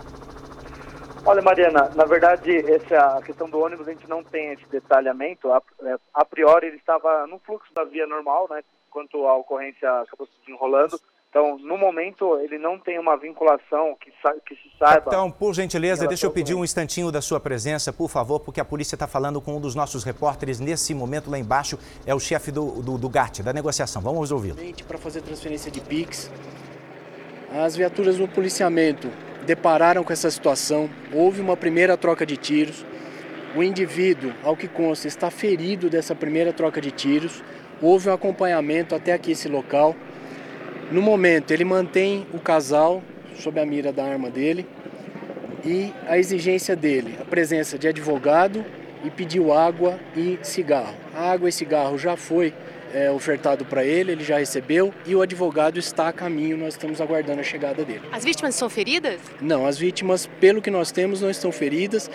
Olha, 1.26 1.42
Mariana, 1.42 1.90
na 1.96 2.04
verdade, 2.04 2.56
essa 2.72 3.18
a 3.18 3.22
questão 3.22 3.50
do 3.50 3.58
ônibus 3.58 3.88
a 3.88 3.90
gente 3.90 4.08
não 4.08 4.22
tem 4.22 4.52
esse 4.52 4.64
detalhamento. 4.70 5.50
A, 5.52 5.60
é, 5.82 5.96
a 6.14 6.24
priori, 6.24 6.68
ele 6.68 6.76
estava 6.76 7.26
no 7.26 7.40
fluxo 7.40 7.74
da 7.74 7.82
via 7.82 8.06
normal, 8.06 8.46
né? 8.48 8.62
Enquanto 8.88 9.26
a 9.26 9.36
ocorrência 9.36 9.90
acabou 10.02 10.28
se 10.28 10.32
desenrolando. 10.40 11.00
Então, 11.28 11.58
no 11.58 11.76
momento, 11.76 12.38
ele 12.38 12.58
não 12.58 12.78
tem 12.78 12.96
uma 12.98 13.16
vinculação 13.16 13.96
que, 14.00 14.12
que 14.46 14.54
se 14.54 14.78
saiba. 14.78 15.06
Então, 15.08 15.28
por 15.28 15.52
gentileza, 15.52 16.06
deixa 16.06 16.26
eu 16.26 16.30
pedir 16.30 16.54
um 16.54 16.64
instantinho 16.64 17.10
da 17.10 17.20
sua 17.20 17.40
presença, 17.40 17.92
por 17.92 18.08
favor, 18.08 18.38
porque 18.38 18.60
a 18.60 18.64
polícia 18.64 18.94
está 18.94 19.08
falando 19.08 19.40
com 19.40 19.56
um 19.56 19.60
dos 19.60 19.74
nossos 19.74 20.04
repórteres 20.04 20.60
nesse 20.60 20.94
momento 20.94 21.28
lá 21.28 21.38
embaixo. 21.38 21.76
É 22.06 22.14
o 22.14 22.20
chefe 22.20 22.52
do, 22.52 22.80
do, 22.80 22.96
do 22.96 23.08
GAT, 23.08 23.42
da 23.42 23.52
negociação. 23.52 24.00
Vamos 24.00 24.30
ouvi-lo. 24.30 24.56
Para 24.86 24.96
fazer 24.96 25.22
transferência 25.22 25.72
de 25.72 25.80
PIX, 25.80 26.30
as 27.52 27.76
viaturas 27.76 28.16
do 28.16 28.28
policiamento 28.28 29.10
depararam 29.46 30.02
com 30.02 30.12
essa 30.12 30.30
situação, 30.30 30.90
houve 31.12 31.40
uma 31.40 31.56
primeira 31.56 31.96
troca 31.96 32.26
de 32.26 32.36
tiros. 32.36 32.84
O 33.54 33.62
indivíduo, 33.62 34.34
ao 34.42 34.56
que 34.56 34.68
consta, 34.68 35.06
está 35.06 35.30
ferido 35.30 35.88
dessa 35.88 36.14
primeira 36.14 36.52
troca 36.52 36.80
de 36.80 36.90
tiros. 36.90 37.42
Houve 37.80 38.10
um 38.10 38.12
acompanhamento 38.12 38.94
até 38.94 39.12
aqui 39.12 39.32
esse 39.32 39.48
local. 39.48 39.94
No 40.90 41.00
momento, 41.00 41.52
ele 41.52 41.64
mantém 41.64 42.26
o 42.34 42.38
casal 42.38 43.02
sob 43.36 43.58
a 43.60 43.64
mira 43.64 43.92
da 43.92 44.04
arma 44.04 44.30
dele 44.30 44.66
e 45.64 45.92
a 46.06 46.18
exigência 46.18 46.76
dele, 46.76 47.16
a 47.20 47.24
presença 47.24 47.78
de 47.78 47.88
advogado 47.88 48.64
e 49.04 49.10
pediu 49.10 49.52
água 49.52 49.98
e 50.14 50.38
cigarro. 50.42 50.94
A 51.14 51.30
água 51.30 51.48
e 51.48 51.52
cigarro 51.52 51.96
já 51.96 52.16
foi 52.16 52.52
é, 52.92 53.10
ofertado 53.10 53.64
para 53.64 53.84
ele, 53.84 54.12
ele 54.12 54.24
já 54.24 54.38
recebeu 54.38 54.92
e 55.06 55.14
o 55.14 55.22
advogado 55.22 55.78
está 55.78 56.08
a 56.08 56.12
caminho, 56.12 56.56
nós 56.56 56.74
estamos 56.74 57.00
aguardando 57.00 57.40
a 57.40 57.44
chegada 57.44 57.84
dele. 57.84 58.02
As 58.12 58.24
vítimas 58.24 58.54
são 58.54 58.68
feridas? 58.68 59.20
Não, 59.40 59.66
as 59.66 59.78
vítimas, 59.78 60.26
pelo 60.40 60.62
que 60.62 60.70
nós 60.70 60.90
temos, 60.90 61.20
não 61.20 61.30
estão 61.30 61.52
feridas. 61.52 62.10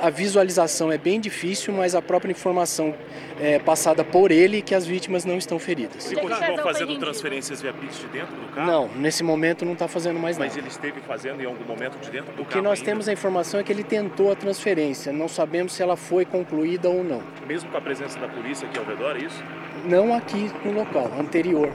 A 0.00 0.10
visualização 0.10 0.90
é 0.90 0.98
bem 0.98 1.20
difícil, 1.20 1.72
mas 1.72 1.94
a 1.94 2.02
própria 2.02 2.32
informação 2.32 2.94
é, 3.40 3.58
passada 3.58 4.04
por 4.04 4.30
ele 4.30 4.62
que 4.62 4.74
as 4.74 4.86
vítimas 4.86 5.24
não 5.24 5.36
estão 5.36 5.58
feridas. 5.58 6.10
E 6.10 6.16
continuam 6.16 6.58
fazendo 6.58 6.98
transferências 6.98 7.62
via 7.62 7.72
Pix 7.72 7.98
de 7.98 8.06
dentro 8.06 8.34
do 8.34 8.52
carro? 8.52 8.66
Não, 8.66 8.88
nesse 8.96 9.22
momento 9.22 9.64
não 9.64 9.74
está 9.74 9.86
fazendo 9.86 10.18
mais 10.18 10.38
mas 10.38 10.48
nada. 10.48 10.62
Mas 10.62 10.80
ele 10.80 10.88
esteve 10.88 11.00
fazendo 11.06 11.42
em 11.42 11.46
algum 11.46 11.64
momento 11.64 11.98
de 12.00 12.10
dentro 12.10 12.32
do 12.32 12.42
o 12.42 12.44
carro? 12.44 12.44
O 12.44 12.46
que 12.46 12.60
nós 12.60 12.78
ainda? 12.78 12.90
temos 12.90 13.08
a 13.08 13.12
informação 13.12 13.60
é 13.60 13.62
que 13.62 13.72
ele 13.72 13.84
tentou 13.84 14.32
a 14.32 14.36
transferência, 14.36 15.12
não 15.12 15.28
sabemos 15.28 15.74
se 15.74 15.82
ela 15.82 15.96
foi 15.96 16.24
concluída 16.24 16.88
ou 16.88 17.04
não. 17.04 17.22
Mesmo 17.46 17.70
com 17.70 17.76
a 17.76 17.80
presença 17.80 18.18
da 18.18 18.28
polícia 18.28 18.66
aqui 18.66 18.78
ao 18.78 18.84
redor, 18.84 19.16
é 19.16 19.20
isso? 19.20 19.42
Não 19.84 20.14
aqui 20.14 20.50
no 20.64 20.72
local, 20.72 21.10
anterior 21.18 21.70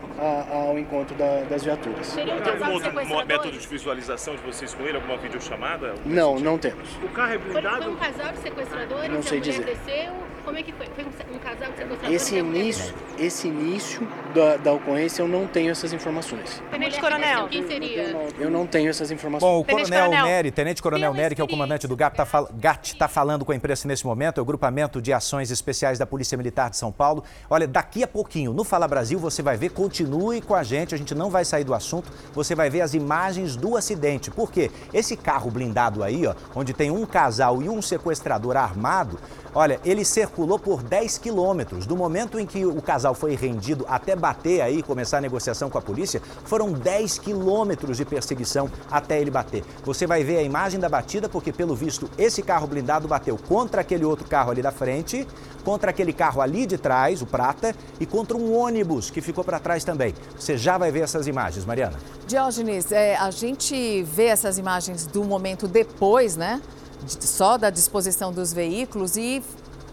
ao 0.51 0.77
encontro 0.79 1.15
da, 1.15 1.43
das 1.43 1.63
viaturas. 1.63 2.13
Tem 2.13 2.25
algum 2.31 2.73
outro 2.73 3.25
método 3.25 3.51
de 3.57 3.67
visualização 3.67 4.35
de 4.35 4.41
vocês 4.41 4.73
com 4.73 4.83
ele? 4.83 4.95
Alguma 4.97 5.17
videochamada? 5.17 5.93
Não, 6.05 6.39
não 6.39 6.57
temos. 6.57 6.89
O 7.03 7.09
carro 7.09 7.33
é 7.33 7.37
blindado? 7.37 7.83
Foi 7.83 7.93
um 7.93 7.95
casal 7.95 8.31
de 8.31 8.39
sequestradores? 8.39 9.11
Não 9.11 9.21
sei 9.21 9.37
a 9.37 9.41
dizer. 9.41 9.65
desceu? 9.65 10.13
Como 10.49 10.57
é 10.57 10.63
que 10.63 10.73
foi? 10.73 10.87
Foi 10.87 11.03
um, 11.03 11.35
um 11.35 11.37
casal 11.37 11.71
que 11.73 11.85
você 11.85 12.11
Esse 12.11 12.35
início, 12.37 12.95
esse 13.19 13.47
início 13.47 14.07
da, 14.33 14.57
da 14.57 14.73
ocorrência 14.73 15.21
eu 15.21 15.27
não 15.27 15.45
tenho 15.45 15.69
essas 15.69 15.93
informações. 15.93 16.59
Tenente 16.71 16.99
Coronel. 16.99 17.47
Quem 17.49 17.67
seria? 17.67 18.17
Eu 18.39 18.49
não 18.49 18.65
tenho 18.65 18.89
essas 18.89 19.11
informações. 19.11 19.47
Bom, 19.47 19.59
o 19.59 19.63
Tenente 19.63 19.91
Coronel 19.91 20.09
Coronel. 20.09 20.25
Nery, 20.25 20.51
Tenente 20.51 20.81
Coronel 20.81 21.13
Nery, 21.13 21.35
que 21.35 21.41
é 21.41 21.43
o 21.43 21.47
comandante 21.47 21.87
do 21.87 21.95
GAT, 21.95 22.13
está 22.13 22.25
fal 22.25 22.49
tá 22.97 23.07
falando 23.07 23.45
com 23.45 23.51
a 23.51 23.55
imprensa 23.55 23.87
nesse 23.87 24.03
momento, 24.07 24.39
é 24.39 24.41
o 24.41 24.45
Grupamento 24.45 24.99
de 24.99 25.13
Ações 25.13 25.51
Especiais 25.51 25.99
da 25.99 26.05
Polícia 26.07 26.35
Militar 26.35 26.71
de 26.71 26.77
São 26.77 26.91
Paulo. 26.91 27.23
Olha, 27.47 27.67
daqui 27.67 28.01
a 28.01 28.07
pouquinho, 28.07 28.51
no 28.51 28.63
Fala 28.63 28.87
Brasil, 28.87 29.19
você 29.19 29.43
vai 29.43 29.55
ver, 29.55 29.69
continue 29.69 30.41
com 30.41 30.55
a 30.55 30.63
gente, 30.63 30.95
a 30.95 30.97
gente 30.97 31.13
não 31.13 31.29
vai 31.29 31.45
sair 31.45 31.63
do 31.63 31.75
assunto, 31.75 32.11
você 32.33 32.55
vai 32.55 32.71
ver 32.71 32.81
as 32.81 32.95
imagens 32.95 33.55
do 33.55 33.77
acidente. 33.77 34.31
Por 34.31 34.51
quê? 34.51 34.71
Esse 34.91 35.15
carro 35.15 35.51
blindado 35.51 36.03
aí, 36.03 36.25
ó, 36.25 36.33
onde 36.55 36.73
tem 36.73 36.89
um 36.89 37.05
casal 37.05 37.61
e 37.61 37.69
um 37.69 37.83
sequestrador 37.83 38.57
armado, 38.57 39.19
olha, 39.53 39.79
ele 39.85 40.03
circulou 40.39 40.57
por 40.57 40.81
10 40.81 41.17
quilômetros. 41.17 41.85
Do 41.85 41.97
momento 41.97 42.39
em 42.39 42.45
que 42.45 42.65
o 42.65 42.81
casal 42.81 43.13
foi 43.13 43.35
rendido 43.35 43.85
até 43.89 44.15
bater 44.15 44.61
aí, 44.61 44.81
começar 44.81 45.17
a 45.17 45.21
negociação 45.21 45.69
com 45.69 45.77
a 45.77 45.81
polícia, 45.81 46.21
foram 46.45 46.71
10 46.71 47.19
quilômetros 47.19 47.97
de 47.97 48.05
perseguição 48.05 48.71
até 48.89 49.19
ele 49.19 49.29
bater. 49.29 49.65
Você 49.83 50.07
vai 50.07 50.23
ver 50.23 50.37
a 50.37 50.41
imagem 50.41 50.79
da 50.79 50.87
batida, 50.87 51.27
porque 51.27 51.51
pelo 51.51 51.75
visto 51.75 52.09
esse 52.17 52.41
carro 52.41 52.67
blindado 52.67 53.07
bateu 53.07 53.37
contra 53.37 53.81
aquele 53.81 54.05
outro 54.05 54.25
carro 54.25 54.51
ali 54.51 54.61
da 54.61 54.71
frente, 54.71 55.27
contra 55.65 55.89
aquele 55.89 56.13
carro 56.13 56.41
ali 56.41 56.65
de 56.65 56.77
trás, 56.77 57.21
o 57.21 57.25
prata, 57.25 57.75
e 57.99 58.05
contra 58.05 58.37
um 58.37 58.55
ônibus 58.55 59.09
que 59.09 59.19
ficou 59.19 59.43
para 59.43 59.59
trás 59.59 59.83
também. 59.83 60.15
Você 60.37 60.57
já 60.57 60.77
vai 60.77 60.89
ver 60.89 61.01
essas 61.01 61.27
imagens, 61.27 61.65
Mariana. 61.65 61.97
Diógenes, 62.25 62.93
é, 62.93 63.17
a 63.17 63.29
gente 63.29 64.03
vê 64.03 64.25
essas 64.25 64.57
imagens 64.57 65.05
do 65.05 65.23
momento 65.25 65.67
depois, 65.67 66.37
né? 66.37 66.61
Só 67.07 67.57
da 67.57 67.69
disposição 67.69 68.31
dos 68.31 68.53
veículos 68.53 69.15
e 69.15 69.41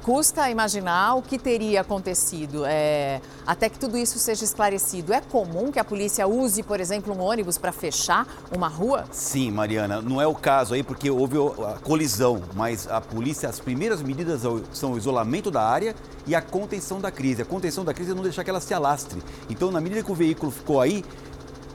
custa 0.06 0.48
imaginar 0.48 1.16
o 1.16 1.22
que 1.22 1.36
teria 1.36 1.80
acontecido 1.80 2.62
é, 2.64 3.20
até 3.44 3.68
que 3.68 3.76
tudo 3.76 3.98
isso 3.98 4.20
seja 4.20 4.44
esclarecido. 4.44 5.12
É 5.12 5.20
comum 5.20 5.72
que 5.72 5.80
a 5.80 5.84
polícia 5.84 6.28
use, 6.28 6.62
por 6.62 6.78
exemplo, 6.78 7.12
um 7.12 7.20
ônibus 7.20 7.58
para 7.58 7.72
fechar 7.72 8.24
uma 8.54 8.68
rua? 8.68 9.04
Sim, 9.10 9.50
Mariana, 9.50 10.00
não 10.00 10.22
é 10.22 10.26
o 10.26 10.32
caso 10.32 10.74
aí 10.74 10.84
porque 10.84 11.10
houve 11.10 11.36
a 11.38 11.80
colisão, 11.80 12.40
mas 12.54 12.86
a 12.86 13.00
polícia, 13.00 13.48
as 13.48 13.58
primeiras 13.58 14.00
medidas 14.00 14.42
são 14.72 14.92
o 14.92 14.96
isolamento 14.96 15.50
da 15.50 15.64
área 15.64 15.92
e 16.24 16.36
a 16.36 16.40
contenção 16.40 17.00
da 17.00 17.10
crise. 17.10 17.42
A 17.42 17.44
contenção 17.44 17.84
da 17.84 17.92
crise 17.92 18.12
é 18.12 18.14
não 18.14 18.22
deixar 18.22 18.44
que 18.44 18.50
ela 18.50 18.60
se 18.60 18.72
alastre. 18.72 19.20
Então, 19.50 19.72
na 19.72 19.80
medida 19.80 20.04
que 20.04 20.12
o 20.12 20.14
veículo 20.14 20.52
ficou 20.52 20.80
aí, 20.80 21.04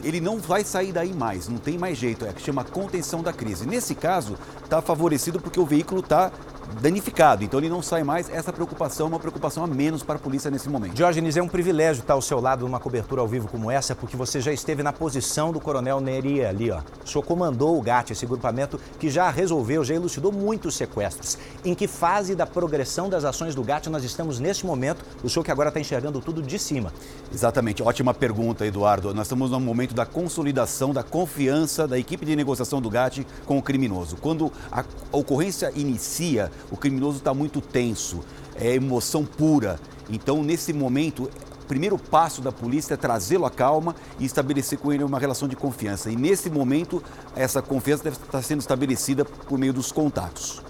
ele 0.06 0.22
não 0.22 0.40
vai 0.40 0.64
sair 0.64 0.94
daí 0.94 1.14
mais, 1.14 1.50
não 1.50 1.58
tem 1.58 1.78
mais 1.78 1.98
jeito, 1.98 2.26
é 2.26 2.32
que 2.32 2.42
chama 2.42 2.64
contenção 2.64 3.22
da 3.22 3.34
crise. 3.34 3.68
Nesse 3.68 3.94
caso, 3.94 4.38
está 4.64 4.82
favorecido 4.82 5.40
porque 5.40 5.60
o 5.60 5.66
veículo 5.66 6.00
está 6.00 6.32
danificado, 6.80 7.44
então 7.44 7.60
ele 7.60 7.70
não 7.70 7.82
sai 7.82 8.04
mais. 8.04 8.30
Essa 8.30 8.54
preocupação 8.54 9.08
é 9.08 9.10
uma 9.10 9.20
preocupação 9.20 9.64
a 9.64 9.68
menos 9.68 10.04
para 10.04 10.16
a 10.16 10.20
polícia 10.20 10.50
nesse 10.52 10.70
momento. 10.70 10.94
Diógenes, 10.94 11.38
é 11.38 11.42
um 11.42 11.48
privilégio 11.48 12.02
estar 12.02 12.14
ao 12.14 12.22
seu 12.22 12.40
lado 12.40 12.66
numa 12.66 12.80
cobertura 12.80 13.22
ao 13.22 13.28
vivo 13.28 13.48
como 13.48 13.70
essa, 13.70 13.96
porque 13.96 14.16
você 14.16 14.40
já 14.40 14.52
esteve 14.52 14.84
na 14.84 14.94
posição 14.94 15.52
do 15.52 15.60
Coronel 15.60 16.00
Neri 16.00 16.46
ali, 16.46 16.72
ó. 16.72 16.82
O 17.04 17.08
senhor 17.08 17.24
comandou 17.24 17.78
o 17.78 17.82
GAT, 17.82 18.12
esse 18.12 18.26
grupamento 18.26 18.80
que 19.00 19.10
já 19.10 19.30
resolveu, 19.30 19.84
já 19.84 19.94
elucidou 19.94 20.32
muitos 20.32 20.76
sequestros. 20.76 21.38
Em 21.66 21.74
que 21.76 21.88
fase 21.88 22.36
da 22.36 22.46
progressão 22.46 23.10
das 23.10 23.26
ações 23.26 23.56
do 23.56 23.64
GAT 23.64 23.88
nós 23.88 24.04
estamos 24.04 24.40
neste 24.40 24.66
momento? 24.66 25.04
O 25.24 25.30
senhor 25.30 25.44
que 25.44 25.52
agora 25.52 25.70
está 25.70 25.80
enxergando 25.80 26.22
tudo 26.22 26.42
de 26.42 26.58
cima. 26.58 26.94
Exatamente, 27.34 27.84
ótima 27.84 28.14
pergunta, 28.14 28.66
Eduardo. 28.66 29.14
Nós 29.14 29.28
estamos 29.28 29.52
no 29.52 29.60
momento 29.60 29.94
da 29.94 30.06
consolidação 30.06 30.94
da 30.94 31.04
confiança 31.04 31.88
da 31.88 31.98
equipe 31.98 32.26
de 32.26 32.36
negociação 32.36 32.82
do 32.82 32.90
GAT 32.90 33.26
com 33.46 33.58
o 33.58 33.62
criminoso. 33.62 34.18
Quando 34.18 34.52
a 34.72 34.84
ocorrência 35.12 35.72
inicia, 35.76 36.52
o 36.70 36.78
criminoso 36.78 37.18
está 37.18 37.34
muito 37.34 37.62
tenso, 37.62 38.24
é 38.56 38.74
emoção 38.74 39.26
pura. 39.26 39.80
Então, 40.10 40.44
nesse 40.44 40.74
momento, 40.74 41.30
o 41.62 41.66
primeiro 41.66 41.98
passo 41.98 42.42
da 42.42 42.52
polícia 42.52 42.96
é 42.96 42.98
trazê-lo 42.98 43.46
à 43.46 43.50
calma 43.50 43.96
e 44.20 44.26
estabelecer 44.26 44.78
com 44.78 44.92
ele 44.92 45.04
uma 45.04 45.20
relação 45.20 45.48
de 45.48 45.56
confiança. 45.56 46.12
E 46.12 46.16
nesse 46.16 46.50
momento, 46.50 47.02
essa 47.36 47.62
confiança 47.62 48.04
deve 48.04 48.18
estar 48.18 48.42
sendo 48.42 48.60
estabelecida 48.60 49.24
por 49.24 49.58
meio 49.58 49.72
dos 49.72 49.92
contatos. 49.92 50.62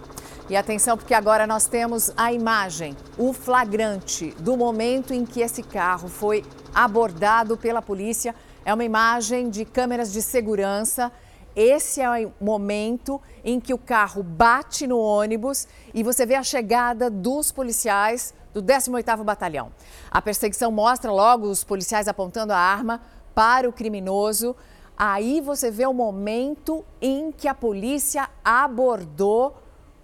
E 0.50 0.56
atenção, 0.56 0.98
porque 0.98 1.14
agora 1.14 1.48
nós 1.48 1.66
temos 1.66 2.12
a 2.18 2.34
imagem, 2.34 2.96
o 3.18 3.32
flagrante 3.32 4.36
do 4.38 4.58
momento 4.58 5.14
em 5.14 5.26
que 5.26 5.40
esse 5.40 5.64
carro 5.64 6.10
foi 6.10 6.44
abordado 6.76 7.56
pela 7.56 7.82
polícia. 7.82 8.36
É 8.66 8.74
uma 8.74 8.84
imagem 8.84 9.50
de 9.50 9.64
câmeras 9.64 10.12
de 10.12 10.22
segurança. 10.22 11.12
Esse 11.56 12.02
é 12.02 12.26
o 12.26 12.34
momento 12.40 13.22
em 13.44 13.60
que 13.60 13.74
o 13.74 13.78
carro 13.78 14.24
bate 14.24 14.88
no 14.88 14.98
ônibus 14.98 15.68
e 15.94 16.04
você 16.04 16.26
vê 16.26 16.36
a 16.36 16.44
chegada 16.44 17.10
dos 17.10 17.52
policiais 17.52 18.34
do 18.54 18.62
18º 18.62 19.24
Batalhão. 19.24 19.72
A 20.10 20.22
perseguição 20.22 20.72
mostra 20.72 21.12
logo 21.12 21.48
os 21.48 21.64
policiais 21.64 22.08
apontando 22.08 22.54
a 22.54 22.58
arma 22.58 23.02
para 23.34 23.68
o 23.68 23.74
criminoso. 23.74 24.56
Aí 24.98 25.42
você 25.42 25.72
vê 25.72 25.86
o 25.86 25.94
momento 25.94 26.86
em 27.02 27.32
que 27.32 27.48
a 27.48 27.56
polícia 27.56 28.30
abordou 28.44 29.58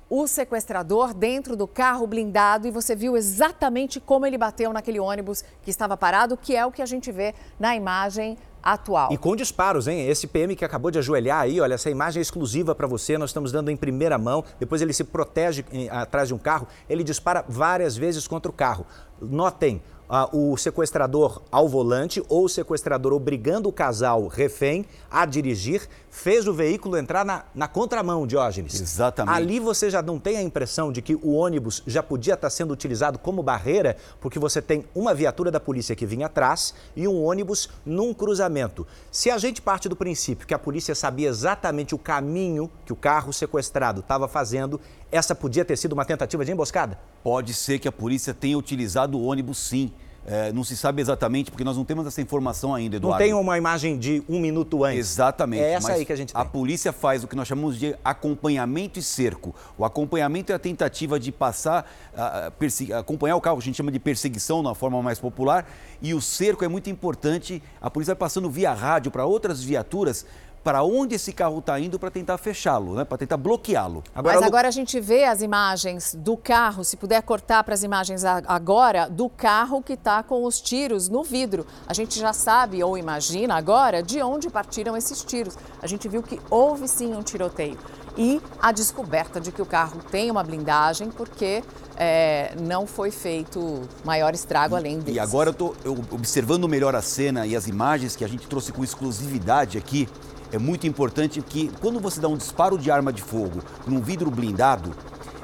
o 0.10 0.26
sequestrador 0.26 1.14
dentro 1.14 1.56
do 1.56 1.68
carro 1.68 2.08
blindado 2.08 2.68
e 2.68 2.72
você 2.72 2.96
viu 2.96 3.18
exatamente 3.18 4.00
como 4.00 4.26
ele 4.26 4.38
bateu 4.38 4.72
naquele 4.72 5.00
ônibus 5.00 5.44
que 5.62 5.70
estava 5.70 5.98
parado, 5.98 6.38
que 6.38 6.56
é 6.56 6.66
o 6.66 6.72
que 6.72 6.82
a 6.82 6.86
gente 6.86 7.12
vê 7.12 7.36
na 7.60 7.76
imagem 7.76 8.38
atual. 8.62 9.12
E 9.12 9.17
com 9.17 9.36
disparos, 9.36 9.88
hein? 9.88 10.08
Esse 10.08 10.28
PM 10.28 10.56
que 10.56 10.65
acabou 10.65 10.91
de 10.91 11.00
ajoelhar 11.00 11.41
aí, 11.41 11.60
olha, 11.60 11.76
essa 11.76 11.89
imagem 11.89 12.20
é 12.20 12.22
exclusiva 12.22 12.74
para 12.74 12.88
você, 12.88 13.17
nós 13.17 13.30
estamos 13.30 13.52
dando 13.52 13.70
em 13.70 13.78
primeira 13.78 14.17
mão. 14.17 14.43
Depois 14.60 14.82
ele 14.82 14.93
se 14.93 15.04
protege 15.04 15.65
em, 15.72 15.89
atrás 15.89 16.28
de 16.28 16.34
um 16.34 16.38
carro, 16.38 16.67
ele 16.89 17.04
dispara 17.04 17.43
várias 17.48 17.96
vezes 17.96 18.28
contra 18.28 18.50
o 18.50 18.54
carro. 18.54 18.86
Notem, 19.22 19.82
ah, 20.10 20.30
o 20.32 20.56
sequestrador 20.56 21.41
ao 21.52 21.67
volante 21.67 22.24
ou 22.30 22.46
o 22.46 22.50
sequestrador 22.50 23.12
obrigando 23.12 23.67
o 23.67 23.74
casal 23.74 24.28
refém 24.28 24.86
a 25.12 25.26
dirigir, 25.26 25.88
fez 26.17 26.47
o 26.47 26.53
veículo 26.53 26.97
entrar 26.97 27.23
na, 27.23 27.45
na 27.53 27.67
contramão, 27.67 28.25
Diógenes. 28.25 28.82
Exatamente. 28.82 29.36
Ali 29.36 29.60
você 29.60 29.88
já 29.88 30.01
não 30.01 30.19
tem 30.19 30.36
a 30.38 30.41
impressão 30.41 30.91
de 30.91 30.99
que 30.99 31.13
o 31.15 31.34
ônibus 31.34 31.84
já 31.86 32.01
podia 32.01 32.34
estar 32.34 32.49
sendo 32.49 32.73
utilizado 32.73 33.19
como 33.19 33.43
barreira, 33.43 33.95
porque 34.19 34.39
você 34.39 34.60
tem 34.60 34.84
uma 34.95 35.13
viatura 35.13 35.51
da 35.51 35.60
polícia 35.60 35.95
que 35.95 36.08
vinha 36.08 36.25
atrás 36.25 36.73
e 36.95 37.08
um 37.08 37.23
ônibus 37.23 37.69
num 37.86 38.15
cruzamento. 38.15 38.86
Se 39.12 39.30
a 39.30 39.38
gente 39.38 39.62
parte 39.62 39.88
do 39.88 39.95
princípio 39.95 40.47
que 40.47 40.56
a 40.56 40.60
polícia 40.60 40.95
sabia 40.95 41.30
exatamente 41.30 41.93
o 41.93 41.99
caminho 41.99 42.69
que 42.84 42.91
o 42.91 42.95
carro 42.95 43.32
sequestrado 43.32 43.99
estava 43.99 44.27
fazendo, 44.27 44.82
essa 45.12 45.36
podia 45.36 45.63
ter 45.63 45.77
sido 45.77 45.93
uma 45.93 46.03
tentativa 46.03 46.43
de 46.43 46.51
emboscada? 46.51 46.99
Pode 47.23 47.53
ser 47.53 47.77
que 47.77 47.88
a 47.88 47.91
polícia 47.91 48.34
tenha 48.34 48.58
utilizado 48.58 49.19
o 49.19 49.23
ônibus 49.23 49.60
sim. 49.60 49.93
É, 50.30 50.52
não 50.52 50.62
se 50.62 50.76
sabe 50.76 51.02
exatamente, 51.02 51.50
porque 51.50 51.63
nós 51.63 51.78
não 51.78 51.86
temos 51.86 52.06
essa 52.06 52.22
informação 52.22 52.76
ainda, 52.76 52.98
Eduardo. 52.98 53.18
Não 53.18 53.26
tem 53.26 53.34
uma 53.34 53.58
imagem 53.58 53.98
de 53.98 54.22
um 54.28 54.42
minuto 54.42 54.84
antes. 54.84 55.00
Exatamente. 55.00 55.63
É 55.63 55.72
essa 55.72 55.88
mas 55.88 56.00
aí 56.00 56.06
que 56.06 56.12
a 56.12 56.18
gente 56.18 56.34
tem. 56.34 56.42
A 56.42 56.44
polícia 56.44 56.92
faz 56.92 57.24
o 57.24 57.30
que 57.30 57.36
nós 57.36 57.48
chamamos 57.48 57.80
de 57.80 57.96
acompanhamento 58.04 59.00
e 59.00 59.02
cerco. 59.02 59.56
O 59.78 59.86
acompanhamento 59.86 60.52
é 60.52 60.56
a 60.56 60.60
tentativa 60.60 61.18
de 61.18 61.32
passar, 61.32 61.90
a, 62.13 62.52
a, 62.52 63.00
acompanhar 63.00 63.38
o 63.38 63.42
carro, 63.42 63.58
a 63.58 63.62
gente 63.62 63.76
chama 63.76 63.90
de 63.90 64.00
perseguição, 64.00 64.62
na 64.62 64.76
forma 64.76 65.02
mais 65.02 65.18
popular. 65.18 65.66
E 66.02 66.13
o 66.13 66.20
cerco 66.20 66.66
é 66.66 66.68
muito 66.68 66.90
importante. 66.90 67.63
A 67.82 67.90
polícia 67.90 68.13
vai 68.13 68.20
passando 68.20 68.50
via 68.50 68.74
rádio 68.74 69.10
para 69.10 69.26
outras 69.26 69.63
viaturas 69.63 70.26
para 70.67 70.84
onde 70.84 71.15
esse 71.15 71.32
carro 71.32 71.60
está 71.60 71.80
indo 71.80 71.97
para 71.97 72.12
tentar 72.12 72.38
fechá-lo, 72.38 72.93
né? 72.93 73.06
para 73.06 73.17
tentar 73.17 73.38
bloqueá-lo. 73.38 74.03
Mas 74.13 74.41
agora 74.41 74.67
a 74.67 74.71
gente 74.71 74.99
vê 74.99 75.23
as 75.23 75.41
imagens 75.41 76.13
do 76.13 76.36
carro, 76.36 76.84
se 76.84 76.97
puder 76.97 77.21
cortar 77.21 77.63
para 77.63 77.73
as 77.73 77.84
imagens 77.84 78.25
agora, 78.25 79.08
do 79.10 79.30
carro 79.30 79.82
que 79.82 79.93
está 79.93 80.21
com 80.21 80.43
os 80.43 80.60
tiros 80.60 81.08
no 81.08 81.23
vidro. 81.23 81.65
A 81.88 81.93
gente 81.93 82.19
já 82.19 82.34
sabe 82.34 82.84
ou 82.84 82.97
imagina 82.97 83.56
agora 83.56 84.03
de 84.03 84.21
onde 84.21 84.49
partiram 84.49 84.97
esses 84.97 85.23
tiros. 85.23 85.58
A 85.82 85.88
gente 85.88 86.10
viu 86.10 86.21
que 86.21 86.38
houve 86.49 86.86
sim 86.89 87.15
um 87.15 87.23
tiroteio. 87.23 87.77
E 88.17 88.41
a 88.62 88.73
descoberta 88.73 89.39
de 89.39 89.53
que 89.53 89.62
o 89.62 89.65
carro 89.65 90.01
tem 90.12 90.30
uma 90.30 90.43
blindagem, 90.43 91.12
porque 91.12 91.63
é, 91.95 92.53
não 92.60 92.86
foi 92.86 93.10
feito 93.10 93.88
maior 94.03 94.34
estrago 94.34 94.75
além 94.75 94.99
disso. 94.99 95.12
E 95.12 95.19
agora 95.19 95.49
eu 95.49 95.51
estou 95.51 95.75
observando 96.12 96.67
melhor 96.67 96.93
a 96.93 97.01
cena 97.01 97.45
e 97.47 97.56
as 97.56 97.67
imagens 97.67 98.17
que 98.17 98.25
a 98.25 98.27
gente 98.27 98.47
trouxe 98.47 98.73
com 98.73 98.84
exclusividade 98.84 99.77
aqui 99.77 100.10
é 100.52 100.58
muito 100.58 100.88
importante 100.88 101.42
que 101.42 101.70
quando 101.82 102.00
você 102.00 102.20
dá 102.20 102.28
um 102.28 102.38
disparo 102.38 102.78
de 102.78 102.90
arma 102.90 103.12
de 103.12 103.22
fogo 103.22 103.62
num 103.86 104.00
vidro 104.00 104.32
blindado, 104.32 104.92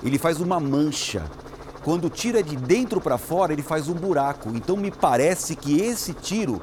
ele 0.02 0.18
faz 0.18 0.40
uma 0.40 0.60
mancha. 0.60 1.24
Quando 1.84 2.10
tira 2.10 2.42
de 2.42 2.56
dentro 2.56 3.02
para 3.02 3.18
fora, 3.18 3.52
ele 3.52 3.62
faz 3.62 3.90
um 3.90 3.94
buraco. 3.94 4.50
Então 4.56 4.78
me 4.78 4.90
parece 4.90 5.56
que 5.56 5.82
esse 5.82 6.14
tiro 6.14 6.62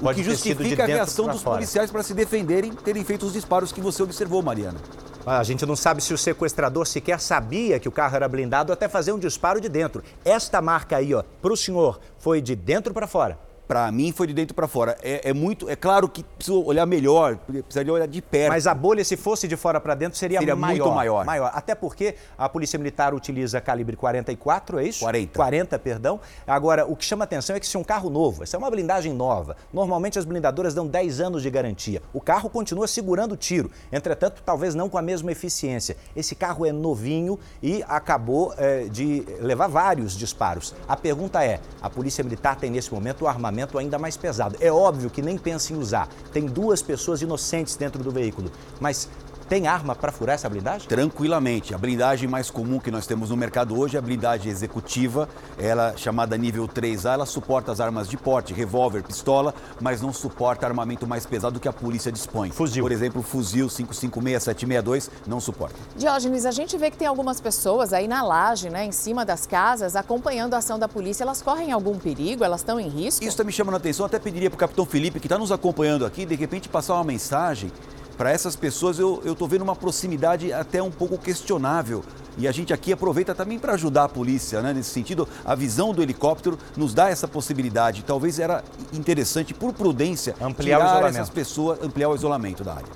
Pode 0.00 0.20
o 0.20 0.24
que 0.24 0.30
justifica 0.30 0.84
a 0.84 0.86
reação 0.86 1.26
dos 1.26 1.42
fora. 1.42 1.56
policiais 1.56 1.90
para 1.90 2.02
se 2.02 2.14
defenderem, 2.14 2.72
terem 2.72 3.02
feito 3.04 3.26
os 3.26 3.32
disparos 3.32 3.72
que 3.72 3.80
você 3.80 4.02
observou, 4.02 4.42
Mariana. 4.42 4.78
A 5.26 5.42
gente 5.42 5.66
não 5.66 5.76
sabe 5.76 6.02
se 6.02 6.14
o 6.14 6.18
sequestrador 6.18 6.86
sequer 6.86 7.20
sabia 7.20 7.78
que 7.78 7.88
o 7.88 7.92
carro 7.92 8.16
era 8.16 8.28
blindado 8.28 8.72
até 8.72 8.88
fazer 8.88 9.12
um 9.12 9.18
disparo 9.18 9.60
de 9.60 9.68
dentro. 9.68 10.02
Esta 10.24 10.62
marca 10.62 10.96
aí, 10.96 11.14
ó, 11.14 11.22
para 11.42 11.52
o 11.52 11.56
senhor, 11.56 12.00
foi 12.18 12.40
de 12.40 12.54
dentro 12.54 12.94
para 12.94 13.06
fora. 13.06 13.38
Para 13.68 13.92
mim 13.92 14.12
foi 14.12 14.26
de 14.26 14.32
dentro 14.32 14.54
para 14.54 14.66
fora. 14.66 14.96
É, 15.02 15.28
é, 15.28 15.32
muito, 15.34 15.68
é 15.68 15.76
claro 15.76 16.08
que 16.08 16.24
precisa 16.24 16.56
olhar 16.56 16.86
melhor, 16.86 17.36
precisaria 17.36 17.92
olhar 17.92 18.08
de 18.08 18.22
perto. 18.22 18.48
Mas 18.48 18.66
a 18.66 18.72
bolha, 18.72 19.04
se 19.04 19.14
fosse 19.14 19.46
de 19.46 19.56
fora 19.58 19.78
para 19.78 19.94
dentro, 19.94 20.18
seria, 20.18 20.38
seria 20.38 20.56
maior, 20.56 20.84
muito 20.86 20.96
maior. 20.96 21.26
maior. 21.26 21.50
Até 21.52 21.74
porque 21.74 22.14
a 22.38 22.48
Polícia 22.48 22.78
Militar 22.78 23.12
utiliza 23.12 23.60
calibre 23.60 23.94
44, 23.94 24.78
é 24.78 24.84
isso? 24.84 25.00
40. 25.00 25.36
40, 25.36 25.78
perdão. 25.80 26.18
Agora, 26.46 26.86
o 26.86 26.96
que 26.96 27.04
chama 27.04 27.24
atenção 27.24 27.54
é 27.54 27.60
que 27.60 27.66
se 27.66 27.76
é 27.76 27.78
um 27.78 27.84
carro 27.84 28.08
novo, 28.08 28.42
essa 28.42 28.56
é 28.56 28.58
uma 28.58 28.70
blindagem 28.70 29.12
nova. 29.12 29.54
Normalmente 29.70 30.18
as 30.18 30.24
blindadoras 30.24 30.72
dão 30.72 30.86
10 30.86 31.20
anos 31.20 31.42
de 31.42 31.50
garantia. 31.50 32.02
O 32.14 32.22
carro 32.22 32.48
continua 32.48 32.88
segurando 32.88 33.32
o 33.32 33.36
tiro. 33.36 33.70
Entretanto, 33.92 34.42
talvez 34.46 34.74
não 34.74 34.88
com 34.88 34.96
a 34.96 35.02
mesma 35.02 35.30
eficiência. 35.30 35.94
Esse 36.16 36.34
carro 36.34 36.64
é 36.64 36.72
novinho 36.72 37.38
e 37.62 37.84
acabou 37.86 38.54
é, 38.56 38.84
de 38.84 39.26
levar 39.40 39.68
vários 39.68 40.16
disparos. 40.16 40.74
A 40.88 40.96
pergunta 40.96 41.44
é: 41.44 41.60
a 41.82 41.90
Polícia 41.90 42.24
Militar 42.24 42.56
tem 42.56 42.70
nesse 42.70 42.94
momento 42.94 43.26
o 43.26 43.28
armamento 43.28 43.57
ainda 43.78 43.98
mais 43.98 44.16
pesado. 44.16 44.56
É 44.60 44.70
óbvio 44.70 45.10
que 45.10 45.22
nem 45.22 45.36
pensa 45.36 45.72
em 45.72 45.76
usar. 45.76 46.08
Tem 46.32 46.46
duas 46.46 46.82
pessoas 46.82 47.22
inocentes 47.22 47.76
dentro 47.76 48.02
do 48.02 48.10
veículo, 48.10 48.50
mas 48.80 49.08
tem 49.48 49.66
arma 49.66 49.94
para 49.94 50.12
furar 50.12 50.34
essa 50.34 50.48
blindagem? 50.48 50.86
Tranquilamente. 50.88 51.74
A 51.74 51.78
blindagem 51.78 52.28
mais 52.28 52.50
comum 52.50 52.78
que 52.78 52.90
nós 52.90 53.06
temos 53.06 53.30
no 53.30 53.36
mercado 53.36 53.78
hoje 53.78 53.96
é 53.96 53.98
a 53.98 54.02
blindagem 54.02 54.52
executiva, 54.52 55.28
ela 55.58 55.96
chamada 55.96 56.36
nível 56.36 56.68
3A, 56.68 57.14
ela 57.14 57.26
suporta 57.26 57.72
as 57.72 57.80
armas 57.80 58.08
de 58.08 58.16
porte, 58.16 58.52
revólver, 58.52 59.02
pistola, 59.02 59.54
mas 59.80 60.02
não 60.02 60.12
suporta 60.12 60.66
armamento 60.66 61.06
mais 61.06 61.24
pesado 61.24 61.58
que 61.58 61.66
a 61.66 61.72
polícia 61.72 62.12
dispõe. 62.12 62.50
Fuzil. 62.50 62.84
Por 62.84 62.92
exemplo, 62.92 63.20
o 63.20 63.24
fuzil 63.24 63.68
556, 63.68 64.42
762 64.42 65.10
não 65.26 65.40
suporta. 65.40 65.76
Diógenes, 65.96 66.44
a 66.44 66.50
gente 66.50 66.76
vê 66.76 66.90
que 66.90 66.98
tem 66.98 67.06
algumas 67.08 67.40
pessoas 67.40 67.92
aí 67.92 68.06
na 68.06 68.22
laje, 68.22 68.68
né, 68.68 68.84
em 68.84 68.92
cima 68.92 69.24
das 69.24 69.46
casas, 69.46 69.96
acompanhando 69.96 70.54
a 70.54 70.58
ação 70.58 70.78
da 70.78 70.88
polícia. 70.88 71.24
Elas 71.24 71.40
correm 71.40 71.72
algum 71.72 71.98
perigo? 71.98 72.44
Elas 72.44 72.60
estão 72.60 72.78
em 72.78 72.88
risco? 72.88 73.22
Isso 73.22 73.30
está 73.30 73.44
me 73.44 73.52
chamando 73.52 73.74
a 73.74 73.78
atenção. 73.78 74.04
Até 74.04 74.18
pediria 74.18 74.50
para 74.50 74.56
o 74.56 74.58
capitão 74.58 74.84
Felipe, 74.84 75.18
que 75.18 75.26
está 75.26 75.38
nos 75.38 75.50
acompanhando 75.50 76.04
aqui, 76.04 76.26
de 76.26 76.34
repente 76.34 76.68
passar 76.68 76.94
uma 76.94 77.04
mensagem 77.04 77.72
para 78.18 78.32
essas 78.32 78.56
pessoas 78.56 78.98
eu 78.98 79.22
estou 79.24 79.46
vendo 79.46 79.62
uma 79.62 79.76
proximidade 79.76 80.52
até 80.52 80.82
um 80.82 80.90
pouco 80.90 81.16
questionável. 81.16 82.04
E 82.36 82.46
a 82.46 82.52
gente 82.52 82.72
aqui 82.72 82.92
aproveita 82.92 83.34
também 83.34 83.58
para 83.58 83.72
ajudar 83.72 84.04
a 84.04 84.08
polícia, 84.08 84.60
né? 84.60 84.72
Nesse 84.72 84.90
sentido, 84.90 85.26
a 85.44 85.54
visão 85.54 85.94
do 85.94 86.02
helicóptero 86.02 86.58
nos 86.76 86.94
dá 86.94 87.08
essa 87.08 87.26
possibilidade. 87.26 88.04
Talvez 88.04 88.38
era 88.38 88.62
interessante, 88.92 89.54
por 89.54 89.72
prudência, 89.72 90.36
ampliar 90.40 90.78
isolamento. 90.78 91.16
essas 91.16 91.30
pessoas, 91.30 91.82
ampliar 91.82 92.08
o 92.08 92.14
isolamento 92.14 92.62
da 92.62 92.74
área. 92.74 92.86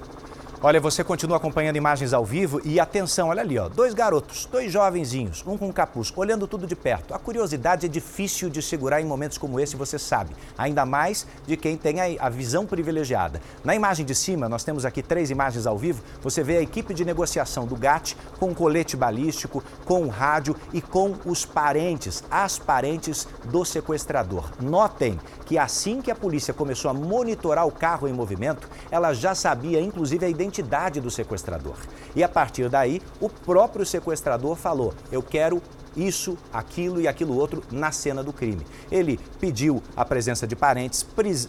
Olha, 0.65 0.81
você 0.81 1.03
continua 1.03 1.39
acompanhando 1.39 1.75
imagens 1.75 2.13
ao 2.13 2.25
vivo 2.25 2.61
e 2.65 2.79
atenção, 2.79 3.31
olha 3.31 3.43
ali, 3.43 3.59
ó, 3.59 3.69
dois 3.69 3.95
garotos, 3.95 4.47
dois 4.47 4.73
jovenzinhos, 4.73 5.43
um 5.45 5.59
com 5.59 5.73
capuz, 5.73 6.13
olhando 6.15 6.47
tudo 6.47 6.69
de 6.69 6.77
perto. 6.77 7.13
A 7.13 7.19
curiosidade 7.19 7.87
é 7.87 7.89
difícil 7.89 8.49
de 8.49 8.63
segurar 8.63 9.01
em 9.01 9.05
momentos 9.05 9.37
como 9.37 9.59
esse, 9.59 9.75
você 9.75 9.99
sabe, 9.99 10.37
ainda 10.57 10.87
mais 10.87 11.27
de 11.49 11.57
quem 11.57 11.77
tem 11.77 12.01
a, 12.01 12.27
a 12.27 12.29
visão 12.29 12.65
privilegiada. 12.65 13.43
Na 13.65 13.75
imagem 13.75 14.07
de 14.07 14.15
cima, 14.15 14.49
nós 14.49 14.63
temos 14.63 14.85
aqui 14.85 15.03
três 15.03 15.33
imagens 15.33 15.67
ao 15.67 15.77
vivo, 15.77 16.01
você 16.23 16.45
vê 16.45 16.59
a 16.59 16.63
equipe 16.63 16.95
de 16.95 17.05
negociação 17.05 17.67
do 17.67 17.75
GAT 17.75 18.17
com 18.39 18.55
colete 18.55 18.97
balístico, 18.97 19.65
com 19.85 20.07
rádio 20.07 20.55
e 20.73 20.81
com 20.81 21.17
os 21.25 21.45
parentes, 21.45 22.23
as 22.31 22.57
parentes 22.57 23.27
do 23.47 23.65
sequestrador. 23.65 24.49
Notem 24.61 25.19
que 25.45 25.59
assim 25.59 26.01
que 26.01 26.11
a 26.13 26.15
polícia 26.15 26.55
começou 26.55 26.89
a 26.89 26.95
monitorar 26.95 27.67
o 27.67 27.73
carro 27.73 28.07
em 28.07 28.13
movimento, 28.13 28.69
ela 28.93 29.13
já 29.13 29.35
sabia 29.35 29.81
inclusive 29.81 30.25
a 30.25 30.29
identidade 30.29 30.52
identidade 30.53 31.01
do 31.01 31.11
sequestrador. 31.11 31.77
E 32.15 32.23
a 32.23 32.29
partir 32.29 32.69
daí, 32.69 33.01
o 33.21 33.29
próprio 33.29 33.87
sequestrador 33.87 34.55
falou: 34.57 34.93
Eu 35.11 35.23
quero 35.23 35.63
isso, 35.97 36.37
aquilo 36.53 37.01
e 37.01 37.09
aquilo 37.09 37.37
outro 37.37 37.63
na 37.71 37.91
cena 37.91 38.23
do 38.23 38.33
crime. 38.33 38.67
Ele 38.91 39.19
pediu 39.41 39.83
a 39.97 40.05
presença 40.05 40.47
de 40.47 40.55
parentes, 40.55 41.07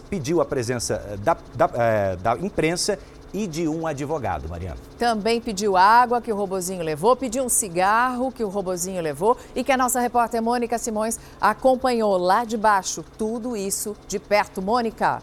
pediu 0.08 0.40
a 0.40 0.44
presença 0.44 1.02
eh, 1.08 1.16
da, 1.16 1.36
da, 1.54 1.70
é, 1.74 2.16
da 2.16 2.36
imprensa 2.36 2.98
e 3.32 3.46
de 3.46 3.66
um 3.66 3.86
advogado, 3.86 4.48
Mariana. 4.48 4.76
Também 4.98 5.40
pediu 5.40 5.76
água 5.76 6.20
que 6.20 6.32
o 6.32 6.36
robozinho 6.36 6.84
levou, 6.84 7.16
pediu 7.16 7.42
um 7.42 7.48
cigarro 7.48 8.30
que 8.30 8.44
o 8.44 8.48
robozinho 8.48 9.02
levou 9.02 9.36
e 9.56 9.64
que 9.64 9.72
a 9.72 9.76
nossa 9.76 9.98
repórter 9.98 10.42
Mônica 10.42 10.78
Simões 10.78 11.18
acompanhou 11.40 12.16
lá 12.16 12.44
de 12.44 12.56
baixo 12.56 13.04
tudo 13.18 13.56
isso 13.56 13.96
de 14.06 14.18
perto. 14.18 14.62
Mônica. 14.62 15.20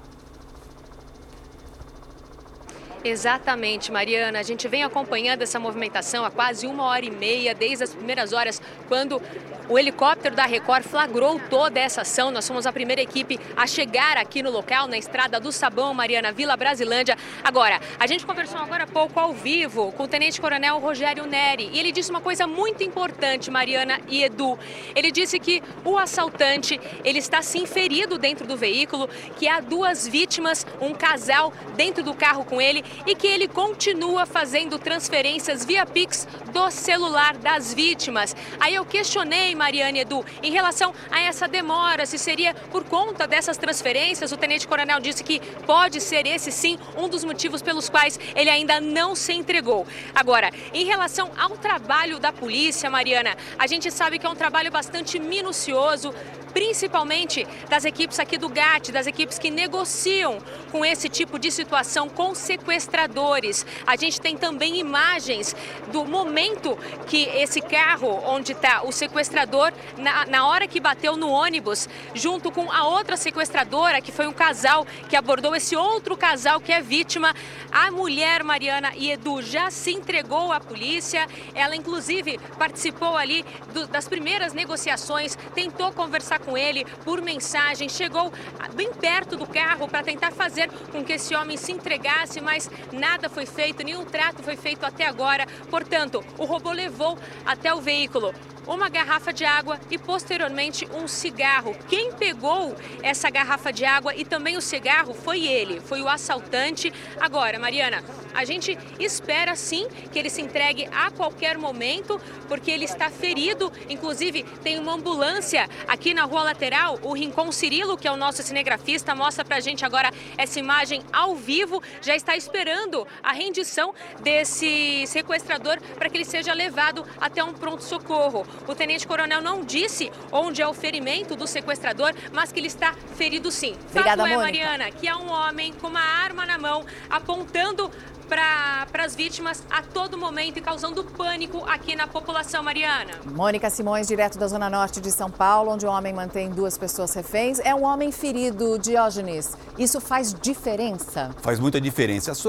Exatamente, 3.03 3.91
Mariana. 3.91 4.39
A 4.39 4.43
gente 4.43 4.67
vem 4.67 4.83
acompanhando 4.83 5.41
essa 5.41 5.59
movimentação 5.59 6.23
há 6.23 6.29
quase 6.29 6.67
uma 6.67 6.83
hora 6.83 7.03
e 7.03 7.09
meia, 7.09 7.55
desde 7.55 7.83
as 7.83 7.93
primeiras 7.93 8.31
horas, 8.31 8.61
quando 8.87 9.19
o 9.67 9.79
helicóptero 9.79 10.35
da 10.35 10.45
Record 10.45 10.83
flagrou 10.83 11.39
toda 11.49 11.79
essa 11.79 12.01
ação. 12.01 12.29
Nós 12.29 12.47
fomos 12.47 12.65
a 12.67 12.73
primeira 12.73 13.01
equipe 13.01 13.39
a 13.55 13.65
chegar 13.65 14.17
aqui 14.17 14.43
no 14.43 14.51
local, 14.51 14.87
na 14.87 14.97
estrada 14.97 15.39
do 15.39 15.51
Sabão, 15.51 15.93
Mariana, 15.93 16.31
Vila 16.31 16.55
Brasilândia. 16.55 17.17
Agora, 17.43 17.79
a 17.97 18.05
gente 18.05 18.25
conversou 18.25 18.59
agora 18.59 18.83
há 18.83 18.87
pouco 18.87 19.19
ao 19.19 19.33
vivo 19.33 19.91
com 19.93 20.03
o 20.03 20.07
Tenente 20.07 20.39
Coronel 20.39 20.77
Rogério 20.77 21.25
Neri 21.25 21.69
e 21.71 21.79
ele 21.79 21.91
disse 21.91 22.11
uma 22.11 22.21
coisa 22.21 22.45
muito 22.45 22.83
importante, 22.83 23.49
Mariana 23.49 23.99
e 24.09 24.23
Edu. 24.23 24.59
Ele 24.95 25.11
disse 25.11 25.39
que 25.39 25.63
o 25.85 25.97
assaltante, 25.97 26.79
ele 27.03 27.19
está 27.19 27.41
sim 27.41 27.65
ferido 27.65 28.17
dentro 28.17 28.45
do 28.45 28.57
veículo, 28.57 29.09
que 29.37 29.47
há 29.47 29.59
duas 29.59 30.07
vítimas, 30.07 30.67
um 30.79 30.93
casal 30.93 31.53
dentro 31.75 32.03
do 32.03 32.13
carro 32.13 32.45
com 32.45 32.61
ele 32.61 32.83
e 33.05 33.15
que 33.15 33.27
ele 33.27 33.47
continua 33.47 34.25
fazendo 34.25 34.77
transferências 34.77 35.65
via 35.65 35.85
Pix 35.85 36.27
do 36.51 36.69
celular 36.69 37.37
das 37.37 37.73
vítimas. 37.73 38.35
Aí 38.59 38.75
eu 38.75 38.85
questionei, 38.85 39.55
Mariane 39.55 39.99
Edu, 39.99 40.25
em 40.41 40.51
relação 40.51 40.93
a 41.09 41.21
essa 41.21 41.47
demora, 41.47 42.05
se 42.05 42.17
seria 42.17 42.53
por 42.53 42.83
conta 42.83 43.27
dessas 43.27 43.57
transferências. 43.57 44.31
O 44.31 44.37
Tenente 44.37 44.67
Coronel 44.67 44.99
disse 44.99 45.23
que 45.23 45.39
pode 45.65 45.99
ser 46.01 46.25
esse 46.25 46.51
sim 46.51 46.77
um 46.97 47.07
dos 47.07 47.23
motivos 47.23 47.61
pelos 47.61 47.89
quais 47.89 48.19
ele 48.35 48.49
ainda 48.49 48.79
não 48.79 49.15
se 49.15 49.33
entregou. 49.33 49.85
Agora, 50.13 50.51
em 50.73 50.85
relação 50.85 51.31
ao 51.37 51.51
trabalho 51.51 52.19
da 52.19 52.31
polícia, 52.31 52.89
Mariana, 52.89 53.35
a 53.57 53.67
gente 53.67 53.89
sabe 53.91 54.19
que 54.19 54.25
é 54.25 54.29
um 54.29 54.35
trabalho 54.35 54.71
bastante 54.71 55.19
minucioso, 55.19 56.13
principalmente 56.53 57.47
das 57.69 57.85
equipes 57.85 58.19
aqui 58.19 58.37
do 58.37 58.49
GAT, 58.49 58.91
das 58.91 59.07
equipes 59.07 59.39
que 59.39 59.49
negociam 59.49 60.39
com 60.71 60.85
esse 60.85 61.09
tipo 61.09 61.39
de 61.39 61.51
situação 61.51 62.09
com 62.09 62.35
sequestradores. 62.35 63.65
A 63.85 63.95
gente 63.95 64.19
tem 64.19 64.37
também 64.37 64.77
imagens 64.77 65.55
do 65.91 66.05
momento 66.05 66.77
que 67.07 67.23
esse 67.23 67.61
carro, 67.61 68.21
onde 68.25 68.51
está 68.51 68.83
o 68.83 68.91
sequestrador, 68.91 69.71
na, 69.97 70.25
na 70.25 70.47
hora 70.47 70.67
que 70.67 70.79
bateu 70.79 71.15
no 71.15 71.29
ônibus, 71.29 71.87
junto 72.13 72.51
com 72.51 72.71
a 72.71 72.87
outra 72.87 73.17
sequestradora, 73.17 74.01
que 74.01 74.11
foi 74.11 74.27
um 74.27 74.33
casal 74.33 74.85
que 75.09 75.15
abordou 75.15 75.55
esse 75.55 75.75
outro 75.75 76.17
casal 76.17 76.59
que 76.59 76.71
é 76.71 76.81
vítima. 76.81 77.33
A 77.71 77.91
mulher 77.91 78.43
Mariana 78.43 78.91
e 78.95 79.11
Edu 79.11 79.41
já 79.41 79.71
se 79.71 79.91
entregou 79.91 80.51
à 80.51 80.59
polícia. 80.59 81.27
Ela, 81.53 81.75
inclusive, 81.75 82.39
participou 82.57 83.15
ali 83.15 83.45
do, 83.73 83.87
das 83.87 84.07
primeiras 84.07 84.53
negociações, 84.53 85.37
tentou 85.53 85.91
conversar 85.91 86.39
com 86.41 86.57
ele 86.57 86.85
por 87.03 87.21
mensagem, 87.21 87.87
chegou 87.87 88.31
bem 88.73 88.91
perto 88.93 89.37
do 89.37 89.47
carro 89.47 89.87
para 89.87 90.03
tentar 90.03 90.31
fazer 90.31 90.69
com 90.91 91.03
que 91.03 91.13
esse 91.13 91.35
homem 91.35 91.57
se 91.57 91.71
entregasse, 91.71 92.41
mas 92.41 92.69
nada 92.91 93.29
foi 93.29 93.45
feito, 93.45 93.83
nenhum 93.83 94.05
trato 94.05 94.43
foi 94.43 94.55
feito 94.55 94.85
até 94.85 95.05
agora. 95.05 95.45
Portanto, 95.69 96.23
o 96.37 96.45
robô 96.45 96.71
levou 96.71 97.17
até 97.45 97.73
o 97.73 97.81
veículo 97.81 98.33
uma 98.67 98.89
garrafa 98.89 99.33
de 99.33 99.43
água 99.43 99.79
e 99.89 99.97
posteriormente 99.97 100.87
um 100.93 101.07
cigarro. 101.07 101.75
Quem 101.89 102.13
pegou 102.13 102.75
essa 103.01 103.29
garrafa 103.29 103.71
de 103.73 103.83
água 103.83 104.15
e 104.15 104.23
também 104.23 104.57
o 104.57 104.61
cigarro 104.61 105.13
foi 105.13 105.45
ele, 105.45 105.81
foi 105.81 106.01
o 106.01 106.07
assaltante. 106.07 106.93
Agora, 107.19 107.57
Mariana, 107.59 108.03
a 108.33 108.45
gente 108.45 108.77
espera 108.99 109.55
sim 109.55 109.87
que 110.11 110.19
ele 110.19 110.29
se 110.29 110.41
entregue 110.41 110.87
a 110.91 111.11
qualquer 111.11 111.57
momento, 111.57 112.19
porque 112.47 112.71
ele 112.71 112.85
está 112.85 113.09
ferido. 113.09 113.71
Inclusive, 113.89 114.43
tem 114.63 114.79
uma 114.79 114.93
ambulância 114.93 115.67
aqui 115.87 116.13
na 116.13 116.25
rua 116.31 116.43
lateral. 116.43 116.97
O 117.03 117.13
Rincon 117.13 117.51
Cirilo, 117.51 117.97
que 117.97 118.07
é 118.07 118.11
o 118.11 118.15
nosso 118.15 118.41
cinegrafista, 118.41 119.13
mostra 119.13 119.43
pra 119.43 119.59
gente 119.59 119.83
agora 119.83 120.11
essa 120.37 120.57
imagem 120.57 121.03
ao 121.11 121.35
vivo. 121.35 121.83
Já 122.01 122.15
está 122.15 122.37
esperando 122.37 123.05
a 123.21 123.33
rendição 123.33 123.93
desse 124.21 125.05
sequestrador 125.07 125.79
para 125.97 126.09
que 126.09 126.15
ele 126.15 126.25
seja 126.25 126.53
levado 126.53 127.05
até 127.19 127.43
um 127.43 127.53
pronto-socorro. 127.53 128.47
O 128.65 128.73
tenente-coronel 128.73 129.41
não 129.41 129.63
disse 129.65 130.09
onde 130.31 130.61
é 130.61 130.67
o 130.67 130.73
ferimento 130.73 131.35
do 131.35 131.45
sequestrador, 131.45 132.13
mas 132.31 132.51
que 132.51 132.59
ele 132.59 132.67
está 132.67 132.93
ferido 133.17 133.51
sim. 133.51 133.75
Obrigada, 133.89 134.23
Fato 134.23 134.33
é. 134.33 134.37
Mariana, 134.37 134.91
que 134.91 135.07
há 135.07 135.17
um 135.17 135.29
homem 135.29 135.73
com 135.73 135.87
uma 135.87 135.99
arma 135.99 136.45
na 136.45 136.57
mão 136.57 136.85
apontando 137.09 137.91
para 138.31 139.03
as 139.03 139.13
vítimas 139.13 139.61
a 139.69 139.81
todo 139.81 140.17
momento 140.17 140.55
e 140.55 140.61
causando 140.61 141.03
pânico 141.03 141.65
aqui 141.67 141.97
na 141.97 142.07
população, 142.07 142.63
Mariana. 142.63 143.11
Mônica 143.25 143.69
Simões, 143.69 144.07
direto 144.07 144.37
da 144.39 144.47
Zona 144.47 144.69
Norte 144.69 145.01
de 145.01 145.11
São 145.11 145.29
Paulo, 145.29 145.71
onde 145.71 145.85
o 145.85 145.89
um 145.89 145.91
homem 145.91 146.13
mantém 146.13 146.49
duas 146.49 146.77
pessoas 146.77 147.13
reféns. 147.13 147.59
É 147.59 147.75
um 147.75 147.83
homem 147.83 148.09
ferido, 148.09 148.79
Diógenes. 148.79 149.51
Isso 149.77 149.99
faz 149.99 150.33
diferença? 150.33 151.35
Faz 151.41 151.59
muita 151.59 151.81
diferença. 151.81 152.31
As, 152.31 152.45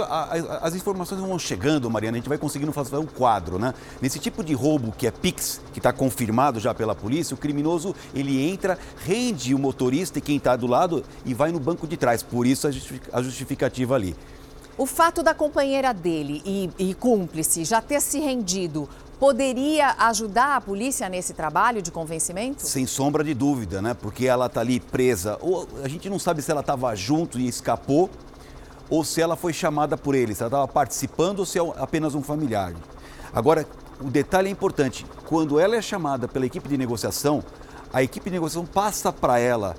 as 0.62 0.74
informações 0.76 1.20
vão 1.20 1.36
chegando, 1.36 1.90
Mariana, 1.90 2.16
a 2.16 2.20
gente 2.20 2.28
vai 2.28 2.38
conseguindo 2.38 2.72
fazer 2.72 2.96
um 2.98 3.06
quadro, 3.06 3.58
né? 3.58 3.74
Nesse 4.00 4.20
tipo 4.20 4.44
de 4.44 4.54
roubo 4.54 4.92
que 4.92 5.08
é 5.08 5.10
Pix, 5.10 5.60
que 5.72 5.80
está 5.80 5.92
confirmado 5.92 6.60
já 6.60 6.72
pela 6.72 6.94
polícia, 6.94 7.34
o 7.34 7.36
criminoso 7.36 7.92
ele 8.14 8.48
entra, 8.48 8.78
rende 9.04 9.52
o 9.52 9.58
motorista 9.58 10.20
e 10.20 10.22
quem 10.22 10.36
está 10.36 10.54
do 10.54 10.68
lado 10.68 11.04
e 11.24 11.34
vai 11.34 11.50
no 11.50 11.58
banco 11.58 11.88
de 11.88 11.96
trás. 11.96 12.22
Por 12.22 12.46
isso 12.46 12.68
a 13.12 13.20
justificativa 13.20 13.96
ali. 13.96 14.14
O 14.76 14.86
fato 14.86 15.22
da 15.22 15.34
companheira 15.34 15.92
dele 15.92 16.42
e, 16.46 16.70
e 16.78 16.94
cúmplice 16.94 17.64
já 17.64 17.82
ter 17.82 18.00
se 18.00 18.18
rendido 18.18 18.88
poderia 19.20 19.94
ajudar 19.98 20.56
a 20.56 20.60
polícia 20.60 21.08
nesse 21.08 21.34
trabalho 21.34 21.82
de 21.82 21.90
convencimento? 21.90 22.66
Sem 22.66 22.86
sombra 22.86 23.22
de 23.22 23.34
dúvida, 23.34 23.82
né? 23.82 23.94
Porque 23.94 24.26
ela 24.26 24.46
está 24.46 24.60
ali 24.60 24.80
presa. 24.80 25.38
Ou 25.42 25.68
a 25.84 25.88
gente 25.88 26.08
não 26.08 26.18
sabe 26.18 26.40
se 26.40 26.50
ela 26.50 26.60
estava 26.60 26.94
junto 26.96 27.38
e 27.38 27.46
escapou 27.46 28.08
ou 28.88 29.04
se 29.04 29.20
ela 29.20 29.36
foi 29.36 29.52
chamada 29.52 29.96
por 29.96 30.14
ele, 30.14 30.34
se 30.34 30.42
ela 30.42 30.48
estava 30.48 30.68
participando 30.68 31.40
ou 31.40 31.46
se 31.46 31.58
é 31.58 31.62
apenas 31.76 32.14
um 32.14 32.22
familiar. 32.22 32.74
Agora, 33.32 33.66
o 34.00 34.10
detalhe 34.10 34.48
é 34.48 34.50
importante: 34.50 35.04
quando 35.26 35.60
ela 35.60 35.76
é 35.76 35.82
chamada 35.82 36.26
pela 36.26 36.46
equipe 36.46 36.68
de 36.68 36.78
negociação, 36.78 37.44
a 37.92 38.02
equipe 38.02 38.30
de 38.30 38.36
negociação 38.36 38.66
passa 38.66 39.12
para 39.12 39.38
ela 39.38 39.76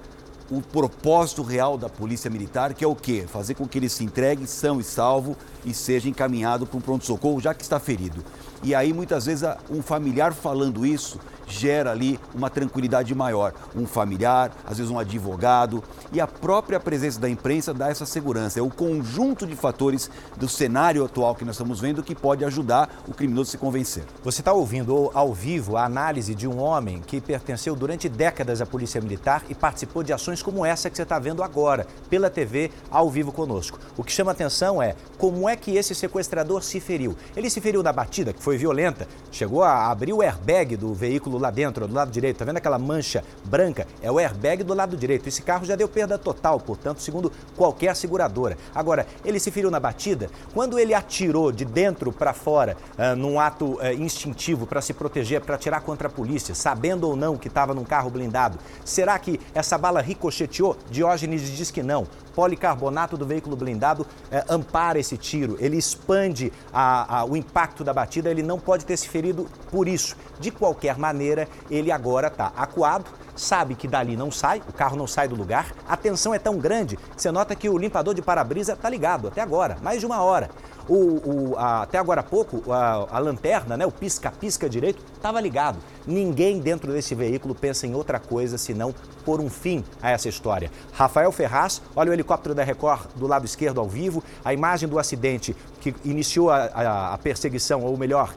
o 0.57 0.61
propósito 0.61 1.41
real 1.41 1.77
da 1.77 1.89
Polícia 1.89 2.29
Militar, 2.29 2.73
que 2.73 2.83
é 2.83 2.87
o 2.87 2.95
quê? 2.95 3.25
Fazer 3.27 3.55
com 3.55 3.67
que 3.67 3.79
ele 3.79 3.89
se 3.89 4.03
entregue 4.03 4.45
são 4.45 4.79
e 4.79 4.83
salvo 4.83 5.35
e 5.65 5.73
seja 5.73 6.07
encaminhado 6.07 6.67
para 6.67 6.77
um 6.77 6.81
pronto-socorro, 6.81 7.41
já 7.41 7.53
que 7.53 7.63
está 7.63 7.79
ferido. 7.79 8.23
E 8.61 8.75
aí, 8.75 8.93
muitas 8.93 9.25
vezes, 9.25 9.43
um 9.69 9.81
familiar 9.81 10.33
falando 10.33 10.85
isso 10.85 11.19
gera 11.53 11.91
ali 11.91 12.19
uma 12.33 12.49
tranquilidade 12.49 13.13
maior. 13.13 13.53
Um 13.75 13.85
familiar, 13.85 14.51
às 14.65 14.77
vezes 14.77 14.91
um 14.91 14.99
advogado 14.99 15.83
e 16.11 16.19
a 16.19 16.27
própria 16.27 16.79
presença 16.79 17.19
da 17.19 17.29
imprensa 17.29 17.73
dá 17.73 17.89
essa 17.89 18.05
segurança. 18.05 18.59
É 18.59 18.61
o 18.61 18.69
conjunto 18.69 19.45
de 19.45 19.55
fatores 19.55 20.09
do 20.35 20.49
cenário 20.49 21.05
atual 21.05 21.35
que 21.35 21.45
nós 21.45 21.55
estamos 21.55 21.79
vendo 21.79 22.03
que 22.03 22.15
pode 22.15 22.43
ajudar 22.43 22.89
o 23.07 23.13
criminoso 23.13 23.49
a 23.49 23.51
se 23.51 23.57
convencer. 23.57 24.03
Você 24.23 24.41
está 24.41 24.53
ouvindo 24.53 25.11
ao 25.13 25.33
vivo 25.33 25.77
a 25.77 25.85
análise 25.85 26.33
de 26.33 26.47
um 26.47 26.59
homem 26.59 27.01
que 27.05 27.21
pertenceu 27.21 27.75
durante 27.75 28.09
décadas 28.09 28.61
à 28.61 28.65
Polícia 28.65 28.99
Militar 28.99 29.43
e 29.49 29.55
participou 29.55 30.03
de 30.03 30.13
ações 30.13 30.41
como 30.41 30.65
essa 30.65 30.89
que 30.89 30.95
você 30.95 31.03
está 31.03 31.19
vendo 31.19 31.43
agora, 31.43 31.85
pela 32.09 32.29
TV, 32.29 32.71
ao 32.89 33.09
vivo 33.09 33.31
conosco. 33.31 33.79
O 33.97 34.03
que 34.03 34.11
chama 34.11 34.31
atenção 34.31 34.81
é 34.81 34.95
como 35.17 35.47
é 35.47 35.55
que 35.55 35.75
esse 35.75 35.93
sequestrador 35.93 36.63
se 36.63 36.79
feriu. 36.79 37.15
Ele 37.35 37.49
se 37.49 37.61
feriu 37.61 37.83
na 37.83 37.93
batida, 37.93 38.33
que 38.33 38.41
foi 38.41 38.57
violenta, 38.57 39.07
chegou 39.31 39.63
a 39.63 39.89
abrir 39.89 40.13
o 40.13 40.21
airbag 40.21 40.75
do 40.75 40.93
veículo 40.93 41.37
lá 41.43 41.51
dentro, 41.51 41.87
do 41.87 41.93
lado 41.93 42.11
direito, 42.11 42.37
tá 42.37 42.45
vendo 42.45 42.57
aquela 42.57 42.79
mancha 42.79 43.23
branca? 43.43 43.85
É 44.01 44.11
o 44.11 44.17
airbag 44.17 44.63
do 44.63 44.73
lado 44.73 44.97
direito. 44.97 45.27
Esse 45.27 45.41
carro 45.41 45.65
já 45.65 45.75
deu 45.75 45.87
perda 45.87 46.17
total, 46.17 46.59
portanto, 46.59 47.01
segundo 47.01 47.31
qualquer 47.55 47.95
seguradora. 47.95 48.57
Agora, 48.73 49.05
ele 49.23 49.39
se 49.39 49.51
feriu 49.51 49.69
na 49.69 49.79
batida 49.79 50.29
quando 50.53 50.79
ele 50.79 50.93
atirou 50.93 51.51
de 51.51 51.65
dentro 51.65 52.11
para 52.11 52.33
fora, 52.33 52.77
uh, 52.97 53.15
num 53.15 53.39
ato 53.39 53.73
uh, 53.73 53.93
instintivo 53.97 54.65
para 54.65 54.81
se 54.81 54.93
proteger, 54.93 55.41
para 55.41 55.55
atirar 55.55 55.81
contra 55.81 56.07
a 56.07 56.11
polícia, 56.11 56.55
sabendo 56.55 57.07
ou 57.07 57.15
não 57.15 57.37
que 57.37 57.47
estava 57.47 57.73
num 57.73 57.83
carro 57.83 58.09
blindado. 58.09 58.57
Será 58.85 59.19
que 59.19 59.39
essa 59.53 59.77
bala 59.77 60.01
ricocheteou? 60.01 60.77
Diógenes 60.89 61.41
diz 61.55 61.69
que 61.69 61.83
não 61.83 62.07
policarbonato 62.35 63.17
do 63.17 63.25
veículo 63.25 63.55
blindado 63.55 64.05
é, 64.31 64.43
ampara 64.49 64.99
esse 64.99 65.17
tiro, 65.17 65.57
ele 65.59 65.77
expande 65.77 66.51
a, 66.73 67.19
a, 67.19 67.25
o 67.25 67.37
impacto 67.37 67.83
da 67.83 67.93
batida, 67.93 68.29
ele 68.29 68.43
não 68.43 68.59
pode 68.59 68.85
ter 68.85 68.97
se 68.97 69.07
ferido 69.07 69.47
por 69.71 69.87
isso. 69.87 70.15
De 70.39 70.51
qualquer 70.51 70.97
maneira, 70.97 71.47
ele 71.69 71.91
agora 71.91 72.27
está 72.27 72.51
acuado, 72.55 73.05
sabe 73.35 73.75
que 73.75 73.87
dali 73.87 74.15
não 74.15 74.31
sai, 74.31 74.61
o 74.67 74.73
carro 74.73 74.95
não 74.95 75.07
sai 75.07 75.27
do 75.27 75.35
lugar, 75.35 75.73
a 75.87 75.97
tensão 75.97 76.33
é 76.33 76.39
tão 76.39 76.57
grande 76.57 76.97
que 76.97 77.21
você 77.21 77.31
nota 77.31 77.55
que 77.55 77.69
o 77.69 77.77
limpador 77.77 78.13
de 78.13 78.21
para-brisa 78.21 78.73
está 78.73 78.89
ligado 78.89 79.27
até 79.27 79.41
agora, 79.41 79.77
mais 79.81 79.99
de 79.99 80.05
uma 80.05 80.21
hora. 80.21 80.49
O, 80.87 80.95
o, 80.95 81.55
a, 81.57 81.83
até 81.83 81.97
agora 81.97 82.19
há 82.19 82.23
pouco, 82.23 82.71
a, 82.71 83.07
a 83.09 83.19
lanterna, 83.19 83.77
né, 83.77 83.85
o 83.85 83.91
pisca-pisca 83.91 84.69
direito, 84.69 85.01
estava 85.15 85.39
ligado. 85.39 85.77
Ninguém 86.05 86.59
dentro 86.59 86.91
desse 86.91 87.15
veículo 87.15 87.55
pensa 87.55 87.87
em 87.87 87.95
outra 87.95 88.19
coisa 88.19 88.57
senão 88.57 88.93
pôr 89.23 89.39
um 89.39 89.49
fim 89.49 89.83
a 90.01 90.11
essa 90.11 90.27
história. 90.27 90.69
Rafael 90.91 91.31
Ferraz, 91.31 91.81
olha 91.95 92.11
o 92.11 92.13
helicóptero 92.13 92.53
da 92.53 92.63
Record 92.63 93.07
do 93.15 93.27
lado 93.27 93.45
esquerdo 93.45 93.79
ao 93.79 93.87
vivo, 93.87 94.21
a 94.43 94.53
imagem 94.53 94.89
do 94.89 94.99
acidente 94.99 95.55
que 95.79 95.95
iniciou 96.03 96.49
a, 96.49 96.65
a, 96.65 97.13
a 97.13 97.17
perseguição, 97.17 97.81
ou 97.83 97.95
melhor, 97.95 98.33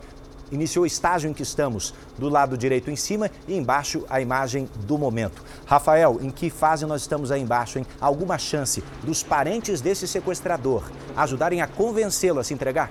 iniciou 0.51 0.85
o 0.85 0.87
estágio 0.87 1.31
em 1.31 1.35
que 1.35 1.43
estamos, 1.43 1.95
do 2.19 2.29
lado 2.29 2.57
direito 2.57 2.91
em 2.91 2.97
cima 2.97 3.31
e 3.49 3.57
embaixo 3.57 4.05
a 4.09 4.21
imagem 4.21 4.69
do 4.87 4.99
momento. 4.99 5.43
Rafael, 5.65 6.19
em 6.21 6.31
que 6.31 6.51
fase 6.51 6.87
nós 6.87 7.03
estamos 7.03 7.31
aí 7.31 7.41
embaixo, 7.41 7.79
hein? 7.79 7.87
Alguma 8.01 8.39
chance 8.39 8.83
dos 9.03 9.23
parentes 9.23 9.81
desse 9.81 10.07
sequestrador 10.07 10.85
ajudarem 11.17 11.63
a 11.63 11.67
convencê-lo 11.67 12.41
a 12.41 12.45
se 12.45 12.55
entregar? 12.55 12.91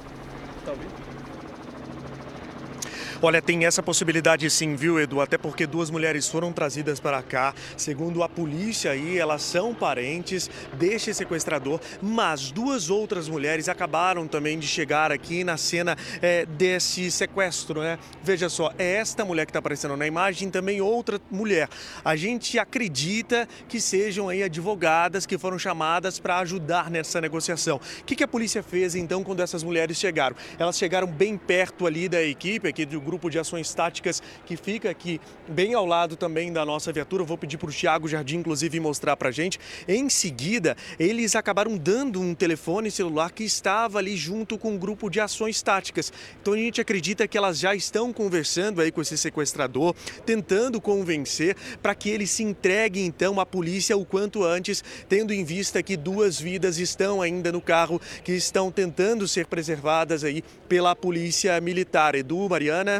Olha, 3.21 3.41
tem 3.41 3.65
essa 3.65 3.81
possibilidade 3.81 4.49
sim, 4.49 4.75
viu, 4.75 4.99
Edu? 4.99 5.21
Até 5.21 5.37
porque 5.37 5.65
duas 5.65 5.89
mulheres 5.89 6.27
foram 6.27 6.51
trazidas 6.51 6.99
para 6.99 7.21
cá. 7.23 7.55
Segundo 7.77 8.21
a 8.21 8.29
polícia 8.29 8.91
aí, 8.91 9.17
elas 9.17 9.41
são 9.41 9.73
parentes 9.73 10.49
deste 10.73 11.13
sequestrador, 11.13 11.79
mas 12.01 12.51
duas 12.51 12.89
outras 12.89 13.29
mulheres 13.29 13.69
acabaram 13.69 14.27
também 14.27 14.59
de 14.59 14.67
chegar 14.67 15.13
aqui 15.13 15.45
na 15.45 15.55
cena 15.55 15.97
é, 16.21 16.45
desse 16.45 17.09
sequestro, 17.09 17.81
né? 17.81 17.97
Veja 18.21 18.49
só, 18.49 18.73
é 18.77 18.95
esta 18.95 19.23
mulher 19.23 19.45
que 19.45 19.51
está 19.51 19.59
aparecendo 19.59 19.95
na 19.95 20.05
imagem, 20.05 20.49
também 20.49 20.81
outra 20.81 21.19
mulher. 21.31 21.69
A 22.03 22.17
gente 22.17 22.59
acredita 22.59 23.47
que 23.69 23.79
sejam 23.79 24.27
aí 24.27 24.43
advogadas 24.43 25.25
que 25.25 25.37
foram 25.37 25.57
chamadas 25.57 26.19
para 26.19 26.39
ajudar 26.39 26.91
nessa 26.91 27.21
negociação. 27.21 27.77
O 27.77 28.03
que, 28.03 28.15
que 28.15 28.23
a 28.23 28.27
polícia 28.27 28.61
fez 28.61 28.93
então 28.93 29.23
quando 29.23 29.39
essas 29.39 29.63
mulheres 29.63 29.97
chegaram? 29.97 30.35
Elas 30.59 30.77
chegaram 30.77 31.07
bem 31.07 31.37
perto 31.37 31.87
ali 31.87 32.09
da 32.09 32.21
equipe, 32.21 32.67
aqui 32.67 32.85
do 32.85 33.04
grupo 33.05 33.29
de 33.29 33.39
ações 33.39 33.73
táticas 33.73 34.21
que 34.45 34.57
fica 34.57 34.89
aqui 34.89 35.21
bem 35.47 35.73
ao 35.73 35.85
lado 35.85 36.15
também 36.15 36.51
da 36.51 36.65
nossa 36.65 36.91
viatura. 36.91 37.23
vou 37.23 37.37
pedir 37.37 37.57
para 37.57 37.69
o 37.69 37.71
Tiago 37.71 38.07
Jardim, 38.07 38.37
inclusive, 38.37 38.79
mostrar 38.79 39.15
para 39.15 39.29
a 39.29 39.31
gente. 39.31 39.59
Em 39.87 40.09
seguida, 40.09 40.75
eles 40.99 41.35
acabaram 41.35 41.77
dando 41.77 42.19
um 42.19 42.33
telefone 42.33 42.89
celular 42.89 43.31
que 43.31 43.43
estava 43.43 43.99
ali 43.99 44.17
junto 44.17 44.57
com 44.57 44.69
o 44.69 44.73
um 44.73 44.77
grupo 44.77 45.09
de 45.09 45.19
ações 45.19 45.61
táticas. 45.61 46.11
Então 46.41 46.53
a 46.53 46.57
gente 46.57 46.81
acredita 46.81 47.27
que 47.27 47.37
elas 47.37 47.59
já 47.59 47.75
estão 47.75 48.11
conversando 48.11 48.81
aí 48.81 48.91
com 48.91 49.01
esse 49.01 49.17
sequestrador, 49.17 49.95
tentando 50.25 50.81
convencer 50.81 51.55
para 51.81 51.93
que 51.93 52.09
ele 52.09 52.25
se 52.25 52.43
entregue 52.43 53.01
então 53.01 53.39
à 53.39 53.45
polícia 53.45 53.95
o 53.95 54.05
quanto 54.05 54.43
antes, 54.43 54.83
tendo 55.07 55.33
em 55.33 55.43
vista 55.43 55.83
que 55.83 55.95
duas 55.95 56.39
vidas 56.39 56.77
estão 56.77 57.21
ainda 57.21 57.51
no 57.51 57.61
carro 57.61 58.01
que 58.23 58.31
estão 58.31 58.71
tentando 58.71 59.27
ser 59.27 59.45
preservadas 59.45 60.23
aí 60.23 60.43
pela 60.67 60.95
polícia 60.95 61.59
militar. 61.61 62.15
Edu, 62.15 62.49
Mariana. 62.49 62.94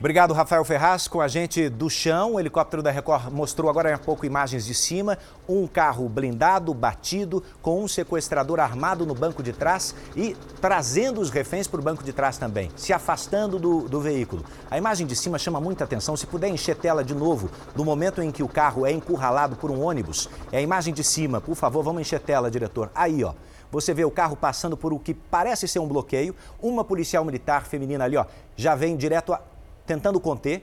Obrigado, 0.00 0.32
Rafael 0.32 0.64
Ferraz, 0.64 1.08
com 1.08 1.20
a 1.20 1.26
gente 1.26 1.68
do 1.68 1.90
chão. 1.90 2.34
O 2.34 2.40
helicóptero 2.40 2.84
da 2.84 2.90
Record 2.92 3.32
mostrou 3.32 3.68
agora 3.68 3.92
há 3.92 3.98
pouco 3.98 4.24
imagens 4.24 4.64
de 4.64 4.72
cima. 4.72 5.18
Um 5.48 5.66
carro 5.66 6.08
blindado, 6.08 6.72
batido, 6.72 7.42
com 7.60 7.82
um 7.82 7.88
sequestrador 7.88 8.60
armado 8.60 9.04
no 9.04 9.12
banco 9.12 9.42
de 9.42 9.52
trás 9.52 9.96
e 10.14 10.36
trazendo 10.60 11.20
os 11.20 11.30
reféns 11.30 11.66
para 11.66 11.80
o 11.80 11.82
banco 11.82 12.04
de 12.04 12.12
trás 12.12 12.38
também, 12.38 12.70
se 12.76 12.92
afastando 12.92 13.58
do, 13.58 13.88
do 13.88 14.00
veículo. 14.00 14.44
A 14.70 14.78
imagem 14.78 15.04
de 15.04 15.16
cima 15.16 15.36
chama 15.36 15.60
muita 15.60 15.82
atenção. 15.82 16.16
Se 16.16 16.28
puder 16.28 16.46
encher 16.46 16.76
tela 16.76 17.02
de 17.02 17.12
novo, 17.12 17.50
no 17.74 17.84
momento 17.84 18.22
em 18.22 18.30
que 18.30 18.44
o 18.44 18.48
carro 18.48 18.86
é 18.86 18.92
encurralado 18.92 19.56
por 19.56 19.68
um 19.68 19.82
ônibus, 19.82 20.30
é 20.52 20.58
a 20.58 20.62
imagem 20.62 20.94
de 20.94 21.02
cima. 21.02 21.40
Por 21.40 21.56
favor, 21.56 21.82
vamos 21.82 22.02
encher 22.02 22.20
tela, 22.20 22.48
diretor. 22.48 22.88
Aí, 22.94 23.24
ó. 23.24 23.34
Você 23.70 23.92
vê 23.92 24.04
o 24.04 24.10
carro 24.10 24.36
passando 24.36 24.76
por 24.76 24.92
o 24.94 24.98
que 24.98 25.12
parece 25.12 25.66
ser 25.66 25.80
um 25.80 25.88
bloqueio. 25.88 26.34
Uma 26.62 26.84
policial 26.84 27.24
militar 27.24 27.66
feminina 27.66 28.04
ali, 28.04 28.16
ó, 28.16 28.24
já 28.56 28.74
vem 28.74 28.96
direto 28.96 29.34
a 29.34 29.42
tentando 29.88 30.20
conter. 30.20 30.62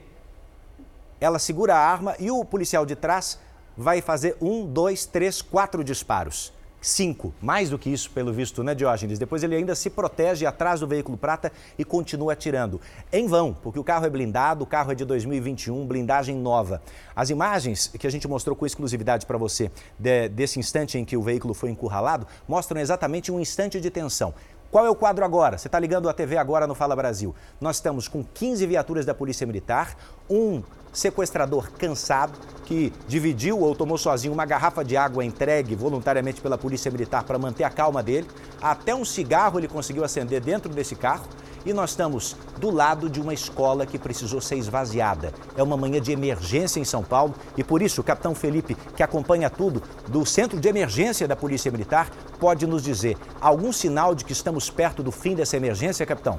Ela 1.19 1.39
segura 1.39 1.75
a 1.75 1.79
arma 1.79 2.15
e 2.19 2.29
o 2.29 2.45
policial 2.45 2.85
de 2.85 2.95
trás 2.95 3.39
vai 3.75 3.99
fazer 3.99 4.38
um, 4.39 4.65
dois, 4.65 5.05
três, 5.05 5.41
quatro 5.41 5.83
disparos. 5.83 6.53
Cinco, 6.79 7.33
mais 7.41 7.71
do 7.71 7.79
que 7.79 7.89
isso, 7.89 8.11
pelo 8.11 8.31
visto, 8.31 8.63
né, 8.63 8.75
Diógenes? 8.75 9.17
Depois 9.17 9.41
ele 9.41 9.55
ainda 9.55 9.73
se 9.73 9.89
protege 9.89 10.45
atrás 10.45 10.81
do 10.81 10.88
veículo 10.88 11.17
prata 11.17 11.51
e 11.79 11.83
continua 11.83 12.33
atirando. 12.33 12.79
Em 13.11 13.25
vão, 13.25 13.55
porque 13.55 13.79
o 13.79 13.83
carro 13.83 14.05
é 14.05 14.09
blindado, 14.09 14.63
o 14.63 14.67
carro 14.67 14.91
é 14.91 14.95
de 14.95 15.03
2021, 15.03 15.88
blindagem 15.88 16.35
nova. 16.35 16.83
As 17.15 17.31
imagens 17.31 17.88
que 17.88 18.05
a 18.05 18.11
gente 18.11 18.27
mostrou 18.27 18.55
com 18.55 18.67
exclusividade 18.67 19.25
para 19.25 19.35
você 19.35 19.71
de, 19.97 20.29
desse 20.29 20.59
instante 20.59 20.99
em 20.99 21.03
que 21.03 21.17
o 21.17 21.23
veículo 21.23 21.55
foi 21.55 21.71
encurralado 21.71 22.27
mostram 22.47 22.79
exatamente 22.79 23.31
um 23.31 23.39
instante 23.39 23.81
de 23.81 23.89
tensão 23.89 24.31
Qual 24.75 24.85
é 24.85 24.89
o 24.89 24.95
quadro 24.95 25.23
agora? 25.23 25.57
Você 25.57 25.69
está 25.69 25.79
ligando 25.79 26.09
a 26.09 26.13
TV 26.13 26.35
agora 26.35 26.67
no 26.67 26.75
Fala 26.75 26.93
Brasil. 26.97 27.33
Nós 27.61 27.77
estamos 27.77 28.09
com 28.09 28.21
15 28.21 28.67
viaturas 28.67 29.05
da 29.05 29.13
Polícia 29.13 29.47
Militar, 29.47 29.95
um 30.29 30.61
sequestrador 30.91 31.71
cansado 31.71 32.38
que 32.65 32.91
dividiu 33.07 33.61
ou 33.61 33.73
tomou 33.73 33.97
sozinho 33.97 34.33
uma 34.33 34.45
garrafa 34.45 34.83
de 34.83 34.97
água 34.97 35.23
entregue 35.23 35.75
voluntariamente 35.75 36.41
pela 36.41 36.57
Polícia 36.57 36.91
Militar 36.91 37.23
para 37.23 37.39
manter 37.39 37.63
a 37.63 37.69
calma 37.69 38.03
dele. 38.03 38.27
Até 38.61 38.93
um 38.93 39.05
cigarro 39.05 39.57
ele 39.61 39.69
conseguiu 39.69 40.03
acender 40.03 40.41
dentro 40.41 40.69
desse 40.69 40.93
carro. 40.93 41.25
E 41.65 41.73
nós 41.73 41.89
estamos 41.89 42.34
do 42.60 42.69
lado 42.69 43.10
de 43.10 43.19
uma 43.19 43.34
escola 43.34 43.86
que 43.88 43.97
precisou 43.97 44.39
ser 44.39 44.56
esvaziada. 44.56 45.34
É 45.58 45.63
uma 45.63 45.75
manhã 45.75 45.99
de 45.99 46.12
emergência 46.12 46.80
em 46.80 46.86
São 46.86 47.04
Paulo 47.04 47.34
e 47.58 47.63
por 47.63 47.82
isso 47.82 48.01
o 48.01 48.04
capitão 48.04 48.36
Felipe, 48.36 48.75
que 48.95 49.01
acompanha 49.01 49.49
tudo 49.49 49.82
do 50.08 50.23
Centro 50.25 50.60
de 50.60 50.67
Emergência 50.67 51.28
da 51.28 51.36
Polícia 51.36 51.71
Militar, 51.71 52.10
pode 52.39 52.67
nos 52.67 52.84
dizer 52.84 53.17
algum 53.41 53.73
sinal 53.73 54.13
de 54.13 54.23
que 54.23 54.32
estamos 54.32 54.69
perto 54.69 55.01
do 55.01 55.12
fim 55.12 55.36
dessa 55.36 55.58
emergência, 55.58 56.06
capitão? 56.06 56.38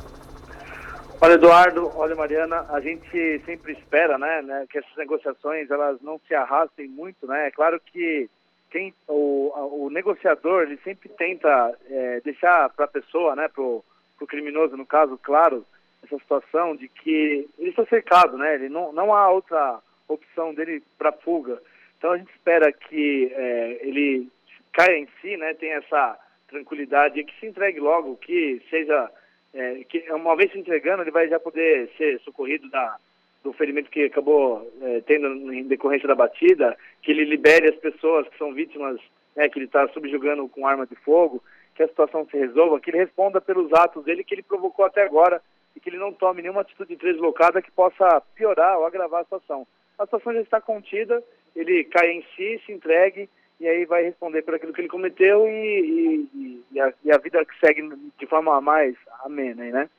Olha, 1.20 1.32
Eduardo, 1.32 1.90
olha, 1.96 2.14
Mariana, 2.14 2.66
a 2.68 2.78
gente 2.80 3.42
sempre 3.44 3.72
espera, 3.72 4.18
né, 4.18 4.42
né, 4.42 4.66
que 4.70 4.78
essas 4.78 4.96
negociações 4.96 5.70
elas 5.70 6.00
não 6.02 6.20
se 6.28 6.34
arrastem 6.34 6.86
muito, 6.88 7.26
né? 7.26 7.48
É 7.48 7.50
claro 7.50 7.80
que 7.80 8.28
quem, 8.70 8.94
o, 9.08 9.84
o 9.86 9.90
negociador 9.90 10.62
ele 10.62 10.78
sempre 10.84 11.08
tenta 11.08 11.74
é, 11.88 12.20
deixar 12.20 12.68
para 12.70 12.84
a 12.84 12.88
pessoa, 12.88 13.34
né, 13.34 13.48
pro 13.48 13.82
para 14.16 14.24
o 14.24 14.28
criminoso, 14.28 14.76
no 14.76 14.86
caso, 14.86 15.18
claro, 15.22 15.64
essa 16.02 16.18
situação 16.18 16.74
de 16.74 16.88
que 16.88 17.48
ele 17.58 17.70
está 17.70 17.84
cercado, 17.86 18.36
né? 18.36 18.54
Ele 18.54 18.68
não, 18.68 18.92
não 18.92 19.14
há 19.14 19.30
outra 19.30 19.80
opção 20.08 20.54
dele 20.54 20.82
para 20.98 21.12
fuga. 21.12 21.60
Então 21.98 22.12
a 22.12 22.18
gente 22.18 22.30
espera 22.30 22.72
que 22.72 23.32
é, 23.32 23.78
ele 23.82 24.28
caia 24.72 24.98
em 24.98 25.08
si, 25.20 25.36
né? 25.36 25.54
Tenha 25.54 25.76
essa 25.76 26.18
tranquilidade 26.48 27.18
e 27.18 27.24
que 27.24 27.38
se 27.40 27.46
entregue 27.46 27.80
logo, 27.80 28.16
que 28.16 28.62
seja 28.70 29.10
é, 29.52 29.84
que 29.88 29.98
uma 30.12 30.36
vez 30.36 30.52
se 30.52 30.58
entregando 30.58 31.02
ele 31.02 31.10
vai 31.10 31.28
já 31.28 31.40
poder 31.40 31.90
ser 31.96 32.20
socorrido 32.20 32.68
da 32.70 32.96
do 33.42 33.52
ferimento 33.52 33.90
que 33.90 34.04
acabou 34.04 34.68
é, 34.82 35.00
tendo 35.02 35.52
em 35.52 35.62
decorrência 35.68 36.08
da 36.08 36.16
batida, 36.16 36.76
que 37.00 37.12
ele 37.12 37.24
libere 37.24 37.68
as 37.68 37.76
pessoas 37.76 38.26
que 38.28 38.36
são 38.36 38.52
vítimas, 38.52 39.00
né, 39.36 39.48
que 39.48 39.56
ele 39.56 39.66
está 39.66 39.86
subjugando 39.90 40.48
com 40.48 40.66
arma 40.66 40.84
de 40.84 40.96
fogo 40.96 41.40
que 41.76 41.82
a 41.82 41.88
situação 41.88 42.26
se 42.30 42.36
resolva, 42.36 42.80
que 42.80 42.90
ele 42.90 42.98
responda 42.98 43.40
pelos 43.40 43.72
atos 43.72 44.04
dele 44.04 44.24
que 44.24 44.34
ele 44.34 44.42
provocou 44.42 44.84
até 44.84 45.02
agora 45.02 45.42
e 45.74 45.80
que 45.80 45.90
ele 45.90 45.98
não 45.98 46.12
tome 46.12 46.40
nenhuma 46.40 46.62
atitude 46.62 46.96
deslocada 46.96 47.60
que 47.60 47.70
possa 47.70 48.20
piorar 48.34 48.78
ou 48.78 48.86
agravar 48.86 49.20
a 49.20 49.24
situação. 49.24 49.66
A 49.98 50.04
situação 50.04 50.32
já 50.32 50.40
está 50.40 50.60
contida, 50.60 51.22
ele 51.54 51.84
cai 51.84 52.10
em 52.10 52.24
si, 52.34 52.60
se 52.64 52.72
entregue 52.72 53.28
e 53.60 53.68
aí 53.68 53.84
vai 53.84 54.04
responder 54.04 54.42
por 54.42 54.54
aquilo 54.54 54.72
que 54.72 54.80
ele 54.80 54.88
cometeu 54.88 55.46
e, 55.48 56.28
e, 56.34 56.64
e, 56.72 56.80
a, 56.80 56.92
e 57.04 57.12
a, 57.12 57.18
vida 57.18 57.44
que 57.44 57.58
segue 57.58 57.82
de 58.18 58.26
forma 58.26 58.60
mais 58.60 58.94
amena, 59.24 59.64
né? 59.64 59.90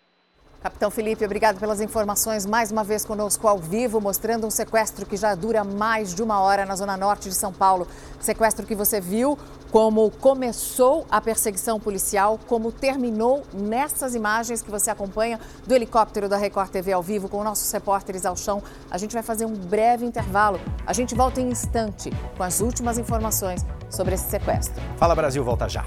Capitão 0.62 0.90
Felipe, 0.90 1.24
obrigado 1.24 1.60
pelas 1.60 1.80
informações. 1.82 2.46
Mais 2.46 2.72
uma 2.72 2.84
vez 2.84 3.06
conosco 3.06 3.48
ao 3.48 3.60
vivo, 3.60 4.02
mostrando 4.02 4.48
um 4.48 4.50
sequestro 4.50 5.06
que 5.06 5.16
já 5.16 5.36
dura 5.36 5.64
mais 5.64 6.16
de 6.16 6.24
uma 6.24 6.40
hora 6.42 6.66
na 6.66 6.76
zona 6.76 6.98
norte 6.98 7.30
de 7.30 7.36
São 7.36 7.54
Paulo. 7.54 7.88
Sequestro 8.20 8.66
que 8.66 8.74
você 8.74 9.00
viu 9.00 9.38
como 9.72 10.10
começou 10.10 11.06
a 11.12 11.22
perseguição 11.22 11.80
policial, 11.80 12.40
como 12.48 12.72
terminou 12.72 13.44
nessas 13.54 14.16
imagens 14.16 14.62
que 14.64 14.72
você 14.72 14.90
acompanha 14.90 15.40
do 15.66 15.76
helicóptero 15.76 16.28
da 16.28 16.38
Record 16.38 16.72
TV 16.72 16.92
ao 16.92 17.04
vivo 17.04 17.30
com 17.30 17.44
nossos 17.44 17.72
repórteres 17.72 18.26
ao 18.26 18.36
chão. 18.36 18.64
A 18.90 18.98
gente 18.98 19.14
vai 19.14 19.22
fazer 19.22 19.46
um 19.46 19.54
breve 19.54 20.06
intervalo. 20.06 20.60
A 20.88 20.94
gente 20.94 21.14
volta 21.14 21.40
em 21.40 21.50
instante 21.50 22.10
com 22.36 22.44
as 22.44 22.62
últimas 22.62 22.98
informações 22.98 23.64
sobre 23.92 24.16
esse 24.16 24.28
sequestro. 24.30 24.82
Fala 24.98 25.14
Brasil, 25.14 25.44
volta 25.44 25.70
já. 25.70 25.86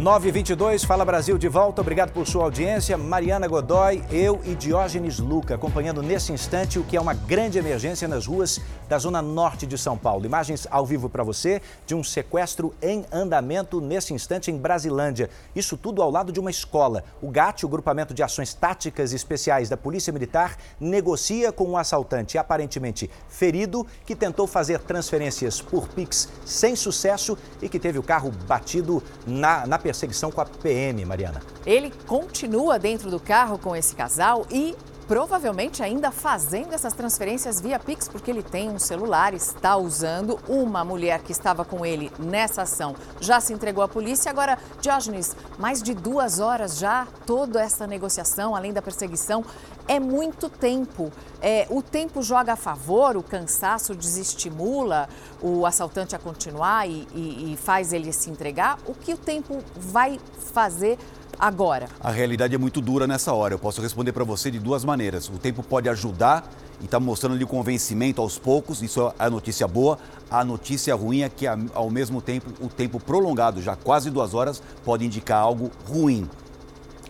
922, 0.00 0.82
Fala 0.82 1.04
Brasil 1.04 1.36
de 1.36 1.46
volta. 1.46 1.82
Obrigado 1.82 2.10
por 2.10 2.26
sua 2.26 2.44
audiência. 2.44 2.96
Mariana 2.96 3.46
Godoy, 3.46 4.02
eu 4.10 4.40
e 4.46 4.54
Diógenes 4.54 5.18
Luca, 5.18 5.56
acompanhando 5.56 6.02
nesse 6.02 6.32
instante 6.32 6.78
o 6.78 6.84
que 6.84 6.96
é 6.96 7.00
uma 7.00 7.12
grande 7.12 7.58
emergência 7.58 8.08
nas 8.08 8.24
ruas 8.24 8.62
da 8.88 8.96
zona 8.96 9.20
norte 9.20 9.66
de 9.66 9.76
São 9.76 9.98
Paulo. 9.98 10.24
Imagens 10.24 10.66
ao 10.70 10.86
vivo 10.86 11.10
para 11.10 11.22
você 11.22 11.60
de 11.86 11.94
um 11.94 12.02
sequestro 12.02 12.74
em 12.80 13.04
andamento 13.12 13.78
nesse 13.78 14.14
instante 14.14 14.50
em 14.50 14.56
Brasilândia. 14.56 15.28
Isso 15.54 15.76
tudo 15.76 16.00
ao 16.00 16.10
lado 16.10 16.32
de 16.32 16.40
uma 16.40 16.50
escola. 16.50 17.04
O 17.20 17.30
GAT, 17.30 17.64
o 17.64 17.68
Grupamento 17.68 18.14
de 18.14 18.22
Ações 18.22 18.54
Táticas 18.54 19.12
Especiais 19.12 19.68
da 19.68 19.76
Polícia 19.76 20.14
Militar, 20.14 20.56
negocia 20.80 21.52
com 21.52 21.64
um 21.68 21.76
assaltante 21.76 22.38
aparentemente 22.38 23.10
ferido 23.28 23.86
que 24.06 24.16
tentou 24.16 24.46
fazer 24.46 24.80
transferências 24.80 25.60
por 25.60 25.86
Pix 25.88 26.26
sem 26.46 26.74
sucesso 26.74 27.36
e 27.60 27.68
que 27.68 27.78
teve 27.78 27.98
o 27.98 28.02
carro 28.02 28.30
batido 28.48 29.02
na, 29.26 29.66
na 29.66 29.78
perseguição 29.90 30.30
com 30.30 30.40
a 30.40 30.44
PM, 30.44 31.04
Mariana. 31.04 31.42
Ele 31.66 31.92
continua 32.06 32.78
dentro 32.78 33.10
do 33.10 33.18
carro 33.18 33.58
com 33.58 33.74
esse 33.74 33.96
casal 33.96 34.46
e 34.50 34.76
provavelmente 35.10 35.82
ainda 35.82 36.12
fazendo 36.12 36.72
essas 36.72 36.92
transferências 36.92 37.60
via 37.60 37.80
Pix, 37.80 38.06
porque 38.06 38.30
ele 38.30 38.44
tem 38.44 38.70
um 38.70 38.78
celular, 38.78 39.34
está 39.34 39.76
usando. 39.76 40.38
Uma 40.46 40.84
mulher 40.84 41.20
que 41.22 41.32
estava 41.32 41.64
com 41.64 41.84
ele 41.84 42.12
nessa 42.16 42.62
ação 42.62 42.94
já 43.20 43.40
se 43.40 43.52
entregou 43.52 43.82
à 43.82 43.88
polícia. 43.88 44.30
Agora, 44.30 44.56
Diógenes, 44.80 45.36
mais 45.58 45.82
de 45.82 45.94
duas 45.94 46.38
horas 46.38 46.78
já, 46.78 47.08
toda 47.26 47.60
essa 47.60 47.88
negociação, 47.88 48.54
além 48.54 48.72
da 48.72 48.80
perseguição, 48.80 49.44
é 49.88 49.98
muito 49.98 50.48
tempo. 50.48 51.10
É, 51.42 51.66
o 51.70 51.82
tempo 51.82 52.22
joga 52.22 52.52
a 52.52 52.56
favor, 52.56 53.16
o 53.16 53.22
cansaço 53.24 53.96
desestimula 53.96 55.08
o 55.42 55.66
assaltante 55.66 56.14
a 56.14 56.20
continuar 56.20 56.88
e, 56.88 57.08
e, 57.12 57.52
e 57.52 57.56
faz 57.56 57.92
ele 57.92 58.12
se 58.12 58.30
entregar. 58.30 58.78
O 58.86 58.94
que 58.94 59.14
o 59.14 59.18
tempo 59.18 59.58
vai 59.74 60.20
fazer 60.52 60.96
agora? 61.40 61.88
A 62.00 62.10
realidade 62.10 62.54
é 62.54 62.58
muito 62.58 62.80
dura 62.80 63.06
nessa 63.06 63.32
hora. 63.32 63.54
Eu 63.54 63.58
posso 63.58 63.80
responder 63.80 64.12
para 64.12 64.24
você 64.24 64.50
de 64.50 64.58
duas 64.58 64.84
maneiras. 64.84 65.28
O 65.28 65.38
tempo 65.38 65.62
pode 65.62 65.88
ajudar 65.88 66.48
e 66.80 66.84
está 66.84 67.00
mostrando-lhe 67.00 67.44
convencimento 67.44 68.20
aos 68.20 68.38
poucos, 68.38 68.82
isso 68.82 69.00
é 69.08 69.12
a 69.18 69.30
notícia 69.30 69.66
boa. 69.66 69.98
A 70.30 70.44
notícia 70.44 70.94
ruim 70.94 71.22
é 71.22 71.28
que, 71.28 71.46
ao 71.46 71.90
mesmo 71.90 72.22
tempo, 72.22 72.50
o 72.60 72.68
tempo 72.68 73.00
prolongado, 73.00 73.60
já 73.60 73.76
quase 73.76 74.10
duas 74.10 74.34
horas, 74.34 74.62
pode 74.84 75.04
indicar 75.04 75.40
algo 75.40 75.70
ruim. 75.88 76.28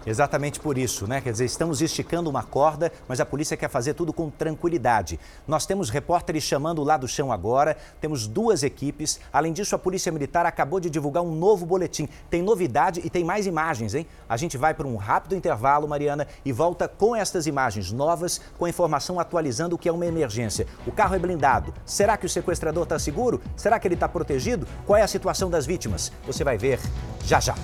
Exatamente 0.06 0.58
por 0.58 0.78
isso, 0.78 1.06
né? 1.06 1.20
Quer 1.20 1.32
dizer, 1.32 1.44
estamos 1.44 1.82
esticando 1.82 2.30
uma 2.30 2.42
corda, 2.42 2.90
mas 3.06 3.20
a 3.20 3.26
polícia 3.26 3.56
quer 3.56 3.68
fazer 3.68 3.94
tudo 3.94 4.12
com 4.12 4.30
tranquilidade. 4.30 5.20
Nós 5.46 5.66
temos 5.66 5.90
repórteres 5.90 6.42
chamando 6.42 6.82
lá 6.82 6.96
do 6.96 7.06
chão 7.06 7.30
agora, 7.30 7.76
temos 8.00 8.26
duas 8.26 8.62
equipes. 8.62 9.20
Além 9.32 9.52
disso, 9.52 9.74
a 9.74 9.78
Polícia 9.78 10.10
Militar 10.10 10.46
acabou 10.46 10.80
de 10.80 10.88
divulgar 10.88 11.22
um 11.22 11.34
novo 11.34 11.66
boletim. 11.66 12.08
Tem 12.30 12.42
novidade 12.42 13.00
e 13.04 13.10
tem 13.10 13.24
mais 13.24 13.46
imagens, 13.46 13.94
hein? 13.94 14.06
A 14.28 14.36
gente 14.36 14.56
vai 14.56 14.72
para 14.72 14.86
um 14.86 14.96
rápido 14.96 15.36
intervalo, 15.36 15.86
Mariana, 15.86 16.26
e 16.44 16.52
volta 16.52 16.88
com 16.88 17.14
estas 17.14 17.46
imagens 17.46 17.92
novas, 17.92 18.40
com 18.58 18.64
a 18.64 18.70
informação 18.70 19.20
atualizando 19.20 19.74
o 19.76 19.78
que 19.78 19.88
é 19.88 19.92
uma 19.92 20.06
emergência. 20.06 20.66
O 20.86 20.92
carro 20.92 21.14
é 21.14 21.18
blindado. 21.18 21.74
Será 21.84 22.16
que 22.16 22.26
o 22.26 22.28
sequestrador 22.28 22.84
está 22.84 22.98
seguro? 22.98 23.40
Será 23.54 23.78
que 23.78 23.86
ele 23.86 23.94
está 23.94 24.08
protegido? 24.08 24.66
Qual 24.86 24.96
é 24.96 25.02
a 25.02 25.08
situação 25.08 25.50
das 25.50 25.66
vítimas? 25.66 26.10
Você 26.26 26.42
vai 26.42 26.56
ver 26.56 26.80
já 27.22 27.38
já. 27.38 27.54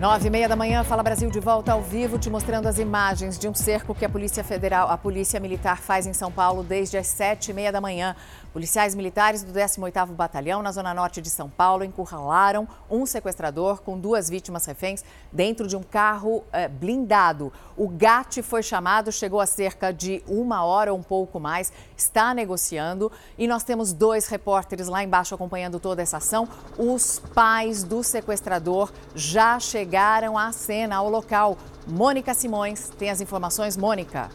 Nove 0.00 0.26
e 0.26 0.30
meia 0.30 0.46
da 0.46 0.54
manhã, 0.54 0.84
Fala 0.84 1.02
Brasil 1.02 1.30
de 1.30 1.40
volta 1.40 1.72
ao 1.72 1.80
vivo, 1.80 2.18
te 2.18 2.28
mostrando 2.28 2.66
as 2.66 2.78
imagens 2.78 3.38
de 3.38 3.48
um 3.48 3.54
cerco 3.54 3.94
que 3.94 4.04
a 4.04 4.08
Polícia 4.10 4.44
Federal, 4.44 4.90
a 4.90 4.98
Polícia 4.98 5.40
Militar 5.40 5.78
faz 5.78 6.06
em 6.06 6.12
São 6.12 6.30
Paulo 6.30 6.62
desde 6.62 6.98
as 6.98 7.06
sete 7.06 7.50
e 7.50 7.54
meia 7.54 7.72
da 7.72 7.80
manhã. 7.80 8.14
Policiais 8.56 8.94
militares 8.94 9.42
do 9.42 9.52
18º 9.52 10.14
Batalhão, 10.14 10.62
na 10.62 10.72
zona 10.72 10.94
norte 10.94 11.20
de 11.20 11.28
São 11.28 11.46
Paulo, 11.46 11.84
encurralaram 11.84 12.66
um 12.90 13.04
sequestrador 13.04 13.82
com 13.82 14.00
duas 14.00 14.30
vítimas 14.30 14.64
reféns 14.64 15.04
dentro 15.30 15.68
de 15.68 15.76
um 15.76 15.82
carro 15.82 16.42
eh, 16.50 16.66
blindado. 16.66 17.52
O 17.76 17.86
GAT 17.86 18.40
foi 18.42 18.62
chamado, 18.62 19.12
chegou 19.12 19.42
a 19.42 19.46
cerca 19.46 19.92
de 19.92 20.24
uma 20.26 20.64
hora 20.64 20.90
ou 20.90 20.98
um 20.98 21.02
pouco 21.02 21.38
mais, 21.38 21.70
está 21.94 22.32
negociando 22.32 23.12
e 23.36 23.46
nós 23.46 23.62
temos 23.62 23.92
dois 23.92 24.26
repórteres 24.26 24.88
lá 24.88 25.04
embaixo 25.04 25.34
acompanhando 25.34 25.78
toda 25.78 26.00
essa 26.00 26.16
ação. 26.16 26.48
Os 26.78 27.18
pais 27.34 27.84
do 27.84 28.02
sequestrador 28.02 28.90
já 29.14 29.60
chegaram 29.60 30.38
à 30.38 30.50
cena, 30.50 30.96
ao 30.96 31.10
local. 31.10 31.58
Mônica 31.86 32.32
Simões 32.32 32.88
tem 32.98 33.10
as 33.10 33.20
informações. 33.20 33.76
Mônica. 33.76 34.30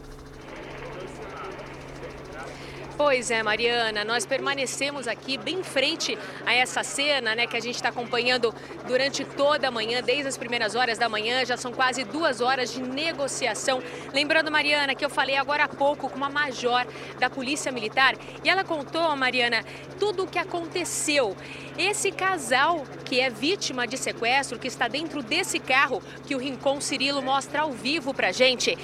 Pois 3.04 3.32
é, 3.32 3.42
Mariana, 3.42 4.04
nós 4.04 4.24
permanecemos 4.24 5.08
aqui 5.08 5.36
bem 5.36 5.58
em 5.58 5.64
frente 5.64 6.16
a 6.46 6.54
essa 6.54 6.84
cena, 6.84 7.34
né, 7.34 7.48
que 7.48 7.56
a 7.56 7.60
gente 7.60 7.74
está 7.74 7.88
acompanhando 7.88 8.54
durante 8.86 9.24
toda 9.24 9.66
a 9.66 9.72
manhã, 9.72 10.00
desde 10.00 10.28
as 10.28 10.36
primeiras 10.36 10.76
horas 10.76 10.98
da 10.98 11.08
manhã, 11.08 11.44
já 11.44 11.56
são 11.56 11.72
quase 11.72 12.04
duas 12.04 12.40
horas 12.40 12.72
de 12.72 12.80
negociação. 12.80 13.82
Lembrando, 14.14 14.52
Mariana, 14.52 14.94
que 14.94 15.04
eu 15.04 15.10
falei 15.10 15.36
agora 15.36 15.64
há 15.64 15.68
pouco 15.68 16.08
com 16.08 16.16
uma 16.16 16.30
major 16.30 16.86
da 17.18 17.28
Polícia 17.28 17.72
Militar 17.72 18.14
e 18.44 18.48
ela 18.48 18.62
contou, 18.62 19.16
Mariana, 19.16 19.64
tudo 19.98 20.22
o 20.22 20.26
que 20.28 20.38
aconteceu. 20.38 21.36
Esse 21.76 22.12
casal 22.12 22.86
que 23.04 23.18
é 23.20 23.28
vítima 23.28 23.84
de 23.84 23.98
sequestro, 23.98 24.60
que 24.60 24.68
está 24.68 24.86
dentro 24.86 25.24
desse 25.24 25.58
carro 25.58 26.00
que 26.24 26.36
o 26.36 26.38
Rincon 26.38 26.80
Cirilo 26.80 27.20
mostra 27.20 27.62
ao 27.62 27.72
vivo 27.72 28.14
pra 28.14 28.30
gente 28.30 28.78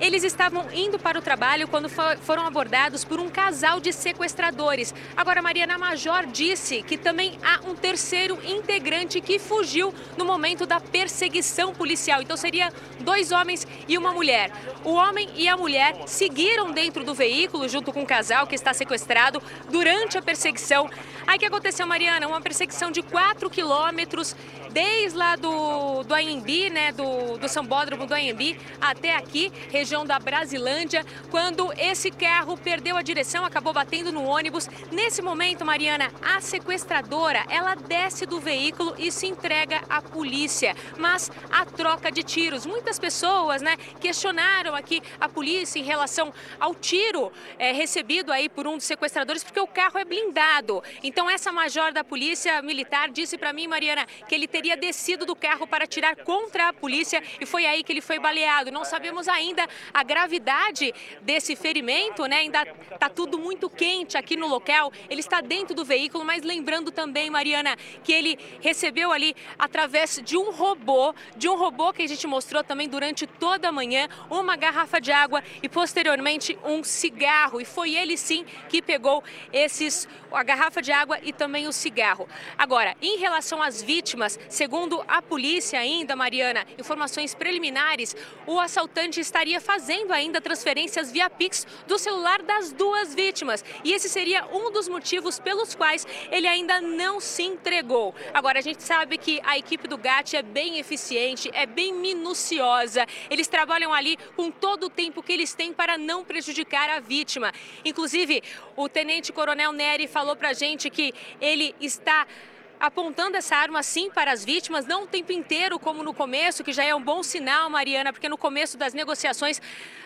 Eles 0.00 0.24
estavam 0.24 0.66
indo 0.72 0.98
para 0.98 1.18
o 1.18 1.22
trabalho 1.22 1.68
quando 1.68 1.88
foram 1.88 2.46
abordados 2.46 3.04
por 3.04 3.20
um 3.20 3.28
casal 3.28 3.80
de 3.80 3.92
sequestradores. 3.92 4.94
Agora, 5.14 5.42
Mariana 5.42 5.76
Major 5.76 6.24
disse 6.26 6.82
que 6.82 6.96
também 6.96 7.38
há 7.42 7.60
um 7.68 7.74
terceiro 7.74 8.38
integrante 8.42 9.20
que 9.20 9.38
fugiu 9.38 9.92
no 10.16 10.24
momento 10.24 10.64
da 10.64 10.80
perseguição 10.80 11.74
policial. 11.74 12.22
Então, 12.22 12.36
seria 12.36 12.72
dois 13.00 13.30
homens 13.30 13.66
e 13.86 13.98
uma 13.98 14.12
mulher. 14.12 14.50
O 14.84 14.92
homem 14.92 15.28
e 15.34 15.46
a 15.46 15.56
mulher 15.56 15.94
seguiram 16.06 16.72
dentro 16.72 17.04
do 17.04 17.12
veículo 17.12 17.68
junto 17.68 17.92
com 17.92 18.02
o 18.02 18.06
casal 18.06 18.46
que 18.46 18.54
está 18.54 18.72
sequestrado 18.72 19.42
durante 19.68 20.16
a 20.16 20.22
perseguição. 20.22 20.88
Aí 21.30 21.38
que 21.38 21.46
aconteceu, 21.46 21.86
Mariana? 21.86 22.26
Uma 22.26 22.40
perseguição 22.40 22.90
de 22.90 23.02
4 23.02 23.48
quilômetros 23.48 24.34
desde 24.70 25.16
lá 25.16 25.36
do, 25.36 26.02
do 26.04 26.14
Anhembi, 26.14 26.70
né, 26.70 26.92
do, 26.92 27.36
do 27.38 27.48
Sambódromo 27.48 28.06
do 28.06 28.14
Anhembi, 28.14 28.58
até 28.80 29.14
aqui, 29.14 29.52
região 29.70 30.04
da 30.06 30.18
Brasilândia, 30.18 31.04
quando 31.30 31.72
esse 31.76 32.10
carro 32.10 32.56
perdeu 32.56 32.96
a 32.96 33.02
direção, 33.02 33.44
acabou 33.44 33.72
batendo 33.72 34.12
no 34.12 34.24
ônibus. 34.24 34.68
Nesse 34.90 35.20
momento, 35.22 35.64
Mariana, 35.64 36.12
a 36.22 36.40
sequestradora, 36.40 37.44
ela 37.48 37.74
desce 37.74 38.26
do 38.26 38.40
veículo 38.40 38.94
e 38.98 39.10
se 39.10 39.26
entrega 39.26 39.82
à 39.88 40.00
polícia, 40.00 40.74
mas 40.98 41.30
a 41.50 41.64
troca 41.64 42.10
de 42.10 42.22
tiros. 42.22 42.64
Muitas 42.64 42.98
pessoas, 42.98 43.60
né, 43.60 43.76
questionaram 44.00 44.74
aqui 44.74 45.02
a 45.20 45.28
polícia 45.28 45.78
em 45.78 45.84
relação 45.84 46.32
ao 46.58 46.74
tiro 46.74 47.32
é, 47.58 47.72
recebido 47.72 48.32
aí 48.32 48.48
por 48.48 48.66
um 48.66 48.76
dos 48.76 48.86
sequestradores, 48.86 49.42
porque 49.42 49.60
o 49.60 49.66
carro 49.66 49.98
é 49.98 50.04
blindado. 50.04 50.82
Então, 51.02 51.19
essa 51.28 51.50
major 51.50 51.92
da 51.92 52.04
polícia 52.04 52.62
militar 52.62 53.10
disse 53.10 53.36
para 53.36 53.52
mim, 53.52 53.66
Mariana, 53.66 54.06
que 54.28 54.34
ele 54.34 54.46
teria 54.46 54.76
descido 54.76 55.26
do 55.26 55.34
carro 55.34 55.66
para 55.66 55.84
atirar 55.84 56.16
contra 56.16 56.68
a 56.68 56.72
polícia 56.72 57.22
e 57.40 57.46
foi 57.46 57.66
aí 57.66 57.82
que 57.82 57.92
ele 57.92 58.00
foi 58.00 58.18
baleado. 58.18 58.70
Não 58.70 58.84
sabemos 58.84 59.26
ainda 59.28 59.66
a 59.92 60.02
gravidade 60.02 60.94
desse 61.22 61.56
ferimento, 61.56 62.26
né? 62.26 62.36
Ainda 62.36 62.62
está 62.92 63.08
tudo 63.08 63.38
muito 63.38 63.68
quente 63.68 64.16
aqui 64.16 64.36
no 64.36 64.46
local. 64.46 64.92
Ele 65.08 65.20
está 65.20 65.40
dentro 65.40 65.74
do 65.74 65.84
veículo, 65.84 66.24
mas 66.24 66.42
lembrando 66.42 66.90
também, 66.92 67.28
Mariana, 67.28 67.76
que 68.04 68.12
ele 68.12 68.38
recebeu 68.60 69.10
ali 69.12 69.34
através 69.58 70.20
de 70.24 70.36
um 70.36 70.52
robô, 70.52 71.14
de 71.36 71.48
um 71.48 71.56
robô 71.56 71.92
que 71.92 72.02
a 72.02 72.08
gente 72.08 72.26
mostrou 72.26 72.62
também 72.62 72.88
durante 72.88 73.26
toda 73.26 73.68
a 73.68 73.72
manhã, 73.72 74.08
uma 74.30 74.56
garrafa 74.56 75.00
de 75.00 75.10
água 75.10 75.42
e 75.62 75.68
posteriormente 75.68 76.58
um 76.64 76.84
cigarro. 76.84 77.60
E 77.60 77.64
foi 77.64 77.94
ele 77.94 78.16
sim 78.16 78.44
que 78.68 78.80
pegou 78.80 79.24
esses 79.52 80.08
a 80.32 80.42
garrafa 80.42 80.80
de 80.80 80.92
água 80.92 81.09
e 81.22 81.32
também 81.32 81.66
o 81.66 81.72
cigarro. 81.72 82.28
Agora, 82.56 82.96
em 83.00 83.18
relação 83.18 83.62
às 83.62 83.82
vítimas, 83.82 84.38
segundo 84.48 85.02
a 85.08 85.22
polícia 85.22 85.78
ainda, 85.78 86.14
Mariana, 86.14 86.66
informações 86.78 87.34
preliminares, 87.34 88.14
o 88.46 88.58
assaltante 88.60 89.20
estaria 89.20 89.60
fazendo 89.60 90.12
ainda 90.12 90.40
transferências 90.40 91.10
via 91.10 91.30
Pix 91.30 91.66
do 91.86 91.98
celular 91.98 92.42
das 92.42 92.72
duas 92.72 93.14
vítimas. 93.14 93.64
E 93.84 93.92
esse 93.92 94.08
seria 94.08 94.46
um 94.52 94.70
dos 94.70 94.88
motivos 94.88 95.38
pelos 95.38 95.74
quais 95.74 96.06
ele 96.30 96.46
ainda 96.46 96.80
não 96.80 97.20
se 97.20 97.42
entregou. 97.42 98.14
Agora, 98.32 98.58
a 98.58 98.62
gente 98.62 98.82
sabe 98.82 99.18
que 99.18 99.40
a 99.44 99.58
equipe 99.58 99.88
do 99.88 99.96
GAT 99.96 100.34
é 100.34 100.42
bem 100.42 100.78
eficiente, 100.78 101.50
é 101.52 101.66
bem 101.66 101.92
minuciosa. 101.92 103.06
Eles 103.28 103.48
trabalham 103.48 103.92
ali 103.92 104.16
com 104.36 104.50
todo 104.50 104.86
o 104.86 104.90
tempo 104.90 105.22
que 105.22 105.32
eles 105.32 105.54
têm 105.54 105.72
para 105.72 105.96
não 105.96 106.24
prejudicar 106.24 106.88
a 106.90 107.00
vítima. 107.00 107.52
Inclusive, 107.84 108.42
o 108.76 108.88
tenente 108.88 109.32
coronel 109.32 109.72
Neri 109.72 110.06
falou 110.06 110.36
para 110.36 110.50
a 110.50 110.52
que 110.90 111.14
ele 111.40 111.74
está 111.80 112.26
apontando 112.78 113.36
essa 113.36 113.56
arma 113.56 113.82
sim 113.82 114.10
para 114.10 114.32
as 114.32 114.44
vítimas, 114.44 114.86
não 114.86 115.04
o 115.04 115.06
tempo 115.06 115.32
inteiro 115.32 115.78
como 115.78 116.02
no 116.02 116.14
começo, 116.14 116.64
que 116.64 116.72
já 116.72 116.82
é 116.82 116.94
um 116.94 117.02
bom 117.02 117.22
sinal, 117.22 117.68
Mariana, 117.68 118.12
porque 118.12 118.28
no 118.28 118.38
começo 118.38 118.78
das 118.78 118.94
negociações 118.94 119.60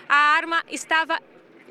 a 0.09 0.17
arma 0.17 0.63
estava 0.69 1.21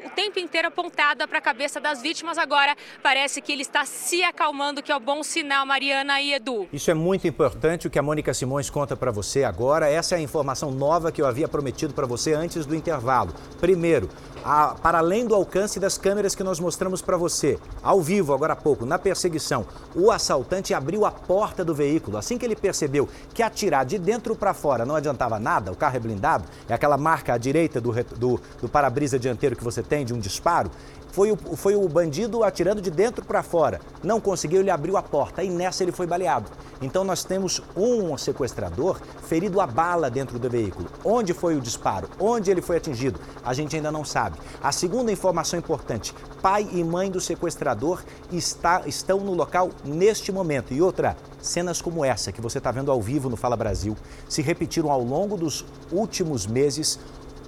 o 0.05 0.09
tempo 0.09 0.39
inteiro 0.39 0.67
apontada 0.67 1.27
para 1.27 1.37
a 1.37 1.41
cabeça 1.41 1.79
das 1.79 2.01
vítimas. 2.01 2.37
Agora 2.37 2.75
parece 3.01 3.41
que 3.41 3.51
ele 3.51 3.61
está 3.61 3.85
se 3.85 4.23
acalmando, 4.23 4.81
que 4.81 4.91
é 4.91 4.95
o 4.95 4.99
um 4.99 5.01
bom 5.01 5.23
sinal, 5.23 5.65
Mariana 5.65 6.21
e 6.21 6.33
Edu. 6.33 6.67
Isso 6.71 6.91
é 6.91 6.93
muito 6.93 7.27
importante 7.27 7.87
o 7.87 7.89
que 7.89 7.99
a 7.99 8.03
Mônica 8.03 8.33
Simões 8.33 8.69
conta 8.69 8.95
para 8.95 9.11
você 9.11 9.43
agora. 9.43 9.89
Essa 9.89 10.15
é 10.15 10.17
a 10.17 10.21
informação 10.21 10.71
nova 10.71 11.11
que 11.11 11.21
eu 11.21 11.25
havia 11.25 11.47
prometido 11.47 11.93
para 11.93 12.05
você 12.05 12.33
antes 12.33 12.65
do 12.65 12.75
intervalo. 12.75 13.33
Primeiro, 13.59 14.09
a, 14.43 14.75
para 14.75 14.97
além 14.97 15.25
do 15.25 15.33
alcance 15.33 15.79
das 15.79 15.97
câmeras 15.97 16.35
que 16.35 16.43
nós 16.43 16.59
mostramos 16.59 17.01
para 17.01 17.15
você, 17.15 17.57
ao 17.81 18.01
vivo 18.01 18.33
agora 18.33 18.53
há 18.53 18.55
pouco, 18.55 18.85
na 18.85 18.99
perseguição, 18.99 19.65
o 19.95 20.11
assaltante 20.11 20.73
abriu 20.73 21.05
a 21.05 21.11
porta 21.11 21.63
do 21.63 21.73
veículo. 21.73 22.17
Assim 22.17 22.37
que 22.37 22.45
ele 22.45 22.55
percebeu 22.55 23.07
que 23.33 23.41
atirar 23.41 23.85
de 23.85 23.97
dentro 23.97 24.35
para 24.35 24.53
fora 24.53 24.85
não 24.85 24.95
adiantava 24.95 25.39
nada, 25.39 25.71
o 25.71 25.75
carro 25.75 25.95
é 25.95 25.99
blindado, 25.99 26.45
é 26.67 26.73
aquela 26.73 26.97
marca 26.97 27.33
à 27.33 27.37
direita 27.37 27.79
do, 27.79 27.93
do, 28.15 28.41
do 28.61 28.69
para-brisa 28.69 29.17
dianteiro 29.17 29.55
que 29.55 29.63
você 29.63 29.81
tem 29.81 29.92
de 30.01 30.13
um 30.13 30.19
disparo, 30.19 30.71
foi 31.13 31.31
o, 31.31 31.37
foi 31.37 31.75
o 31.75 31.87
bandido 31.87 32.43
atirando 32.43 32.81
de 32.81 32.89
dentro 32.89 33.23
para 33.23 33.43
fora. 33.43 33.79
Não 34.03 34.19
conseguiu, 34.19 34.61
ele 34.61 34.71
abriu 34.71 34.97
a 34.97 35.03
porta 35.03 35.43
e 35.43 35.49
nessa 35.49 35.83
ele 35.83 35.91
foi 35.91 36.07
baleado. 36.07 36.49
Então 36.81 37.03
nós 37.03 37.23
temos 37.23 37.61
um 37.77 38.17
sequestrador 38.17 38.99
ferido 39.27 39.61
a 39.61 39.67
bala 39.67 40.09
dentro 40.09 40.39
do 40.39 40.49
veículo. 40.49 40.89
Onde 41.05 41.31
foi 41.31 41.55
o 41.55 41.61
disparo? 41.61 42.09
Onde 42.19 42.49
ele 42.49 42.63
foi 42.63 42.77
atingido? 42.77 43.19
A 43.45 43.53
gente 43.53 43.75
ainda 43.75 43.91
não 43.91 44.03
sabe. 44.03 44.39
A 44.59 44.71
segunda 44.71 45.11
informação 45.11 45.59
importante: 45.59 46.15
pai 46.41 46.67
e 46.71 46.83
mãe 46.83 47.11
do 47.11 47.21
sequestrador 47.21 48.03
está, 48.31 48.81
estão 48.87 49.19
no 49.19 49.35
local 49.35 49.69
neste 49.85 50.31
momento. 50.31 50.73
E 50.73 50.81
outra, 50.81 51.15
cenas 51.39 51.79
como 51.79 52.03
essa 52.03 52.31
que 52.31 52.41
você 52.41 52.57
está 52.57 52.71
vendo 52.71 52.89
ao 52.89 52.99
vivo 52.99 53.29
no 53.29 53.37
Fala 53.37 53.55
Brasil 53.55 53.95
se 54.27 54.41
repetiram 54.41 54.89
ao 54.89 55.03
longo 55.03 55.37
dos 55.37 55.63
últimos 55.91 56.47
meses 56.47 56.99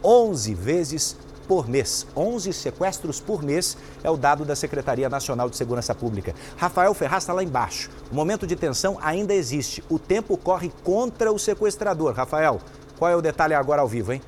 11 0.03 0.53
vezes 0.53 1.17
por 1.45 1.69
mês. 1.69 2.05
11 2.15 2.51
sequestros 2.51 3.19
por 3.19 3.43
mês 3.43 3.77
é 4.03 4.09
o 4.09 4.17
dado 4.17 4.43
da 4.43 4.55
Secretaria 4.55 5.07
Nacional 5.07 5.49
de 5.49 5.55
Segurança 5.55 5.95
Pública. 5.95 6.33
Rafael 6.57 6.93
Ferraz 6.93 7.23
está 7.23 7.33
lá 7.33 7.43
embaixo. 7.43 7.89
O 8.11 8.15
momento 8.15 8.45
de 8.45 8.55
tensão 8.55 8.97
ainda 9.01 9.33
existe. 9.33 9.83
O 9.89 9.97
tempo 9.97 10.35
corre 10.37 10.71
contra 10.83 11.31
o 11.31 11.39
sequestrador. 11.39 12.13
Rafael, 12.13 12.59
qual 12.97 13.11
é 13.11 13.15
o 13.15 13.21
detalhe 13.21 13.53
agora 13.53 13.81
ao 13.81 13.87
vivo, 13.87 14.13
hein? 14.13 14.21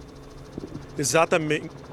Exatamente. 0.97 1.86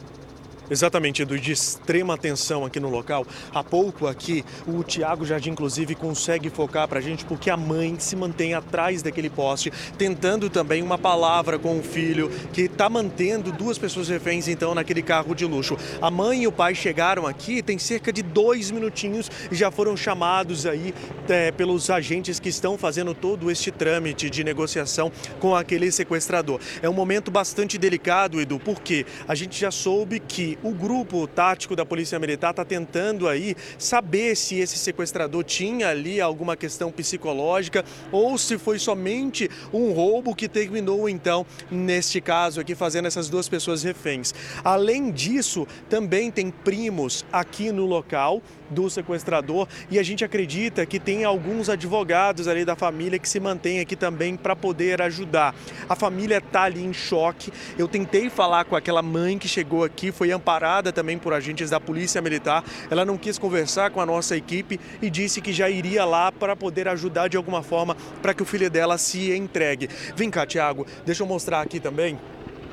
Exatamente, 0.71 1.21
Edu, 1.21 1.39
de 1.39 1.53
extrema 1.53 2.15
atenção 2.15 2.65
aqui 2.65 2.81
no 2.81 2.89
local. 2.89 3.27
Há 3.53 3.63
pouco 3.63 4.07
aqui, 4.07 4.43
o 4.67 4.83
Tiago 4.83 5.27
Jardim, 5.27 5.51
inclusive, 5.51 5.95
consegue 5.95 6.49
focar 6.49 6.89
para 6.89 7.01
a 7.01 7.03
gente 7.03 7.25
porque 7.27 7.51
a 7.51 7.57
mãe 7.57 7.97
se 7.99 8.17
mantém 8.17 8.55
atrás 8.55 9.03
daquele 9.03 9.29
poste, 9.29 9.71
tentando 9.99 10.49
também 10.49 10.83
uma 10.83 10.97
palavra 10.97 11.59
com 11.59 11.79
o 11.79 11.83
filho, 11.83 12.31
que 12.53 12.63
está 12.63 12.89
mantendo 12.89 13.53
duas 13.53 13.77
pessoas 13.77 14.09
reféns, 14.09 14.49
então, 14.49 14.75
naquele 14.75 15.03
carro 15.03 15.35
de 15.35 15.45
luxo. 15.45 15.77
A 16.01 16.11
mãe 16.11 16.45
e 16.45 16.47
o 16.47 16.53
pai 16.53 16.75
chegaram 16.75 17.27
aqui, 17.27 17.63
tem 17.63 17.79
cerca 17.79 18.11
de 18.11 18.23
dois 18.23 18.71
minutinhos 18.71 19.31
e 19.53 19.55
já 19.55 19.71
foram 19.71 19.95
chamados 19.95 20.65
aí 20.65 20.95
é, 21.29 21.53
pelos 21.53 21.91
agentes 21.91 22.41
que 22.41 22.49
estão 22.49 22.79
fazendo 22.79 23.13
todo 23.13 23.51
este 23.51 23.71
trâmite 23.71 24.31
de 24.31 24.43
negociação 24.43 25.13
com 25.39 25.55
aquele 25.55 25.93
sequestrador. 25.93 26.59
É 26.81 26.89
um 26.89 26.95
momento 26.95 27.31
bastante 27.31 27.77
delicado, 27.77 28.41
Edu, 28.41 28.59
porque 28.59 29.05
a 29.29 29.35
gente 29.35 29.61
já 29.61 29.71
soube 29.71 30.21
que 30.21 30.54
o 30.63 30.71
grupo 30.71 31.27
tático 31.27 31.75
da 31.77 31.85
Polícia 31.85 32.19
Militar 32.19 32.51
está 32.51 32.65
tentando 32.65 33.29
aí 33.29 33.55
saber 33.79 34.37
se 34.37 34.57
esse 34.57 34.79
sequestrador 34.79 35.45
tinha 35.45 35.89
ali 35.89 36.21
alguma 36.21 36.57
questão 36.57 36.91
psicológica 36.91 37.85
ou 38.11 38.37
se 38.39 38.59
foi 38.59 38.79
somente 38.79 39.51
um 39.73 39.93
roubo 39.93 40.35
que 40.35 40.49
terminou 40.49 41.09
então, 41.09 41.47
neste 41.71 42.21
caso 42.21 42.61
aqui, 42.61 42.75
fazendo 42.75 43.07
essas 43.07 43.29
duas 43.29 43.49
pessoas 43.49 43.83
reféns. 43.83 44.35
Além 44.63 45.11
disso, 45.11 45.67
também 45.89 46.31
tem 46.31 46.51
primos 46.51 47.25
aqui 47.33 47.73
no 47.73 47.87
local 47.87 48.43
do 48.71 48.89
sequestrador 48.89 49.69
e 49.91 49.99
a 49.99 50.03
gente 50.03 50.25
acredita 50.25 50.87
que 50.87 50.99
tem 50.99 51.25
alguns 51.25 51.69
advogados 51.69 52.49
ali 52.49 52.65
da 52.65 52.77
família 52.77 53.19
que 53.19 53.29
se 53.29 53.41
mantêm 53.41 53.81
aqui 53.81 53.97
também 53.97 54.37
para 54.37 54.57
poder 54.57 55.03
ajudar. 55.03 55.55
A 55.89 55.95
família 55.95 56.39
está 56.39 56.63
ali 56.63 56.85
em 56.85 56.93
choque. 56.93 57.53
Eu 57.79 57.89
tentei 57.89 58.31
falar 58.31 58.65
com 58.65 58.77
aquela 58.77 59.03
mãe 59.03 59.39
que 59.39 59.49
chegou 59.49 59.85
aqui, 59.85 60.11
foi 60.13 60.33
amparada 60.33 60.93
também 60.93 61.19
por 61.19 61.33
agentes 61.33 61.71
da 61.71 61.81
Polícia 61.81 62.21
Militar. 62.23 62.65
Ela 62.91 63.05
não 63.05 63.17
quis 63.17 63.39
conversar 63.39 63.91
com 63.91 64.01
a 64.01 64.07
nossa 64.07 64.37
equipe 64.37 64.81
e 65.01 65.11
disse 65.11 65.41
que 65.41 65.53
já 65.53 65.69
iria 65.69 66.05
lá 66.05 66.33
para 66.33 66.57
poder 66.57 66.89
ajudar 66.89 67.29
de 67.29 67.37
alguma 67.37 67.63
forma 67.63 67.97
para 68.23 68.35
que 68.35 68.43
o 68.43 68.47
filho 68.47 68.71
dela 68.71 68.99
se 68.99 69.35
entregue. 69.35 69.89
Vem 70.17 70.31
cá, 70.31 70.47
Tiago, 70.47 70.87
deixa 71.05 71.23
eu 71.23 71.27
mostrar 71.27 71.61
aqui 71.61 71.81
também. 71.81 72.19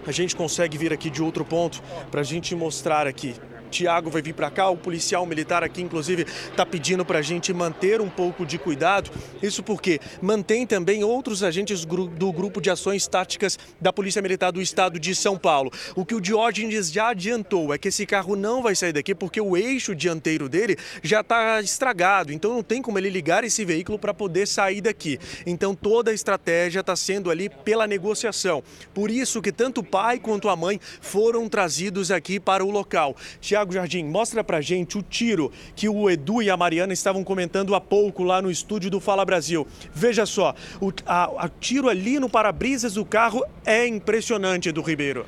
A 0.05 0.11
gente 0.11 0.35
consegue 0.35 0.77
vir 0.77 0.91
aqui 0.91 1.09
de 1.09 1.21
outro 1.21 1.45
ponto 1.45 1.81
para 2.09 2.21
a 2.21 2.23
gente 2.23 2.55
mostrar 2.55 3.05
aqui. 3.05 3.35
Tiago 3.71 4.11
vai 4.11 4.21
vir 4.21 4.33
para 4.33 4.51
cá, 4.51 4.69
o 4.69 4.77
policial 4.77 5.25
militar 5.25 5.63
aqui, 5.63 5.81
inclusive, 5.81 6.23
está 6.23 6.65
pedindo 6.65 7.05
para 7.05 7.19
a 7.19 7.21
gente 7.21 7.53
manter 7.53 8.01
um 8.01 8.09
pouco 8.09 8.45
de 8.45 8.59
cuidado. 8.59 9.09
Isso 9.41 9.63
porque 9.63 9.99
mantém 10.21 10.67
também 10.67 11.03
outros 11.03 11.41
agentes 11.41 11.85
do 11.85 12.31
Grupo 12.31 12.61
de 12.61 12.69
Ações 12.69 13.07
Táticas 13.07 13.57
da 13.79 13.93
Polícia 13.93 14.21
Militar 14.21 14.51
do 14.51 14.61
Estado 14.61 14.99
de 14.99 15.15
São 15.15 15.37
Paulo. 15.37 15.71
O 15.95 16.05
que 16.05 16.13
o 16.13 16.21
Diógenes 16.21 16.91
já 16.91 17.09
adiantou 17.09 17.73
é 17.73 17.77
que 17.77 17.87
esse 17.87 18.05
carro 18.05 18.35
não 18.35 18.61
vai 18.61 18.75
sair 18.75 18.91
daqui 18.91 19.15
porque 19.15 19.39
o 19.39 19.55
eixo 19.55 19.95
dianteiro 19.95 20.49
dele 20.49 20.77
já 21.01 21.21
está 21.21 21.61
estragado, 21.61 22.33
então 22.33 22.53
não 22.53 22.63
tem 22.63 22.81
como 22.81 22.97
ele 22.97 23.09
ligar 23.09 23.43
esse 23.43 23.63
veículo 23.63 23.97
para 23.97 24.13
poder 24.13 24.47
sair 24.47 24.81
daqui. 24.81 25.17
Então 25.45 25.73
toda 25.73 26.11
a 26.11 26.13
estratégia 26.13 26.81
está 26.81 26.95
sendo 26.95 27.31
ali 27.31 27.47
pela 27.49 27.87
negociação. 27.87 28.61
Por 28.93 29.09
isso 29.09 29.41
que 29.41 29.51
tanto 29.51 29.79
o 29.81 29.83
pai 29.83 30.19
quanto 30.19 30.49
a 30.49 30.55
mãe 30.55 30.79
foram 30.99 31.47
trazidos 31.47 32.11
aqui 32.11 32.39
para 32.39 32.65
o 32.65 32.71
local. 32.71 33.15
Tiago 33.39 33.60
Jardim, 33.69 34.03
mostra 34.03 34.43
para 34.43 34.61
gente 34.61 34.97
o 34.97 35.01
tiro 35.01 35.51
que 35.75 35.89
o 35.89 36.09
Edu 36.09 36.41
e 36.41 36.49
a 36.49 36.57
Mariana 36.57 36.93
estavam 36.93 37.23
comentando 37.23 37.75
há 37.75 37.81
pouco 37.81 38.23
lá 38.23 38.41
no 38.41 38.49
estúdio 38.49 38.89
do 38.89 38.99
Fala 38.99 39.25
Brasil. 39.25 39.67
Veja 39.93 40.25
só, 40.25 40.55
o 40.79 40.91
a, 41.05 41.45
a 41.45 41.49
tiro 41.49 41.89
ali 41.89 42.19
no 42.19 42.29
para-brisas 42.29 42.93
do 42.93 43.05
carro 43.05 43.43
é 43.65 43.85
impressionante, 43.85 44.69
Edu 44.69 44.81
Ribeiro. 44.81 45.25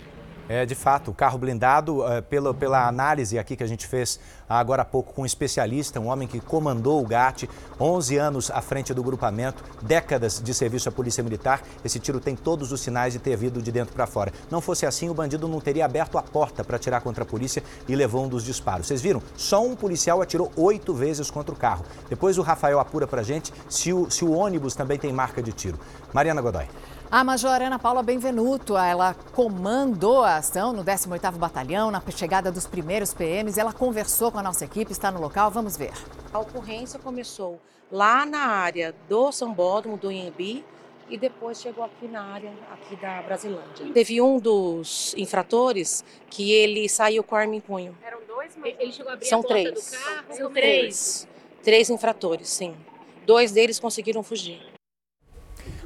É, 0.49 0.65
de 0.65 0.75
fato, 0.75 1.11
o 1.11 1.13
carro 1.13 1.37
blindado, 1.37 2.05
é, 2.05 2.21
pela, 2.21 2.53
pela 2.53 2.87
análise 2.87 3.39
aqui 3.39 3.55
que 3.55 3.63
a 3.63 3.67
gente 3.67 3.87
fez 3.87 4.19
agora 4.47 4.81
há 4.81 4.85
pouco 4.85 5.13
com 5.13 5.21
um 5.21 5.25
especialista, 5.25 5.99
um 5.99 6.07
homem 6.07 6.27
que 6.27 6.39
comandou 6.39 7.01
o 7.01 7.07
GAT, 7.07 7.49
11 7.79 8.17
anos 8.17 8.51
à 8.51 8.61
frente 8.61 8.93
do 8.93 9.01
grupamento, 9.01 9.63
décadas 9.81 10.41
de 10.41 10.53
serviço 10.53 10.89
à 10.89 10.91
Polícia 10.91 11.23
Militar, 11.23 11.61
esse 11.83 11.99
tiro 11.99 12.19
tem 12.19 12.35
todos 12.35 12.71
os 12.71 12.81
sinais 12.81 13.13
de 13.13 13.19
ter 13.19 13.35
vindo 13.37 13.61
de 13.61 13.71
dentro 13.71 13.93
para 13.93 14.05
fora. 14.05 14.31
Não 14.51 14.61
fosse 14.61 14.85
assim, 14.85 15.09
o 15.09 15.13
bandido 15.13 15.47
não 15.47 15.59
teria 15.59 15.85
aberto 15.85 16.17
a 16.17 16.21
porta 16.21 16.63
para 16.63 16.75
atirar 16.75 17.01
contra 17.01 17.23
a 17.23 17.27
polícia 17.27 17.63
e 17.87 17.95
levou 17.95 18.25
um 18.25 18.27
dos 18.27 18.43
disparos. 18.43 18.87
Vocês 18.87 19.01
viram? 19.01 19.21
Só 19.35 19.65
um 19.65 19.75
policial 19.75 20.21
atirou 20.21 20.51
oito 20.55 20.93
vezes 20.93 21.31
contra 21.31 21.53
o 21.53 21.57
carro. 21.57 21.85
Depois 22.09 22.37
o 22.37 22.41
Rafael 22.41 22.79
apura 22.79 23.07
para 23.07 23.23
gente 23.23 23.53
se 23.69 23.93
o, 23.93 24.09
se 24.09 24.25
o 24.25 24.31
ônibus 24.31 24.75
também 24.75 24.99
tem 24.99 25.11
marca 25.11 25.41
de 25.41 25.51
tiro. 25.51 25.79
Mariana 26.13 26.41
Godoy. 26.41 26.67
A 27.13 27.23
Major 27.23 27.61
Ana 27.61 27.77
Paula 27.77 28.01
Benvenuto, 28.01 28.75
ela 28.75 29.13
comandou 29.35 30.23
a 30.23 30.37
ação 30.37 30.73
no 30.73 30.83
18º 30.83 31.33
Batalhão, 31.33 31.91
na 31.91 32.01
chegada 32.09 32.51
dos 32.51 32.65
primeiros 32.65 33.13
PMs. 33.13 33.55
Ela 33.55 33.71
conversou 33.71 34.31
com 34.31 34.39
a 34.39 34.41
nossa 34.41 34.65
equipe, 34.65 34.91
está 34.91 35.11
no 35.11 35.21
local, 35.21 35.51
vamos 35.51 35.77
ver. 35.77 35.91
A 36.33 36.39
ocorrência 36.39 36.97
começou 36.97 37.61
lá 37.91 38.25
na 38.25 38.39
área 38.39 38.95
do 39.07 39.31
Sambódromo, 39.31 39.95
do 39.95 40.11
Inhembi, 40.11 40.65
e 41.07 41.15
depois 41.15 41.61
chegou 41.61 41.83
aqui 41.83 42.07
na 42.07 42.23
área 42.23 42.51
aqui 42.71 42.95
da 42.95 43.21
Brasilândia. 43.21 43.93
Teve 43.93 44.19
um 44.19 44.39
dos 44.39 45.13
infratores 45.15 46.03
que 46.31 46.51
ele 46.51 46.89
saiu 46.89 47.23
com 47.23 47.35
a 47.35 47.41
arma 47.41 47.55
em 47.55 47.61
punho. 47.61 47.95
Eram 48.03 48.21
dois, 48.27 48.57
mas 48.57 48.73
ele 48.79 48.91
chegou 48.91 49.11
a 49.11 49.13
abrir 49.13 49.27
São 49.27 49.41
a 49.41 49.43
porta 49.43 49.61
três. 49.61 49.85
do 49.85 49.91
carro? 49.91 50.35
São 50.35 50.51
três. 50.51 51.27
Três 51.61 51.89
infratores, 51.91 52.49
sim. 52.49 52.75
Dois 53.23 53.51
deles 53.51 53.79
conseguiram 53.79 54.23
fugir. 54.23 54.72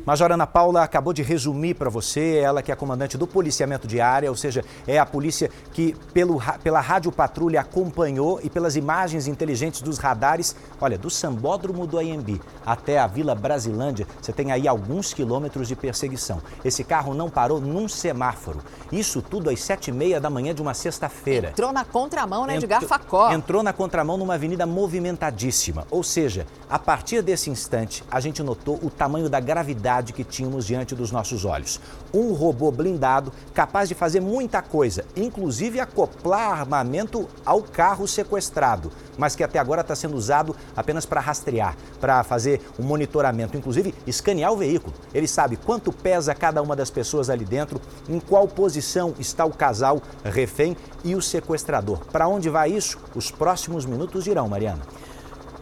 Major 0.07 0.31
Ana 0.31 0.47
Paula 0.47 0.83
acabou 0.83 1.11
de 1.11 1.21
resumir 1.21 1.73
para 1.73 1.89
você, 1.89 2.37
ela 2.37 2.61
que 2.61 2.71
é 2.71 2.75
comandante 2.77 3.17
do 3.17 3.27
policiamento 3.27 3.85
de 3.85 3.99
área, 3.99 4.29
ou 4.29 4.37
seja, 4.37 4.63
é 4.87 4.97
a 4.97 5.05
polícia 5.05 5.51
que 5.73 5.93
pelo, 6.13 6.41
pela 6.63 6.79
rádio 6.79 7.11
patrulha 7.11 7.59
acompanhou 7.59 8.39
e 8.41 8.49
pelas 8.49 8.77
imagens 8.77 9.27
inteligentes 9.27 9.81
dos 9.81 9.97
radares, 9.97 10.55
olha, 10.79 10.97
do 10.97 11.09
Sambódromo 11.09 11.85
do 11.85 11.99
AMB 11.99 12.39
até 12.65 12.97
a 12.99 13.05
Vila 13.05 13.35
Brasilândia, 13.35 14.07
você 14.21 14.31
tem 14.31 14.53
aí 14.53 14.65
alguns 14.65 15.13
quilômetros 15.13 15.67
de 15.67 15.75
perseguição. 15.75 16.41
Esse 16.63 16.85
carro 16.85 17.13
não 17.13 17.29
parou 17.29 17.59
num 17.59 17.89
semáforo. 17.89 18.61
Isso 18.89 19.21
tudo 19.21 19.49
às 19.49 19.59
sete 19.59 19.89
e 19.89 19.91
meia 19.91 20.21
da 20.21 20.29
manhã 20.29 20.55
de 20.55 20.61
uma 20.61 20.73
sexta-feira. 20.73 21.49
Entrou 21.49 21.73
na 21.73 21.83
contramão, 21.83 22.45
né, 22.45 22.55
Edgar 22.55 22.81
Facó? 22.81 23.29
Entrou 23.33 23.61
na 23.61 23.73
contramão 23.73 24.15
numa 24.15 24.35
avenida 24.35 24.65
movimentadíssima. 24.65 25.85
Ou 25.91 26.01
seja, 26.01 26.47
a 26.69 26.79
partir 26.79 27.21
desse 27.21 27.49
instante, 27.49 28.05
a 28.09 28.21
gente 28.21 28.41
notou 28.41 28.79
o 28.81 28.89
tamanho 28.89 29.29
da 29.29 29.41
gravidade 29.41 29.96
que 30.13 30.23
tínhamos 30.23 30.65
diante 30.65 30.95
dos 30.95 31.11
nossos 31.11 31.45
olhos. 31.45 31.79
Um 32.13 32.33
robô 32.33 32.71
blindado 32.71 33.31
capaz 33.53 33.89
de 33.89 33.95
fazer 33.95 34.19
muita 34.19 34.61
coisa, 34.61 35.05
inclusive 35.15 35.79
acoplar 35.79 36.59
armamento 36.59 37.27
ao 37.45 37.61
carro 37.61 38.07
sequestrado, 38.07 38.91
mas 39.17 39.35
que 39.35 39.43
até 39.43 39.59
agora 39.59 39.81
está 39.81 39.95
sendo 39.95 40.15
usado 40.15 40.55
apenas 40.75 41.05
para 41.05 41.21
rastrear, 41.21 41.75
para 41.99 42.23
fazer 42.23 42.61
um 42.79 42.83
monitoramento, 42.83 43.57
inclusive 43.57 43.93
escanear 44.05 44.51
o 44.53 44.57
veículo. 44.57 44.93
Ele 45.13 45.27
sabe 45.27 45.57
quanto 45.57 45.91
pesa 45.91 46.35
cada 46.35 46.61
uma 46.61 46.75
das 46.75 46.89
pessoas 46.89 47.29
ali 47.29 47.45
dentro, 47.45 47.81
em 48.07 48.19
qual 48.19 48.47
posição 48.47 49.13
está 49.19 49.45
o 49.45 49.53
casal 49.53 50.01
refém 50.23 50.77
e 51.03 51.15
o 51.15 51.21
sequestrador. 51.21 51.99
Para 52.11 52.27
onde 52.27 52.49
vai 52.49 52.71
isso? 52.71 52.97
Os 53.15 53.31
próximos 53.31 53.85
minutos 53.85 54.23
dirão, 54.23 54.47
Mariana. 54.47 54.81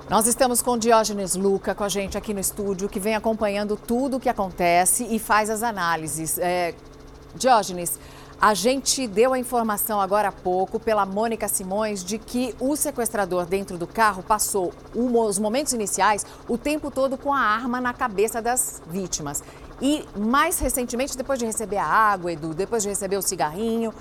Nós 0.07 0.27
estamos 0.27 0.61
com 0.61 0.77
Diógenes 0.77 1.35
Luca 1.35 1.73
com 1.73 1.83
a 1.83 1.89
gente 1.89 2.15
aqui 2.15 2.31
no 2.31 2.39
estúdio, 2.39 2.87
que 2.87 2.99
vem 2.99 3.15
acompanhando 3.15 3.75
tudo 3.75 4.17
o 4.17 4.19
que 4.19 4.29
acontece 4.29 5.03
e 5.09 5.17
faz 5.17 5.49
as 5.49 5.63
análises. 5.63 6.37
É, 6.37 6.75
Diógenes, 7.33 7.99
a 8.39 8.53
gente 8.53 9.07
deu 9.07 9.33
a 9.33 9.39
informação 9.39 9.99
agora 9.99 10.27
há 10.27 10.31
pouco 10.31 10.79
pela 10.79 11.07
Mônica 11.07 11.47
Simões 11.47 12.03
de 12.03 12.19
que 12.19 12.53
o 12.59 12.75
sequestrador 12.75 13.47
dentro 13.47 13.79
do 13.79 13.87
carro 13.87 14.21
passou 14.21 14.71
os 14.93 15.39
momentos 15.39 15.73
iniciais 15.73 16.23
o 16.47 16.55
tempo 16.55 16.91
todo 16.91 17.17
com 17.17 17.33
a 17.33 17.39
arma 17.39 17.81
na 17.81 17.91
cabeça 17.91 18.39
das 18.39 18.83
vítimas. 18.87 19.43
E 19.81 20.05
mais 20.15 20.59
recentemente, 20.59 21.17
depois 21.17 21.39
de 21.39 21.47
receber 21.47 21.77
a 21.77 21.87
água, 21.87 22.31
Edu, 22.31 22.53
depois 22.53 22.83
de 22.83 22.89
receber 22.89 23.17
o 23.17 23.23
cigarrinho, 23.23 23.91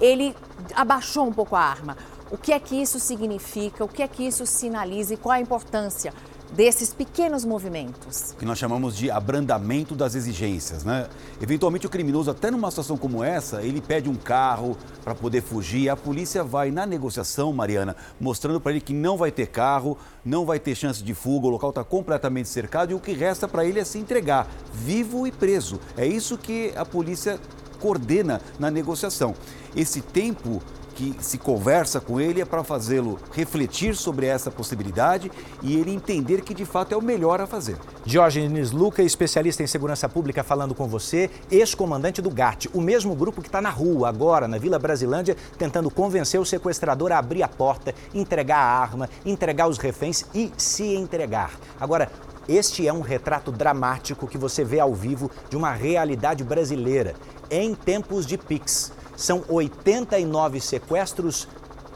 ele 0.00 0.34
abaixou 0.74 1.24
um 1.24 1.32
pouco 1.32 1.54
a 1.54 1.60
arma. 1.60 1.96
O 2.32 2.38
que 2.38 2.50
é 2.50 2.58
que 2.58 2.74
isso 2.74 2.98
significa? 2.98 3.84
O 3.84 3.88
que 3.88 4.02
é 4.02 4.08
que 4.08 4.22
isso 4.26 4.46
sinaliza 4.46 5.12
e 5.12 5.16
qual 5.18 5.34
a 5.34 5.40
importância 5.40 6.14
desses 6.50 6.94
pequenos 6.94 7.44
movimentos? 7.44 8.32
Que 8.38 8.46
nós 8.46 8.56
chamamos 8.58 8.96
de 8.96 9.10
abrandamento 9.10 9.94
das 9.94 10.14
exigências, 10.14 10.82
né? 10.82 11.10
Eventualmente 11.42 11.86
o 11.86 11.90
criminoso, 11.90 12.30
até 12.30 12.50
numa 12.50 12.70
situação 12.70 12.96
como 12.96 13.22
essa, 13.22 13.60
ele 13.60 13.82
pede 13.82 14.08
um 14.08 14.14
carro 14.14 14.78
para 15.04 15.14
poder 15.14 15.42
fugir. 15.42 15.90
A 15.90 15.96
polícia 15.96 16.42
vai 16.42 16.70
na 16.70 16.86
negociação, 16.86 17.52
Mariana, 17.52 17.94
mostrando 18.18 18.58
para 18.58 18.72
ele 18.72 18.80
que 18.80 18.94
não 18.94 19.18
vai 19.18 19.30
ter 19.30 19.48
carro, 19.48 19.98
não 20.24 20.46
vai 20.46 20.58
ter 20.58 20.74
chance 20.74 21.04
de 21.04 21.12
fuga, 21.12 21.48
o 21.48 21.50
local 21.50 21.68
está 21.68 21.84
completamente 21.84 22.48
cercado 22.48 22.92
e 22.92 22.94
o 22.94 23.00
que 23.00 23.12
resta 23.12 23.46
para 23.46 23.62
ele 23.66 23.78
é 23.78 23.84
se 23.84 23.98
entregar, 23.98 24.48
vivo 24.72 25.26
e 25.26 25.32
preso. 25.32 25.78
É 25.98 26.06
isso 26.06 26.38
que 26.38 26.72
a 26.76 26.86
polícia 26.86 27.38
coordena 27.78 28.40
na 28.58 28.70
negociação. 28.70 29.34
Esse 29.76 30.00
tempo 30.00 30.62
que 30.92 31.16
se 31.20 31.38
conversa 31.38 32.00
com 32.00 32.20
ele 32.20 32.40
é 32.40 32.44
para 32.44 32.62
fazê-lo 32.62 33.18
refletir 33.32 33.96
sobre 33.96 34.26
essa 34.26 34.50
possibilidade 34.50 35.30
e 35.62 35.76
ele 35.76 35.92
entender 35.92 36.42
que 36.42 36.54
de 36.54 36.64
fato 36.64 36.92
é 36.92 36.96
o 36.96 37.02
melhor 37.02 37.40
a 37.40 37.46
fazer. 37.46 37.76
Diógenes 38.04 38.70
Luca, 38.70 39.02
especialista 39.02 39.62
em 39.62 39.66
segurança 39.66 40.08
pública, 40.08 40.44
falando 40.44 40.74
com 40.74 40.86
você, 40.86 41.30
ex-comandante 41.50 42.20
do 42.20 42.30
GAT, 42.30 42.68
o 42.72 42.80
mesmo 42.80 43.14
grupo 43.14 43.40
que 43.40 43.48
está 43.48 43.60
na 43.60 43.70
rua 43.70 44.08
agora, 44.08 44.46
na 44.46 44.58
Vila 44.58 44.78
Brasilândia, 44.78 45.36
tentando 45.58 45.90
convencer 45.90 46.40
o 46.40 46.44
sequestrador 46.44 47.12
a 47.12 47.18
abrir 47.18 47.42
a 47.42 47.48
porta, 47.48 47.94
entregar 48.14 48.58
a 48.58 48.80
arma, 48.80 49.08
entregar 49.24 49.68
os 49.68 49.78
reféns 49.78 50.24
e 50.34 50.52
se 50.56 50.94
entregar. 50.94 51.52
Agora, 51.80 52.10
este 52.48 52.88
é 52.88 52.92
um 52.92 53.00
retrato 53.00 53.52
dramático 53.52 54.26
que 54.26 54.36
você 54.36 54.64
vê 54.64 54.80
ao 54.80 54.92
vivo 54.92 55.30
de 55.48 55.56
uma 55.56 55.72
realidade 55.72 56.42
brasileira 56.42 57.14
em 57.48 57.74
tempos 57.74 58.26
de 58.26 58.36
Pix. 58.36 58.92
São 59.22 59.44
89 59.48 60.60
sequestros 60.60 61.46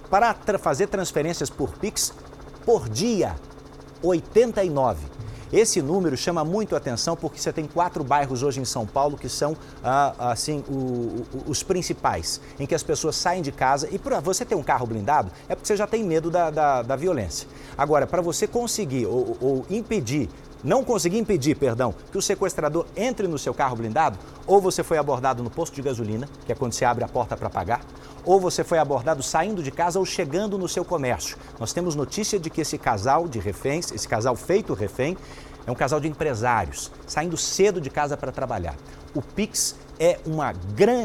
para 0.08 0.32
tra 0.32 0.60
fazer 0.60 0.86
transferências 0.86 1.50
por 1.50 1.72
Pix 1.72 2.12
por 2.64 2.88
dia. 2.88 3.34
89. 4.00 5.04
Esse 5.52 5.82
número 5.82 6.16
chama 6.16 6.44
muito 6.44 6.76
atenção 6.76 7.16
porque 7.16 7.40
você 7.40 7.52
tem 7.52 7.66
quatro 7.66 8.04
bairros 8.04 8.44
hoje 8.44 8.60
em 8.60 8.64
São 8.64 8.86
Paulo 8.86 9.16
que 9.16 9.28
são 9.28 9.56
ah, 9.82 10.14
assim 10.30 10.62
o, 10.68 10.72
o, 10.72 11.26
os 11.48 11.64
principais, 11.64 12.40
em 12.60 12.66
que 12.66 12.76
as 12.76 12.84
pessoas 12.84 13.16
saem 13.16 13.42
de 13.42 13.50
casa 13.50 13.88
e 13.90 13.98
para 13.98 14.20
você 14.20 14.44
ter 14.44 14.54
um 14.54 14.62
carro 14.62 14.86
blindado 14.86 15.28
é 15.48 15.56
porque 15.56 15.66
você 15.66 15.76
já 15.76 15.86
tem 15.86 16.04
medo 16.04 16.30
da, 16.30 16.48
da, 16.48 16.82
da 16.82 16.94
violência. 16.94 17.48
Agora, 17.76 18.06
para 18.06 18.22
você 18.22 18.46
conseguir 18.46 19.06
ou, 19.06 19.36
ou 19.40 19.66
impedir 19.68 20.28
não 20.62 20.84
conseguir 20.84 21.18
impedir, 21.18 21.56
perdão, 21.56 21.94
que 22.10 22.18
o 22.18 22.22
sequestrador 22.22 22.86
entre 22.96 23.28
no 23.28 23.38
seu 23.38 23.54
carro 23.54 23.76
blindado, 23.76 24.18
ou 24.46 24.60
você 24.60 24.82
foi 24.82 24.98
abordado 24.98 25.42
no 25.42 25.50
posto 25.50 25.74
de 25.74 25.82
gasolina, 25.82 26.28
que 26.44 26.52
é 26.52 26.54
quando 26.54 26.72
você 26.72 26.84
abre 26.84 27.04
a 27.04 27.08
porta 27.08 27.36
para 27.36 27.50
pagar, 27.50 27.80
ou 28.24 28.40
você 28.40 28.64
foi 28.64 28.78
abordado 28.78 29.22
saindo 29.22 29.62
de 29.62 29.70
casa 29.70 29.98
ou 29.98 30.04
chegando 30.04 30.58
no 30.58 30.68
seu 30.68 30.84
comércio. 30.84 31.36
Nós 31.60 31.72
temos 31.72 31.94
notícia 31.94 32.38
de 32.38 32.50
que 32.50 32.60
esse 32.60 32.76
casal 32.76 33.28
de 33.28 33.38
reféns, 33.38 33.92
esse 33.92 34.08
casal 34.08 34.34
feito 34.34 34.74
refém, 34.74 35.16
é 35.66 35.70
um 35.70 35.74
casal 35.74 35.98
de 35.98 36.08
empresários, 36.08 36.92
saindo 37.06 37.36
cedo 37.36 37.80
de 37.80 37.90
casa 37.90 38.16
para 38.16 38.30
trabalhar. 38.30 38.76
O 39.14 39.22
Pix 39.22 39.74
é 39.98 40.18
uma, 40.26 40.52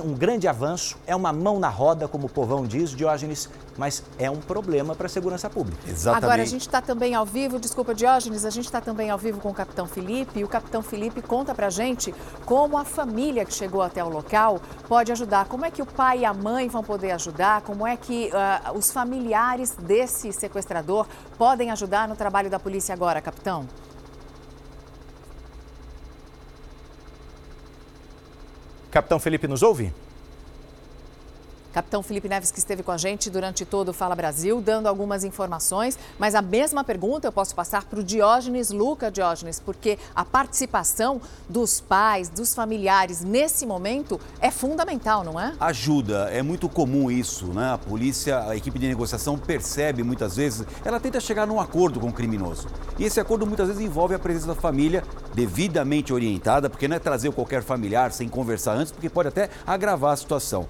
um 0.03 0.13
grande 0.13 0.47
avanço, 0.47 0.97
é 1.07 1.15
uma 1.15 1.31
mão 1.31 1.59
na 1.59 1.69
roda, 1.69 2.07
como 2.07 2.27
o 2.27 2.29
povão 2.29 2.65
diz, 2.65 2.91
Diógenes, 2.91 3.49
mas 3.77 4.03
é 4.19 4.29
um 4.29 4.37
problema 4.37 4.95
para 4.95 5.05
a 5.05 5.09
segurança 5.09 5.49
pública. 5.49 5.81
Exatamente. 5.89 6.25
Agora, 6.25 6.41
a 6.41 6.45
gente 6.45 6.61
está 6.61 6.81
também 6.81 7.15
ao 7.15 7.25
vivo, 7.25 7.59
desculpa, 7.59 7.95
Diógenes, 7.95 8.45
a 8.45 8.49
gente 8.49 8.65
está 8.65 8.81
também 8.81 9.09
ao 9.09 9.17
vivo 9.17 9.39
com 9.39 9.49
o 9.49 9.53
capitão 9.53 9.87
Felipe, 9.87 10.39
e 10.39 10.43
o 10.43 10.47
capitão 10.47 10.81
Felipe 10.81 11.21
conta 11.21 11.55
para 11.55 11.67
a 11.67 11.69
gente 11.69 12.13
como 12.45 12.77
a 12.77 12.83
família 12.83 13.45
que 13.45 13.53
chegou 13.53 13.81
até 13.81 14.03
o 14.03 14.09
local 14.09 14.61
pode 14.87 15.11
ajudar, 15.11 15.45
como 15.45 15.65
é 15.65 15.71
que 15.71 15.81
o 15.81 15.85
pai 15.85 16.19
e 16.19 16.25
a 16.25 16.33
mãe 16.33 16.67
vão 16.67 16.83
poder 16.83 17.11
ajudar, 17.11 17.61
como 17.61 17.87
é 17.87 17.95
que 17.95 18.29
uh, 18.29 18.77
os 18.77 18.91
familiares 18.91 19.75
desse 19.75 20.33
sequestrador 20.33 21.07
podem 21.37 21.71
ajudar 21.71 22.07
no 22.07 22.15
trabalho 22.15 22.49
da 22.49 22.59
polícia 22.59 22.93
agora, 22.93 23.21
capitão? 23.21 23.67
Capitão 28.91 29.19
Felipe, 29.19 29.47
nos 29.47 29.63
ouve? 29.63 29.93
Capitão 31.71 32.03
Felipe 32.03 32.27
Neves, 32.27 32.51
que 32.51 32.59
esteve 32.59 32.83
com 32.83 32.91
a 32.91 32.97
gente 32.97 33.29
durante 33.29 33.65
todo 33.65 33.89
o 33.89 33.93
Fala 33.93 34.15
Brasil, 34.15 34.61
dando 34.61 34.87
algumas 34.87 35.23
informações, 35.23 35.97
mas 36.19 36.35
a 36.35 36.41
mesma 36.41 36.83
pergunta 36.83 37.27
eu 37.27 37.31
posso 37.31 37.55
passar 37.55 37.85
para 37.85 37.99
o 37.99 38.03
Diógenes 38.03 38.71
Luca 38.71 39.09
Diógenes, 39.09 39.59
porque 39.59 39.97
a 40.13 40.25
participação 40.25 41.21
dos 41.47 41.79
pais, 41.79 42.27
dos 42.27 42.53
familiares 42.53 43.21
nesse 43.21 43.65
momento 43.65 44.19
é 44.39 44.51
fundamental, 44.51 45.23
não 45.23 45.39
é? 45.39 45.53
Ajuda, 45.59 46.29
é 46.31 46.41
muito 46.41 46.67
comum 46.67 47.09
isso, 47.09 47.47
né? 47.47 47.71
A 47.73 47.77
polícia, 47.77 48.47
a 48.47 48.55
equipe 48.55 48.77
de 48.77 48.87
negociação 48.87 49.37
percebe 49.37 50.03
muitas 50.03 50.35
vezes, 50.35 50.65
ela 50.83 50.99
tenta 50.99 51.19
chegar 51.19 51.47
num 51.47 51.59
acordo 51.59 51.99
com 51.99 52.09
o 52.09 52.13
criminoso. 52.13 52.67
E 52.99 53.05
esse 53.05 53.19
acordo 53.19 53.47
muitas 53.47 53.67
vezes 53.67 53.81
envolve 53.81 54.13
a 54.13 54.19
presença 54.19 54.47
da 54.47 54.55
família 54.55 55.03
devidamente 55.33 56.13
orientada, 56.13 56.69
porque 56.69 56.87
não 56.87 56.97
é 56.97 56.99
trazer 56.99 57.31
qualquer 57.31 57.63
familiar 57.63 58.11
sem 58.11 58.27
conversar 58.27 58.73
antes, 58.73 58.91
porque 58.91 59.09
pode 59.09 59.29
até 59.29 59.49
agravar 59.65 60.13
a 60.13 60.17
situação. 60.17 60.67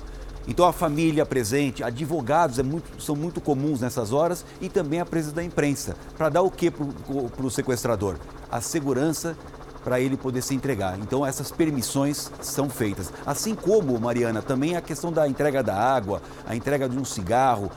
Então 0.47 0.65
a 0.65 0.73
família 0.73 1.25
presente, 1.25 1.83
advogados 1.83 2.59
é 2.59 2.63
muito, 2.63 3.01
são 3.01 3.15
muito 3.15 3.39
comuns 3.39 3.81
nessas 3.81 4.11
horas 4.11 4.45
e 4.59 4.69
também 4.69 4.99
a 4.99 5.05
presença 5.05 5.35
da 5.35 5.43
imprensa. 5.43 5.95
Para 6.17 6.29
dar 6.29 6.41
o 6.41 6.51
que 6.51 6.71
para 6.71 7.45
o 7.45 7.51
sequestrador? 7.51 8.15
A 8.49 8.59
segurança 8.59 9.35
para 9.83 9.99
ele 9.99 10.15
poder 10.15 10.41
se 10.41 10.53
entregar. 10.53 10.97
Então 10.99 11.25
essas 11.25 11.51
permissões 11.51 12.31
são 12.41 12.69
feitas. 12.69 13.11
Assim 13.25 13.55
como, 13.55 13.99
Mariana, 13.99 14.41
também 14.41 14.75
a 14.75 14.81
questão 14.81 15.11
da 15.11 15.27
entrega 15.27 15.63
da 15.63 15.75
água, 15.75 16.21
a 16.47 16.55
entrega 16.55 16.87
de 16.87 16.97
um 16.97 17.05
cigarro, 17.05 17.71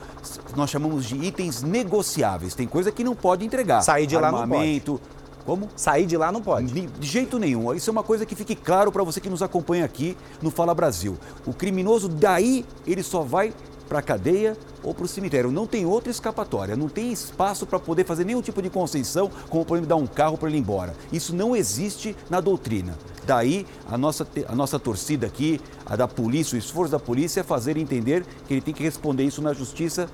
nós 0.55 0.69
chamamos 0.69 1.05
de 1.05 1.15
itens 1.15 1.61
negociáveis. 1.61 2.53
Tem 2.53 2.67
coisa 2.67 2.91
que 2.91 3.03
não 3.03 3.15
pode 3.15 3.45
entregar. 3.45 3.81
Sair 3.81 4.07
de 4.07 4.15
lá 4.15 4.31
não 4.31 4.47
pode. 4.47 5.01
Como? 5.45 5.69
Sair 5.75 6.05
de 6.05 6.17
lá 6.17 6.31
não 6.31 6.41
pode. 6.41 6.73
De, 6.73 7.07
jeito 7.07 7.37
nenhum. 7.37 7.73
Isso 7.73 7.89
é 7.89 7.91
uma 7.91 8.03
coisa 8.03 8.25
que 8.25 8.35
fique 8.35 8.55
claro 8.55 8.91
para 8.91 9.03
você 9.03 9.21
que 9.21 9.29
nos 9.29 9.43
acompanha 9.43 9.85
aqui 9.85 10.17
no 10.41 10.49
Fala 10.49 10.73
Brasil. 10.73 11.17
O 11.45 11.53
criminoso 11.53 12.09
daí 12.09 12.65
ele 12.85 13.03
só 13.03 13.21
vai 13.21 13.53
para 13.87 13.99
a 13.99 14.01
cadeia 14.01 14.57
ou 14.83 14.93
para 14.93 15.05
o 15.05 15.07
cemitério. 15.07 15.51
Não 15.51 15.67
tem 15.67 15.85
outra 15.85 16.09
escapatória, 16.09 16.75
não 16.75 16.89
tem 16.89 17.11
espaço 17.11 17.65
para 17.65 17.79
poder 17.79 18.05
fazer 18.05 18.25
nenhum 18.25 18.41
tipo 18.41 18.61
de 18.61 18.69
concessão, 18.69 19.29
como 19.49 19.63
por 19.63 19.75
exemplo 19.75 19.89
dar 19.89 19.95
um 19.95 20.07
carro 20.07 20.37
para 20.37 20.49
ele 20.49 20.57
ir 20.57 20.61
embora. 20.61 20.95
Isso 21.11 21.35
não 21.35 21.55
existe 21.55 22.15
na 22.29 22.41
doutrina. 22.41 22.97
Daí 23.25 23.65
a 23.89 23.97
nossa, 23.97 24.27
a 24.47 24.55
nossa 24.55 24.79
torcida 24.79 25.27
aqui, 25.27 25.59
a 25.85 25.95
da 25.95 26.07
polícia, 26.07 26.55
o 26.55 26.59
esforço 26.59 26.91
da 26.91 26.99
polícia 26.99 27.41
é 27.41 27.43
fazer 27.43 27.77
entender 27.77 28.25
que 28.47 28.53
ele 28.53 28.61
tem 28.61 28.73
que 28.73 28.83
responder 28.83 29.23
isso 29.23 29.41
na 29.41 29.53
justiça 29.53 30.09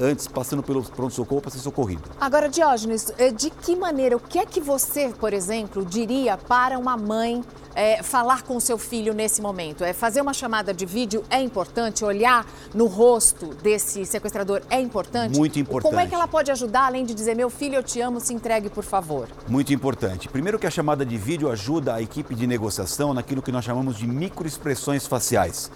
antes 0.00 0.26
passando 0.26 0.62
pelo 0.62 0.82
pronto-socorro 0.82 1.42
para 1.42 1.50
ser 1.50 1.58
socorrido. 1.58 2.02
Agora, 2.20 2.48
Diógenes, 2.48 3.12
eh, 3.18 3.30
de 3.30 3.50
que 3.50 3.76
maneira, 3.76 4.16
o 4.16 4.20
que 4.20 4.38
é 4.38 4.46
que 4.46 4.60
você, 4.60 5.08
por 5.08 5.32
exemplo, 5.32 5.84
diria 5.84 6.36
para 6.36 6.78
uma 6.78 6.96
mãe 6.96 7.44
é, 7.74 8.02
falar 8.02 8.42
com 8.42 8.56
o 8.56 8.60
seu 8.60 8.78
filho 8.78 9.12
nesse 9.12 9.40
momento? 9.40 9.84
É 9.84 9.92
fazer 9.92 10.20
uma 10.20 10.32
chamada 10.32 10.72
de 10.72 10.86
vídeo 10.86 11.22
é 11.30 11.40
importante? 11.40 12.04
Olhar 12.04 12.46
no 12.74 12.86
rosto 12.86 13.54
desse 13.62 14.04
sequestrador 14.06 14.62
é 14.70 14.80
importante? 14.80 15.36
Muito 15.38 15.58
importante. 15.58 15.90
Como 15.90 16.00
é 16.00 16.06
que 16.06 16.14
ela 16.14 16.26
pode 16.26 16.50
ajudar, 16.50 16.86
além 16.86 17.04
de 17.04 17.14
dizer, 17.14 17.36
meu 17.36 17.50
filho, 17.50 17.76
eu 17.76 17.82
te 17.82 18.00
amo, 18.00 18.20
se 18.20 18.32
entregue, 18.32 18.70
por 18.70 18.84
favor? 18.84 19.28
Muito 19.48 19.72
importante. 19.72 20.28
Primeiro 20.28 20.58
que 20.58 20.66
a 20.66 20.70
chamada 20.70 21.04
de 21.04 21.16
vídeo 21.16 21.50
ajuda 21.50 21.94
a 21.94 22.02
equipe 22.02 22.34
de 22.34 22.46
negociação 22.46 23.12
naquilo 23.14 23.42
que 23.42 23.52
nós 23.52 23.64
chamamos 23.64 23.96
de 23.96 24.06
microexpressões 24.06 25.06
faciais. 25.06 25.70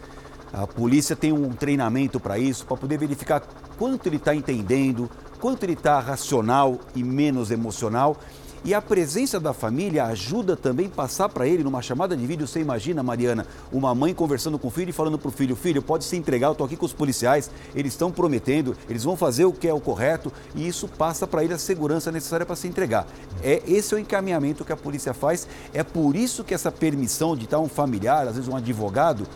A 0.55 0.69
polícia 0.69 1.17
tem 1.17 1.33
um 1.33 1.51
treinamento 1.51 2.21
para 2.21 2.39
isso, 2.39 2.65
para 2.65 2.77
poder 2.77 2.97
verificar 2.97 3.43
quanto 3.77 4.07
ele 4.07 4.17
está 4.17 4.33
entendendo, 4.33 5.11
quanto 5.41 5.65
ele 5.65 5.73
está 5.73 5.99
racional 5.99 6.79
e 6.95 7.03
menos 7.03 7.51
emocional. 7.51 8.17
E 8.65 8.73
a 8.73 8.81
presença 8.81 9.39
da 9.39 9.53
família 9.53 10.07
ajuda 10.07 10.57
também 10.57 10.89
passar 10.89 11.29
para 11.29 11.47
ele 11.47 11.63
numa 11.63 11.83
chamada 11.83 12.17
de 12.17 12.25
vídeo. 12.25 12.47
Você 12.47 12.61
imagina, 12.61 13.03
Mariana, 13.03 13.47
uma 13.71 13.95
mãe 13.95 14.15
conversando 14.15 14.59
com 14.59 14.69
o 14.69 14.71
filho 14.71 14.89
e 14.89 14.93
falando 14.93 15.19
para 15.19 15.29
o 15.29 15.33
filho: 15.33 15.55
Filho, 15.55 15.83
pode 15.83 16.05
se 16.05 16.17
entregar, 16.17 16.47
eu 16.47 16.53
estou 16.53 16.65
aqui 16.65 16.77
com 16.77 16.87
os 16.87 16.93
policiais, 16.95 17.51
eles 17.75 17.93
estão 17.93 18.11
prometendo, 18.11 18.75
eles 18.89 19.05
vão 19.05 19.19
fazer 19.19 19.45
o 19.45 19.53
que 19.53 19.69
é 19.69 19.75
o 19.75 19.81
correto 19.81 20.33
e 20.55 20.67
isso 20.67 20.89
passa 20.89 21.27
para 21.27 21.45
ele 21.45 21.53
a 21.53 21.59
segurança 21.59 22.11
necessária 22.11 22.47
para 22.47 22.57
se 22.57 22.67
entregar. 22.67 23.07
É 23.43 23.61
Esse 23.67 23.93
é 23.93 23.97
o 23.99 24.01
encaminhamento 24.01 24.65
que 24.65 24.73
a 24.73 24.77
polícia 24.77 25.13
faz. 25.13 25.47
É 25.75 25.83
por 25.83 26.17
isso 26.17 26.43
que 26.43 26.55
essa 26.55 26.73
permissão 26.73 27.37
de 27.37 27.45
estar 27.45 27.59
um 27.59 27.69
familiar, 27.69 28.27
às 28.29 28.37
vezes 28.37 28.49
um 28.49 28.57
advogado, 28.57 29.27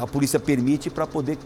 a 0.00 0.06
polícia 0.06 0.38
permite 0.40 0.90
para 0.90 1.06
poder 1.06 1.38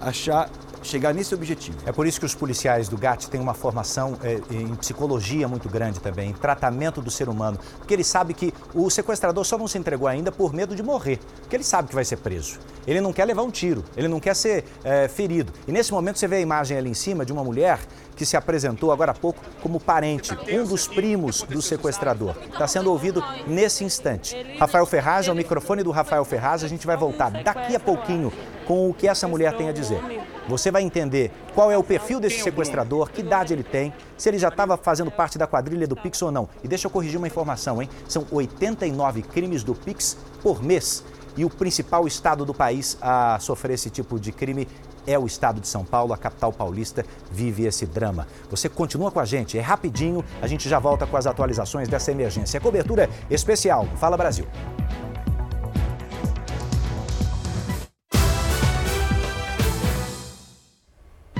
achar 0.00 0.50
chegar 0.86 1.12
nesse 1.14 1.34
objetivo. 1.34 1.78
É 1.86 1.92
por 1.92 2.06
isso 2.06 2.20
que 2.20 2.26
os 2.26 2.34
policiais 2.34 2.88
do 2.88 2.96
GAT 2.96 3.28
têm 3.28 3.40
uma 3.40 3.54
formação 3.54 4.16
é, 4.22 4.40
em 4.50 4.74
psicologia 4.76 5.48
muito 5.48 5.68
grande 5.68 6.00
também, 6.00 6.30
em 6.30 6.32
tratamento 6.32 7.00
do 7.00 7.10
ser 7.10 7.28
humano, 7.28 7.58
porque 7.78 7.94
ele 7.94 8.04
sabe 8.04 8.34
que 8.34 8.52
o 8.74 8.90
sequestrador 8.90 9.44
só 9.44 9.56
não 9.58 9.68
se 9.68 9.78
entregou 9.78 10.06
ainda 10.08 10.30
por 10.30 10.52
medo 10.52 10.74
de 10.74 10.82
morrer, 10.82 11.18
porque 11.40 11.56
ele 11.56 11.64
sabe 11.64 11.88
que 11.88 11.94
vai 11.94 12.04
ser 12.04 12.16
preso. 12.16 12.58
Ele 12.86 13.00
não 13.00 13.12
quer 13.12 13.24
levar 13.24 13.42
um 13.42 13.50
tiro, 13.50 13.84
ele 13.96 14.08
não 14.08 14.20
quer 14.20 14.34
ser 14.34 14.64
é, 14.82 15.08
ferido. 15.08 15.52
E 15.66 15.72
nesse 15.72 15.92
momento 15.92 16.18
você 16.18 16.28
vê 16.28 16.36
a 16.36 16.40
imagem 16.40 16.76
ali 16.76 16.90
em 16.90 16.94
cima 16.94 17.24
de 17.24 17.32
uma 17.32 17.42
mulher 17.42 17.78
que 18.14 18.24
se 18.24 18.36
apresentou 18.36 18.92
agora 18.92 19.10
há 19.10 19.14
pouco 19.14 19.40
como 19.60 19.80
parente, 19.80 20.36
um 20.50 20.64
dos 20.64 20.86
primos 20.86 21.42
do 21.42 21.60
sequestrador. 21.60 22.34
Está 22.52 22.66
sendo 22.66 22.90
ouvido 22.90 23.22
nesse 23.46 23.84
instante. 23.84 24.36
Rafael 24.58 24.86
Ferraz, 24.86 25.28
é 25.28 25.32
o 25.32 25.34
microfone 25.34 25.82
do 25.82 25.90
Rafael 25.90 26.24
Ferraz, 26.24 26.62
a 26.62 26.68
gente 26.68 26.86
vai 26.86 26.96
voltar 26.96 27.30
daqui 27.42 27.74
a 27.74 27.80
pouquinho 27.80 28.32
com 28.66 28.88
o 28.88 28.94
que 28.94 29.08
essa 29.08 29.26
mulher 29.26 29.56
tem 29.56 29.68
a 29.68 29.72
dizer. 29.72 30.00
Você 30.48 30.70
vai 30.70 30.82
entender 30.82 31.32
qual 31.54 31.70
é 31.70 31.78
o 31.78 31.82
perfil 31.82 32.20
desse 32.20 32.40
sequestrador, 32.40 33.10
que 33.10 33.20
idade 33.20 33.52
ele 33.52 33.62
tem, 33.62 33.92
se 34.16 34.28
ele 34.28 34.38
já 34.38 34.48
estava 34.48 34.76
fazendo 34.76 35.10
parte 35.10 35.38
da 35.38 35.46
quadrilha 35.46 35.86
do 35.86 35.96
Pix 35.96 36.20
ou 36.20 36.30
não. 36.30 36.48
E 36.62 36.68
deixa 36.68 36.86
eu 36.86 36.90
corrigir 36.90 37.16
uma 37.16 37.26
informação, 37.26 37.80
hein? 37.80 37.88
São 38.06 38.26
89 38.30 39.22
crimes 39.22 39.62
do 39.62 39.74
Pix 39.74 40.16
por 40.42 40.62
mês. 40.62 41.04
E 41.36 41.44
o 41.44 41.50
principal 41.50 42.06
estado 42.06 42.44
do 42.44 42.54
país 42.54 42.96
a 43.00 43.38
sofrer 43.40 43.72
esse 43.74 43.90
tipo 43.90 44.20
de 44.20 44.30
crime 44.30 44.68
é 45.06 45.18
o 45.18 45.26
estado 45.26 45.60
de 45.60 45.68
São 45.68 45.84
Paulo, 45.84 46.12
a 46.12 46.16
capital 46.16 46.52
paulista 46.52 47.04
vive 47.30 47.66
esse 47.66 47.86
drama. 47.86 48.26
Você 48.50 48.68
continua 48.68 49.10
com 49.10 49.20
a 49.20 49.24
gente, 49.24 49.58
é 49.58 49.60
rapidinho, 49.60 50.24
a 50.40 50.46
gente 50.46 50.68
já 50.68 50.78
volta 50.78 51.06
com 51.06 51.16
as 51.16 51.26
atualizações 51.26 51.88
dessa 51.88 52.10
emergência. 52.10 52.58
É 52.58 52.60
cobertura 52.60 53.08
especial. 53.30 53.86
Fala 53.96 54.16
Brasil. 54.16 54.46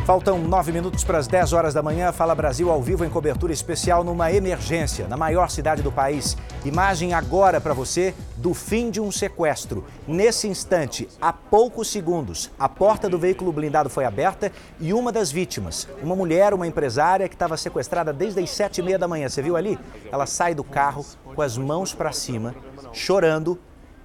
Faltam 0.05 0.39
nove 0.39 0.71
minutos 0.71 1.03
para 1.03 1.17
as 1.17 1.27
10 1.27 1.55
horas 1.55 1.73
da 1.73 1.83
manhã. 1.83 2.13
Fala 2.13 2.35
Brasil 2.35 2.71
ao 2.71 2.83
vivo 2.83 3.07
em 3.07 3.09
cobertura 3.09 3.55
especial 3.55 4.05
numa 4.05 4.31
emergência 4.31 5.09
na 5.09 5.17
maior 5.17 5.49
cidade 5.49 5.81
do 5.81 5.91
país. 5.91 6.37
Imagem 6.63 7.15
agora 7.15 7.59
para 7.59 7.73
você 7.73 8.15
do 8.37 8.53
fim 8.53 8.91
de 8.91 9.01
um 9.01 9.11
sequestro. 9.11 9.83
Nesse 10.07 10.47
instante, 10.47 11.09
há 11.19 11.33
poucos 11.33 11.89
segundos, 11.89 12.51
a 12.59 12.69
porta 12.69 13.09
do 13.09 13.19
veículo 13.19 13.51
blindado 13.51 13.89
foi 13.89 14.05
aberta 14.05 14.53
e 14.79 14.93
uma 14.93 15.11
das 15.11 15.33
vítimas, 15.33 15.89
uma 16.03 16.15
mulher, 16.15 16.53
uma 16.53 16.67
empresária 16.67 17.27
que 17.27 17.35
estava 17.35 17.57
sequestrada 17.57 18.13
desde 18.13 18.41
as 18.41 18.51
sete 18.51 18.83
e 18.83 18.85
meia 18.85 18.99
da 18.99 19.09
manhã. 19.09 19.27
Você 19.27 19.41
viu 19.41 19.57
ali? 19.57 19.79
Ela 20.13 20.27
sai 20.27 20.55
do 20.55 20.63
carro 20.63 21.03
com 21.35 21.41
as 21.41 21.57
mãos 21.57 21.95
para 21.95 22.13
cima, 22.13 22.55
chorando 22.93 23.59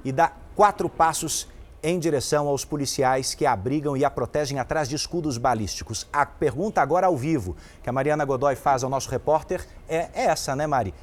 e 0.06 0.14
dá 0.14 0.32
quatro 0.56 0.88
passos 0.88 1.50
em 1.82 1.98
direção 1.98 2.48
aos 2.48 2.66
policiais 2.66 3.34
que 3.34 3.46
a 3.46 3.54
abrigam 3.54 3.96
e 3.96 4.04
a 4.04 4.10
protegem 4.10 4.60
atrás 4.60 4.90
de 4.90 4.96
escudos 4.96 5.38
balísticos. 5.38 6.08
A 6.12 6.26
pergunta 6.26 6.82
agora 6.82 7.08
ao 7.08 7.16
vivo 7.16 7.56
que 7.82 7.90
a 7.90 7.94
Mariana 7.94 8.26
Godoy 8.26 8.56
faz 8.56 8.84
ao 8.84 8.90
nosso 8.90 9.10
repórter 9.10 9.66
é, 9.88 10.10
é 10.14 10.26
essa, 10.26 10.56
né, 10.56 10.68
Mari? 10.68 10.94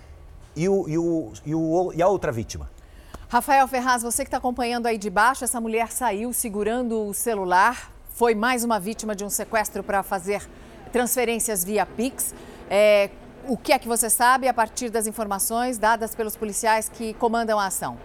E, 0.55 0.69
o, 0.69 0.89
e, 0.89 0.99
o, 0.99 1.33
e, 1.45 1.55
o, 1.55 1.93
e 1.95 2.03
a 2.03 2.09
outra 2.09 2.33
vítima? 2.33 2.71
Rafael 3.29 3.67
Ferraz, 3.67 4.03
você 4.03 4.23
que 4.23 4.29
está 4.29 4.39
acompanhando 4.39 4.87
aí 4.87 4.97
de 4.97 5.11
baixo, 5.11 5.45
essa 5.45 5.61
mulher 5.61 5.91
saiu 5.91 6.33
segurando 6.33 7.09
o 7.09 7.15
celular, 7.15 7.93
foi 8.09 8.35
mais 8.35 8.63
uma 8.65 8.79
vítima 8.79 9.17
de 9.17 9.25
um 9.25 9.31
sequestro 9.31 9.83
para 9.83 10.03
fazer 10.03 10.49
transferências 10.93 11.65
via 11.65 11.85
Pix. 11.85 12.35
É, 12.71 13.11
o 13.47 13.57
que 13.57 13.73
é 13.73 13.79
que 13.79 13.89
você 13.89 14.09
sabe 14.09 14.49
a 14.49 14.55
partir 14.55 14.91
das 14.91 15.07
informações 15.07 15.77
dadas 15.77 16.15
pelos 16.15 16.37
policiais 16.37 16.89
que 16.89 17.15
comandam 17.15 17.59
a 17.59 17.67
ação? 17.67 17.99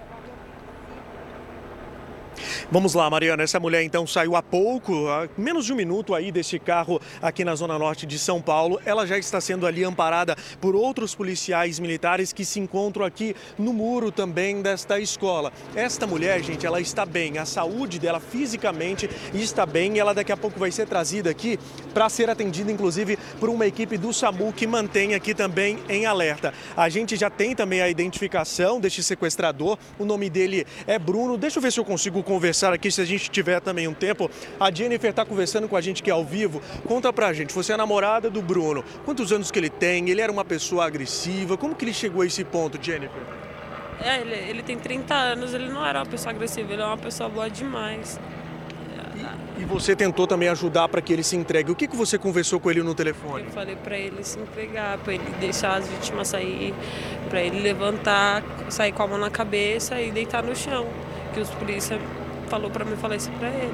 Vamos 2.72 2.94
lá, 2.94 3.10
Mariana. 3.10 3.44
Essa 3.44 3.60
mulher 3.60 3.84
então 3.84 4.06
saiu 4.08 4.36
há 4.36 4.42
pouco, 4.42 5.08
há 5.08 5.28
menos 5.38 5.66
de 5.66 5.74
um 5.74 5.76
minuto 5.76 6.14
aí 6.14 6.32
desse 6.32 6.60
carro 6.60 7.02
aqui 7.22 7.44
na 7.44 7.56
zona 7.56 7.78
norte 7.78 8.06
de 8.06 8.18
São 8.18 8.42
Paulo. 8.42 8.80
Ela 8.86 9.06
já 9.06 9.18
está 9.18 9.39
sendo 9.42 9.66
ali 9.66 9.84
amparada 9.84 10.36
por 10.60 10.76
outros 10.76 11.16
policiais 11.16 11.80
militares 11.80 12.32
que 12.34 12.46
se 12.46 12.60
encontram 12.60 13.06
aqui 13.06 13.36
no 13.58 13.74
muro 13.74 14.12
também 14.12 14.62
desta 14.62 15.00
escola. 15.00 15.52
Esta 15.76 16.06
mulher, 16.08 16.44
gente, 16.44 16.66
ela 16.66 16.80
está 16.80 17.06
bem. 17.06 17.38
A 17.38 17.46
saúde 17.46 18.00
dela 18.00 18.20
fisicamente 18.20 19.10
está 19.34 19.66
bem 19.66 19.96
e 19.96 20.00
ela 20.00 20.14
daqui 20.14 20.32
a 20.32 20.38
pouco 20.38 20.60
vai 20.60 20.72
ser 20.72 20.88
trazida 20.88 21.30
aqui 21.30 21.60
para 21.94 22.10
ser 22.10 22.30
atendida, 22.30 22.72
inclusive, 22.72 23.18
por 23.39 23.50
uma 23.50 23.66
equipe 23.66 23.98
do 23.98 24.14
SAMU 24.14 24.54
que 24.54 24.68
mantém 24.68 25.14
aqui 25.14 25.34
também 25.34 25.80
em 25.89 26.06
alerta. 26.06 26.54
A 26.76 26.89
gente 26.89 27.16
já 27.16 27.30
tem 27.30 27.56
também 27.56 27.82
a 27.82 27.89
identificação 27.89 28.80
deste 28.80 29.04
sequestrador. 29.04 29.78
O 29.98 30.06
nome 30.06 30.30
dele 30.30 30.66
é 30.88 30.98
Bruno. 30.98 31.38
Deixa 31.38 31.60
eu 31.60 31.62
ver 31.62 31.72
se 31.72 31.80
eu 31.80 31.86
consigo 31.86 32.24
conversar 32.32 32.72
aqui, 32.72 32.90
se 32.90 33.02
a 33.02 33.06
gente 33.06 33.30
tiver 33.30 33.60
também 33.60 33.90
um 33.90 33.94
tempo. 33.94 34.32
A 34.58 34.72
Jennifer 34.72 35.10
está 35.10 35.26
conversando 35.26 35.68
com 35.68 35.76
a 35.76 35.82
gente 35.82 36.02
aqui 36.02 36.10
ao 36.10 36.24
vivo. 36.24 36.62
Conta 36.88 37.12
pra 37.12 37.34
gente, 37.34 37.54
você 37.54 37.74
é 37.74 37.78
namorada 37.78 38.30
do 38.30 38.42
Bruno. 38.42 38.86
Quantos 39.04 39.34
anos 39.34 39.52
que 39.52 39.60
ele 39.60 39.70
tem? 39.70 40.10
Ele 40.10 40.22
era 40.22 40.32
uma 40.32 40.46
pessoa 40.46 40.86
agressiva? 40.86 41.58
Como 41.58 41.76
que 41.76 41.84
ele 41.84 41.94
chegou 41.94 42.22
a 42.22 42.26
esse 42.26 42.46
ponto, 42.46 42.80
Jennifer? 42.82 43.22
É, 44.02 44.22
ele, 44.22 44.34
ele 44.50 44.64
tem 44.64 44.78
30 44.78 45.14
anos, 45.14 45.54
ele 45.54 45.68
não 45.68 45.86
era 45.86 46.00
uma 46.00 46.06
pessoa 46.06 46.34
agressiva, 46.34 46.72
ele 46.72 46.82
é 46.82 46.86
uma 46.86 46.98
pessoa 46.98 47.28
boa 47.28 47.50
demais. 47.50 48.18
E 49.58 49.66
você 49.66 49.96
tentou 49.96 50.26
também 50.26 50.50
ajudar 50.50 50.88
para 50.88 51.02
que 51.02 51.14
ele 51.14 51.22
se 51.22 51.36
entregue. 51.36 51.72
O 51.72 51.76
que, 51.76 51.88
que 51.88 51.96
você 51.96 52.18
conversou 52.18 52.60
com 52.60 52.72
ele 52.72 52.82
no 52.82 52.96
telefone? 52.96 53.44
Eu 53.44 53.52
falei 53.52 53.76
para 53.76 53.96
ele 53.96 54.24
se 54.24 54.40
entregar, 54.40 54.98
para 54.98 55.14
ele 55.14 55.30
deixar 55.40 55.78
as 55.78 55.88
vítimas 55.88 56.30
sair, 56.30 56.74
para 57.30 57.42
ele 57.42 57.60
levantar, 57.60 58.42
sair 58.70 58.92
com 58.92 59.04
a 59.04 59.08
mão 59.08 59.20
na 59.20 59.30
cabeça 59.30 60.02
e 60.02 60.10
deitar 60.10 60.42
no 60.42 60.56
chão. 60.56 60.88
Que 61.34 61.40
os 61.40 61.50
polícia 61.52 62.00
falou 62.52 62.70
para 62.70 62.84
mim 62.84 62.97
falar 62.97 63.16
isso 63.16 63.32
para 63.32 63.47
ele. 63.47 63.72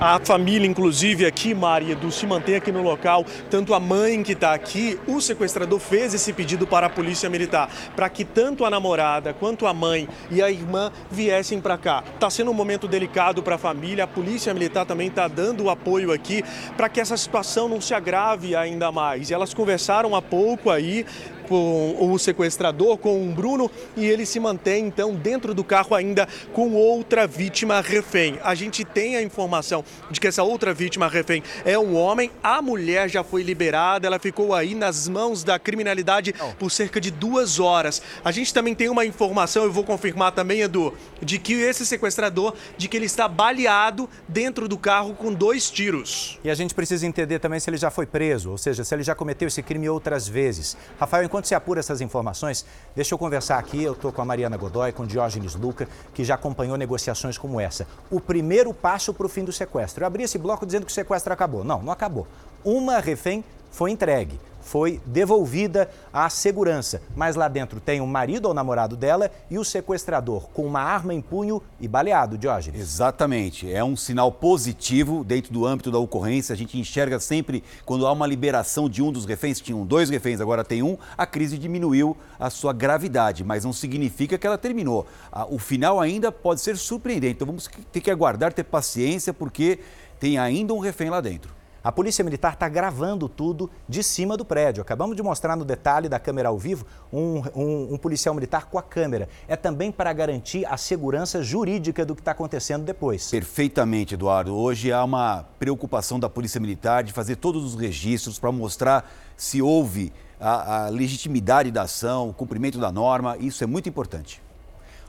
A 0.00 0.20
família, 0.20 0.64
inclusive, 0.64 1.26
aqui, 1.26 1.52
Maria 1.52 1.94
Edu, 1.94 2.12
se 2.12 2.24
mantém 2.24 2.54
aqui 2.54 2.70
no 2.70 2.82
local. 2.82 3.26
Tanto 3.50 3.74
a 3.74 3.80
mãe 3.80 4.22
que 4.22 4.30
está 4.30 4.54
aqui, 4.54 4.96
o 5.08 5.20
sequestrador 5.20 5.80
fez 5.80 6.14
esse 6.14 6.32
pedido 6.32 6.68
para 6.68 6.86
a 6.86 6.90
polícia 6.90 7.28
militar, 7.28 7.68
para 7.96 8.08
que 8.08 8.24
tanto 8.24 8.64
a 8.64 8.70
namorada 8.70 9.34
quanto 9.34 9.66
a 9.66 9.74
mãe 9.74 10.08
e 10.30 10.40
a 10.40 10.48
irmã 10.48 10.92
viessem 11.10 11.60
para 11.60 11.76
cá. 11.76 12.04
Está 12.14 12.30
sendo 12.30 12.52
um 12.52 12.54
momento 12.54 12.86
delicado 12.86 13.42
para 13.42 13.56
a 13.56 13.58
família, 13.58 14.04
a 14.04 14.06
polícia 14.06 14.54
militar 14.54 14.86
também 14.86 15.08
está 15.08 15.26
dando 15.26 15.64
o 15.64 15.70
apoio 15.70 16.12
aqui 16.12 16.44
para 16.76 16.88
que 16.88 17.00
essa 17.00 17.16
situação 17.16 17.68
não 17.68 17.80
se 17.80 17.92
agrave 17.92 18.54
ainda 18.54 18.92
mais. 18.92 19.30
E 19.30 19.34
elas 19.34 19.52
conversaram 19.52 20.14
há 20.14 20.22
pouco 20.22 20.70
aí 20.70 21.04
com 21.48 21.96
o 21.98 22.18
sequestrador, 22.18 22.98
com 22.98 23.26
o 23.28 23.32
Bruno, 23.32 23.70
e 23.96 24.06
ele 24.06 24.26
se 24.26 24.38
mantém 24.38 24.86
então 24.86 25.14
dentro 25.14 25.54
do 25.54 25.64
carro 25.64 25.94
ainda 25.94 26.28
com 26.52 26.74
outra 26.74 27.26
vítima 27.26 27.80
refém. 27.80 28.38
A 28.42 28.54
gente 28.54 28.84
tem 28.84 29.16
a 29.16 29.22
informação 29.22 29.84
de 30.10 30.20
que 30.20 30.26
essa 30.26 30.42
outra 30.42 30.74
vítima 30.74 31.08
refém 31.08 31.42
é 31.64 31.78
um 31.78 31.96
homem, 31.96 32.30
a 32.42 32.60
mulher 32.60 33.08
já 33.08 33.24
foi 33.24 33.42
liberada, 33.42 34.06
ela 34.06 34.18
ficou 34.18 34.54
aí 34.54 34.74
nas 34.74 35.08
mãos 35.08 35.42
da 35.42 35.58
criminalidade 35.58 36.34
por 36.58 36.70
cerca 36.70 37.00
de 37.00 37.10
duas 37.10 37.58
horas. 37.58 38.02
A 38.24 38.30
gente 38.30 38.52
também 38.52 38.74
tem 38.74 38.88
uma 38.88 39.04
informação, 39.04 39.64
eu 39.64 39.72
vou 39.72 39.84
confirmar 39.84 40.32
também, 40.32 40.60
Edu, 40.60 40.92
de 41.22 41.38
que 41.38 41.54
esse 41.54 41.86
sequestrador, 41.86 42.54
de 42.76 42.88
que 42.88 42.96
ele 42.96 43.06
está 43.06 43.26
baleado 43.26 44.08
dentro 44.28 44.68
do 44.68 44.76
carro 44.76 45.14
com 45.14 45.32
dois 45.32 45.70
tiros. 45.70 46.38
E 46.44 46.50
a 46.50 46.54
gente 46.54 46.74
precisa 46.74 47.06
entender 47.06 47.38
também 47.38 47.58
se 47.60 47.70
ele 47.70 47.76
já 47.76 47.90
foi 47.90 48.06
preso, 48.06 48.50
ou 48.50 48.58
seja, 48.58 48.84
se 48.84 48.94
ele 48.94 49.02
já 49.02 49.14
cometeu 49.14 49.48
esse 49.48 49.62
crime 49.62 49.88
outras 49.88 50.28
vezes. 50.28 50.76
Rafael, 50.98 51.24
enquanto 51.24 51.37
se 51.46 51.54
apura 51.54 51.78
essas 51.78 52.00
informações, 52.00 52.66
deixa 52.96 53.14
eu 53.14 53.18
conversar 53.18 53.58
aqui. 53.58 53.82
Eu 53.82 53.92
estou 53.92 54.12
com 54.12 54.20
a 54.20 54.24
Mariana 54.24 54.56
Godoy, 54.56 54.90
com 54.90 55.04
o 55.04 55.06
Diógenes 55.06 55.54
Luca, 55.54 55.88
que 56.12 56.24
já 56.24 56.34
acompanhou 56.34 56.76
negociações 56.76 57.38
como 57.38 57.60
essa. 57.60 57.86
O 58.10 58.20
primeiro 58.20 58.74
passo 58.74 59.14
para 59.14 59.26
o 59.26 59.28
fim 59.28 59.44
do 59.44 59.52
sequestro. 59.52 60.02
Eu 60.02 60.06
abri 60.06 60.24
esse 60.24 60.38
bloco 60.38 60.66
dizendo 60.66 60.86
que 60.86 60.92
o 60.92 60.94
sequestro 60.94 61.32
acabou. 61.32 61.62
Não, 61.62 61.82
não 61.82 61.92
acabou. 61.92 62.26
Uma 62.64 62.98
refém 62.98 63.44
foi 63.70 63.90
entregue 63.90 64.40
foi 64.68 65.00
devolvida 65.06 65.88
à 66.12 66.28
segurança. 66.28 67.00
Mas 67.16 67.36
lá 67.36 67.48
dentro 67.48 67.80
tem 67.80 68.02
o 68.02 68.06
marido 68.06 68.46
ou 68.46 68.54
namorado 68.54 68.96
dela 68.96 69.30
e 69.50 69.58
o 69.58 69.64
sequestrador 69.64 70.48
com 70.50 70.66
uma 70.66 70.80
arma 70.80 71.14
em 71.14 71.22
punho 71.22 71.62
e 71.80 71.88
baleado, 71.88 72.36
Diógenes. 72.36 72.78
Exatamente. 72.78 73.72
É 73.72 73.82
um 73.82 73.96
sinal 73.96 74.30
positivo 74.30 75.24
dentro 75.24 75.52
do 75.52 75.64
âmbito 75.64 75.90
da 75.90 75.98
ocorrência. 75.98 76.52
A 76.52 76.56
gente 76.56 76.78
enxerga 76.78 77.18
sempre 77.18 77.64
quando 77.86 78.06
há 78.06 78.12
uma 78.12 78.26
liberação 78.26 78.90
de 78.90 79.02
um 79.02 79.10
dos 79.10 79.24
reféns, 79.24 79.58
tinham 79.58 79.86
dois 79.86 80.10
reféns, 80.10 80.40
agora 80.40 80.62
tem 80.62 80.82
um, 80.82 80.98
a 81.16 81.24
crise 81.24 81.56
diminuiu 81.56 82.14
a 82.38 82.50
sua 82.50 82.74
gravidade, 82.74 83.42
mas 83.42 83.64
não 83.64 83.72
significa 83.72 84.36
que 84.36 84.46
ela 84.46 84.58
terminou. 84.58 85.06
O 85.48 85.58
final 85.58 85.98
ainda 85.98 86.30
pode 86.30 86.60
ser 86.60 86.76
surpreendente. 86.76 87.36
Então 87.36 87.46
vamos 87.46 87.70
ter 87.90 88.00
que 88.02 88.10
aguardar, 88.10 88.52
ter 88.52 88.64
paciência, 88.64 89.32
porque 89.32 89.78
tem 90.20 90.36
ainda 90.38 90.74
um 90.74 90.78
refém 90.78 91.08
lá 91.08 91.20
dentro. 91.22 91.57
A 91.88 91.90
Polícia 91.90 92.22
Militar 92.22 92.52
está 92.52 92.68
gravando 92.68 93.30
tudo 93.30 93.70
de 93.88 94.02
cima 94.02 94.36
do 94.36 94.44
prédio. 94.44 94.82
Acabamos 94.82 95.16
de 95.16 95.22
mostrar 95.22 95.56
no 95.56 95.64
detalhe 95.64 96.06
da 96.06 96.18
câmera 96.18 96.50
ao 96.50 96.58
vivo 96.58 96.84
um, 97.10 97.42
um, 97.56 97.94
um 97.94 97.96
policial 97.96 98.34
militar 98.34 98.66
com 98.66 98.78
a 98.78 98.82
câmera. 98.82 99.26
É 99.48 99.56
também 99.56 99.90
para 99.90 100.12
garantir 100.12 100.66
a 100.66 100.76
segurança 100.76 101.42
jurídica 101.42 102.04
do 102.04 102.14
que 102.14 102.20
está 102.20 102.32
acontecendo 102.32 102.84
depois. 102.84 103.30
Perfeitamente, 103.30 104.12
Eduardo. 104.12 104.54
Hoje 104.54 104.92
há 104.92 105.02
uma 105.02 105.46
preocupação 105.58 106.20
da 106.20 106.28
Polícia 106.28 106.60
Militar 106.60 107.02
de 107.02 107.10
fazer 107.10 107.36
todos 107.36 107.64
os 107.64 107.74
registros 107.74 108.38
para 108.38 108.52
mostrar 108.52 109.10
se 109.34 109.62
houve 109.62 110.12
a, 110.38 110.84
a 110.84 110.88
legitimidade 110.90 111.70
da 111.70 111.84
ação, 111.84 112.28
o 112.28 112.34
cumprimento 112.34 112.78
da 112.78 112.92
norma. 112.92 113.34
Isso 113.38 113.64
é 113.64 113.66
muito 113.66 113.88
importante. 113.88 114.42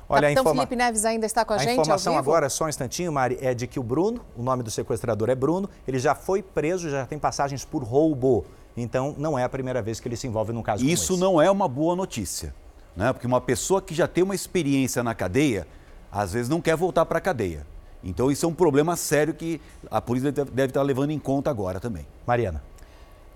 Olha, 0.10 0.24
Capitão 0.24 0.42
informa... 0.42 0.62
Felipe 0.64 0.76
Neves 0.76 1.06
ainda 1.06 1.26
está 1.28 1.46
com 1.46 1.54
a, 1.54 1.56
a 1.56 1.60
gente. 1.60 1.70
A 1.70 1.74
informação 1.74 2.18
agora, 2.18 2.50
só 2.50 2.66
um 2.66 2.70
instantinho, 2.70 3.12
Mari, 3.12 3.38
é 3.40 3.54
de 3.54 3.68
que 3.68 3.80
o 3.80 3.84
Bruno, 3.84 4.26
o 4.36 4.42
nome 4.42 4.64
do 4.64 4.72
sequestrador 4.72 5.30
é 5.30 5.36
Bruno, 5.36 5.70
ele 5.88 6.00
já 6.00 6.16
foi 6.16 6.42
preso, 6.42 6.90
já 6.90 7.06
tem 7.06 7.20
passagens 7.20 7.64
por 7.64 7.84
roubo. 7.84 8.44
Então, 8.76 9.14
não 9.18 9.38
é 9.38 9.44
a 9.44 9.50
primeira 9.50 9.82
vez 9.84 10.00
que 10.00 10.08
ele 10.08 10.16
se 10.16 10.26
envolve 10.26 10.52
num 10.52 10.64
caso 10.64 10.84
Isso 10.84 11.16
não 11.16 11.40
é 11.40 11.52
uma 11.52 11.68
boa 11.68 11.96
notícia, 11.96 12.56
né? 12.96 13.14
Porque 13.14 13.28
uma 13.28 13.42
pessoa 13.42 13.82
que 13.82 13.94
já 13.94 14.08
tem 14.08 14.24
uma 14.24 14.34
experiência 14.34 15.04
na 15.04 15.14
cadeia, 15.14 15.68
às 16.12 16.34
vezes 16.34 16.50
não 16.50 16.60
quer 16.60 16.76
voltar 16.76 17.06
para 17.06 17.20
a 17.20 17.22
cadeia. 17.22 17.68
Então, 18.04 18.32
isso 18.32 18.46
é 18.46 18.50
um 18.50 18.54
problema 18.54 18.96
sério 18.96 19.34
que 19.34 19.62
a 19.92 20.02
polícia 20.02 20.32
deve 20.32 20.66
estar 20.66 20.82
levando 20.82 21.12
em 21.12 21.20
conta 21.20 21.52
agora 21.52 21.80
também. 21.80 22.08
Mariana. 22.26 22.64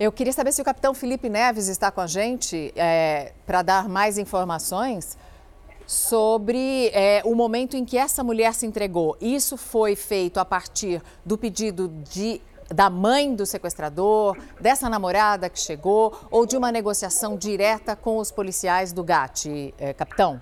Eu 0.00 0.10
queria 0.10 0.32
saber 0.32 0.50
se 0.50 0.60
o 0.60 0.64
capitão 0.64 0.92
Felipe 0.92 1.28
Neves 1.28 1.68
está 1.68 1.88
com 1.90 2.00
a 2.00 2.06
gente 2.06 2.72
é, 2.74 3.32
para 3.46 3.62
dar 3.62 3.88
mais 3.88 4.18
informações 4.18 5.16
sobre 5.86 6.88
é, 6.92 7.22
o 7.24 7.34
momento 7.34 7.76
em 7.76 7.84
que 7.84 7.96
essa 7.96 8.22
mulher 8.22 8.52
se 8.54 8.66
entregou. 8.66 9.16
Isso 9.20 9.56
foi 9.56 9.96
feito 9.96 10.38
a 10.38 10.44
partir 10.44 11.00
do 11.24 11.36
pedido 11.36 11.88
de 11.88 12.40
da 12.72 12.88
mãe 12.88 13.36
do 13.36 13.44
sequestrador, 13.44 14.38
dessa 14.58 14.88
namorada 14.88 15.50
que 15.50 15.58
chegou, 15.58 16.18
ou 16.30 16.46
de 16.46 16.56
uma 16.56 16.72
negociação 16.72 17.36
direta 17.36 17.94
com 17.94 18.16
os 18.16 18.32
policiais 18.32 18.90
do 18.90 19.04
GAT, 19.04 19.74
é, 19.78 19.92
capitão? 19.92 20.40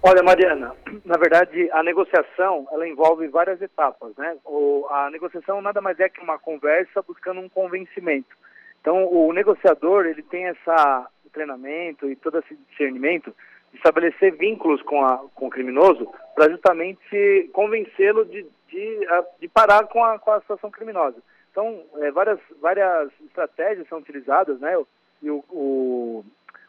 Olha, 0.00 0.22
Mariana, 0.22 0.72
na 1.04 1.16
verdade, 1.16 1.68
a 1.72 1.82
negociação, 1.82 2.68
ela 2.70 2.86
envolve 2.86 3.26
várias 3.26 3.60
etapas, 3.60 4.14
né? 4.16 4.36
O, 4.44 4.86
a 4.90 5.10
negociação 5.10 5.60
nada 5.60 5.80
mais 5.80 5.98
é 5.98 6.08
que 6.08 6.20
uma 6.20 6.38
conversa 6.38 7.02
buscando 7.02 7.40
um 7.40 7.48
convencimento. 7.48 8.36
Então, 8.80 9.08
o 9.10 9.32
negociador, 9.32 10.06
ele 10.06 10.22
tem 10.22 10.46
essa 10.46 11.08
treinamento 11.34 12.08
e 12.08 12.14
todo 12.14 12.38
esse 12.38 12.54
discernimento 12.70 13.34
estabelecer 13.74 14.36
vínculos 14.36 14.80
com, 14.82 15.04
a, 15.04 15.18
com 15.34 15.46
o 15.46 15.50
criminoso 15.50 16.12
para 16.34 16.50
justamente 16.50 17.50
convencê-lo 17.52 18.24
de, 18.24 18.46
de, 18.68 19.08
de, 19.40 19.48
parar 19.48 19.86
com 19.86 20.02
a, 20.04 20.18
com 20.18 20.30
a 20.30 20.40
situação 20.40 20.70
criminosa. 20.70 21.16
Então, 21.50 21.82
é, 21.98 22.10
várias, 22.10 22.38
várias 22.60 23.10
estratégias 23.26 23.86
são 23.88 23.98
utilizadas, 23.98 24.58
né? 24.60 24.74
E 25.22 25.30
o, 25.30 25.44
o, 25.50 26.24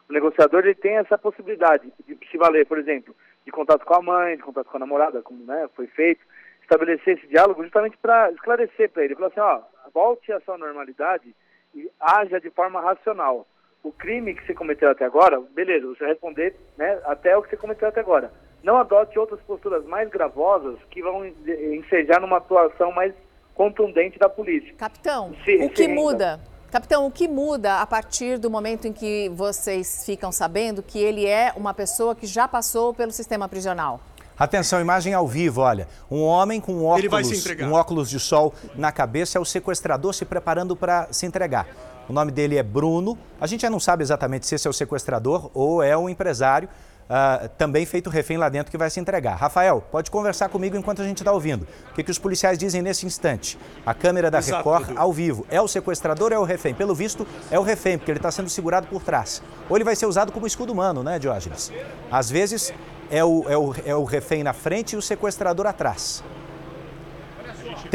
o, 0.10 0.14
negociador 0.14 0.64
ele 0.64 0.76
tem 0.76 0.98
essa 0.98 1.18
possibilidade 1.18 1.92
de 2.06 2.18
se 2.30 2.38
valer, 2.38 2.66
por 2.68 2.78
exemplo, 2.78 3.16
de 3.46 3.52
contato 3.52 3.86
com 3.86 3.96
a 3.96 4.02
mãe, 4.02 4.38
de 4.38 4.44
contato 4.44 4.68
com 4.68 4.78
a 4.78 4.80
namorada, 4.80 5.22
como 5.22 5.44
né, 5.44 5.68
foi 5.76 5.88
feito, 5.88 6.22
estabelecer 6.62 7.18
esse 7.18 7.28
diálogo 7.28 7.64
justamente 7.64 7.98
para 7.98 8.32
esclarecer 8.32 8.92
para 8.92 9.04
ele, 9.04 9.16
falar 9.16 9.28
assim, 9.28 9.40
ó, 9.40 9.62
volte 9.94 10.32
à 10.32 10.40
sua 10.42 10.58
normalidade 10.58 11.36
e 11.74 11.90
haja 12.00 12.40
de 12.40 12.50
forma 12.50 12.80
racional 12.80 13.48
o 13.86 13.92
crime 13.92 14.34
que 14.34 14.44
você 14.44 14.54
cometeu 14.56 14.90
até 14.90 15.06
agora, 15.06 15.40
beleza, 15.54 15.86
você 15.86 16.00
vai 16.00 16.10
responder 16.10 16.56
né, 16.76 17.00
até 17.06 17.38
o 17.38 17.44
que 17.44 17.52
você 17.52 17.58
cometeu 17.58 17.88
até 17.88 18.00
agora. 18.00 18.34
Não 18.64 18.78
adote 18.78 19.18
outras 19.20 19.40
posturas 19.42 19.86
mais 19.86 20.10
gravosas 20.10 20.80
que 20.90 21.04
vão 21.04 21.24
ensejar 21.24 22.20
numa 22.20 22.38
atuação 22.38 22.92
mais 22.92 23.14
contundente 23.54 24.18
da 24.18 24.28
polícia. 24.28 24.74
Capitão, 24.76 25.36
se, 25.46 25.58
o 25.58 25.70
que 25.70 25.88
muda? 25.88 26.40
Capitão, 26.72 27.06
o 27.06 27.12
que 27.12 27.28
muda 27.28 27.80
a 27.80 27.86
partir 27.86 28.40
do 28.40 28.50
momento 28.50 28.88
em 28.88 28.92
que 28.92 29.30
vocês 29.30 30.04
ficam 30.04 30.32
sabendo 30.32 30.82
que 30.82 30.98
ele 30.98 31.28
é 31.28 31.54
uma 31.56 31.74
pessoa 31.74 32.16
que 32.16 32.26
já 32.26 32.48
passou 32.48 32.92
pelo 32.92 33.12
sistema 33.12 33.48
prisional? 33.48 34.02
Atenção, 34.38 34.82
imagem 34.82 35.14
ao 35.14 35.28
vivo, 35.28 35.62
olha. 35.62 35.88
Um 36.10 36.24
homem 36.24 36.60
com 36.60 36.74
um 36.74 36.86
óculos, 36.86 37.46
um 37.62 37.72
óculos 37.72 38.10
de 38.10 38.20
sol 38.20 38.54
na 38.76 38.92
cabeça 38.92 39.38
é 39.38 39.42
o 39.42 39.46
sequestrador 39.46 40.12
se 40.14 40.26
preparando 40.26 40.76
para 40.76 41.08
se 41.14 41.26
entregar. 41.26 41.68
O 42.08 42.14
nome 42.14 42.32
dele 42.32 42.58
é 42.58 42.64
Bruno. 42.64 43.18
A 43.40 43.48
gente 43.48 43.62
já 43.62 43.70
não 43.70 43.80
sabe 43.80 44.04
exatamente 44.04 44.46
se 44.46 44.56
esse 44.56 44.68
é 44.68 44.70
o 44.70 44.74
sequestrador 44.74 45.50
ou 45.54 45.82
é 45.82 45.98
o 45.98 46.08
empresário, 46.08 46.70
uh, 47.10 47.50
também 47.58 47.86
feito 47.86 48.10
refém 48.10 48.38
lá 48.38 48.50
dentro 48.50 48.72
que 48.72 48.78
vai 48.78 48.90
se 48.90 49.00
entregar. 49.00 49.36
Rafael, 49.36 49.84
pode 49.92 50.12
conversar 50.12 50.50
comigo 50.50 50.78
enquanto 50.78 51.02
a 51.02 51.06
gente 51.06 51.20
está 51.20 51.32
ouvindo. 51.32 51.68
O 51.92 51.96
que, 51.96 52.04
que 52.04 52.12
os 52.12 52.20
policiais 52.20 52.58
dizem 52.58 52.82
nesse 52.82 53.06
instante? 53.06 53.58
A 53.86 53.94
câmera 53.94 54.30
da 54.30 54.40
Exato, 54.40 54.58
Record 54.58 54.98
ao 54.98 55.12
vivo. 55.12 55.46
É 55.50 55.60
o 55.62 55.68
sequestrador 55.68 56.32
ou 56.32 56.38
é 56.38 56.40
o 56.40 56.44
refém? 56.44 56.74
Pelo 56.74 56.94
visto, 56.94 57.26
é 57.50 57.60
o 57.60 57.64
refém, 57.64 57.98
porque 57.98 58.12
ele 58.12 58.20
está 58.20 58.32
sendo 58.32 58.50
segurado 58.50 58.88
por 58.88 59.02
trás. 59.04 59.42
Ou 59.70 59.78
ele 59.78 59.84
vai 59.84 59.96
ser 59.96 60.06
usado 60.06 60.32
como 60.32 60.46
escudo 60.46 60.72
humano, 60.72 61.04
né, 61.04 61.18
Diógenes? 61.18 61.72
Às 62.12 62.30
vezes 62.30 62.74
é 63.10 63.24
o, 63.24 63.46
é 63.50 63.58
o, 63.58 63.76
é 63.86 63.96
o 63.96 64.04
refém 64.04 64.44
na 64.44 64.54
frente 64.54 64.94
e 64.94 64.96
o 64.96 65.02
sequestrador 65.02 65.66
atrás. 65.66 66.24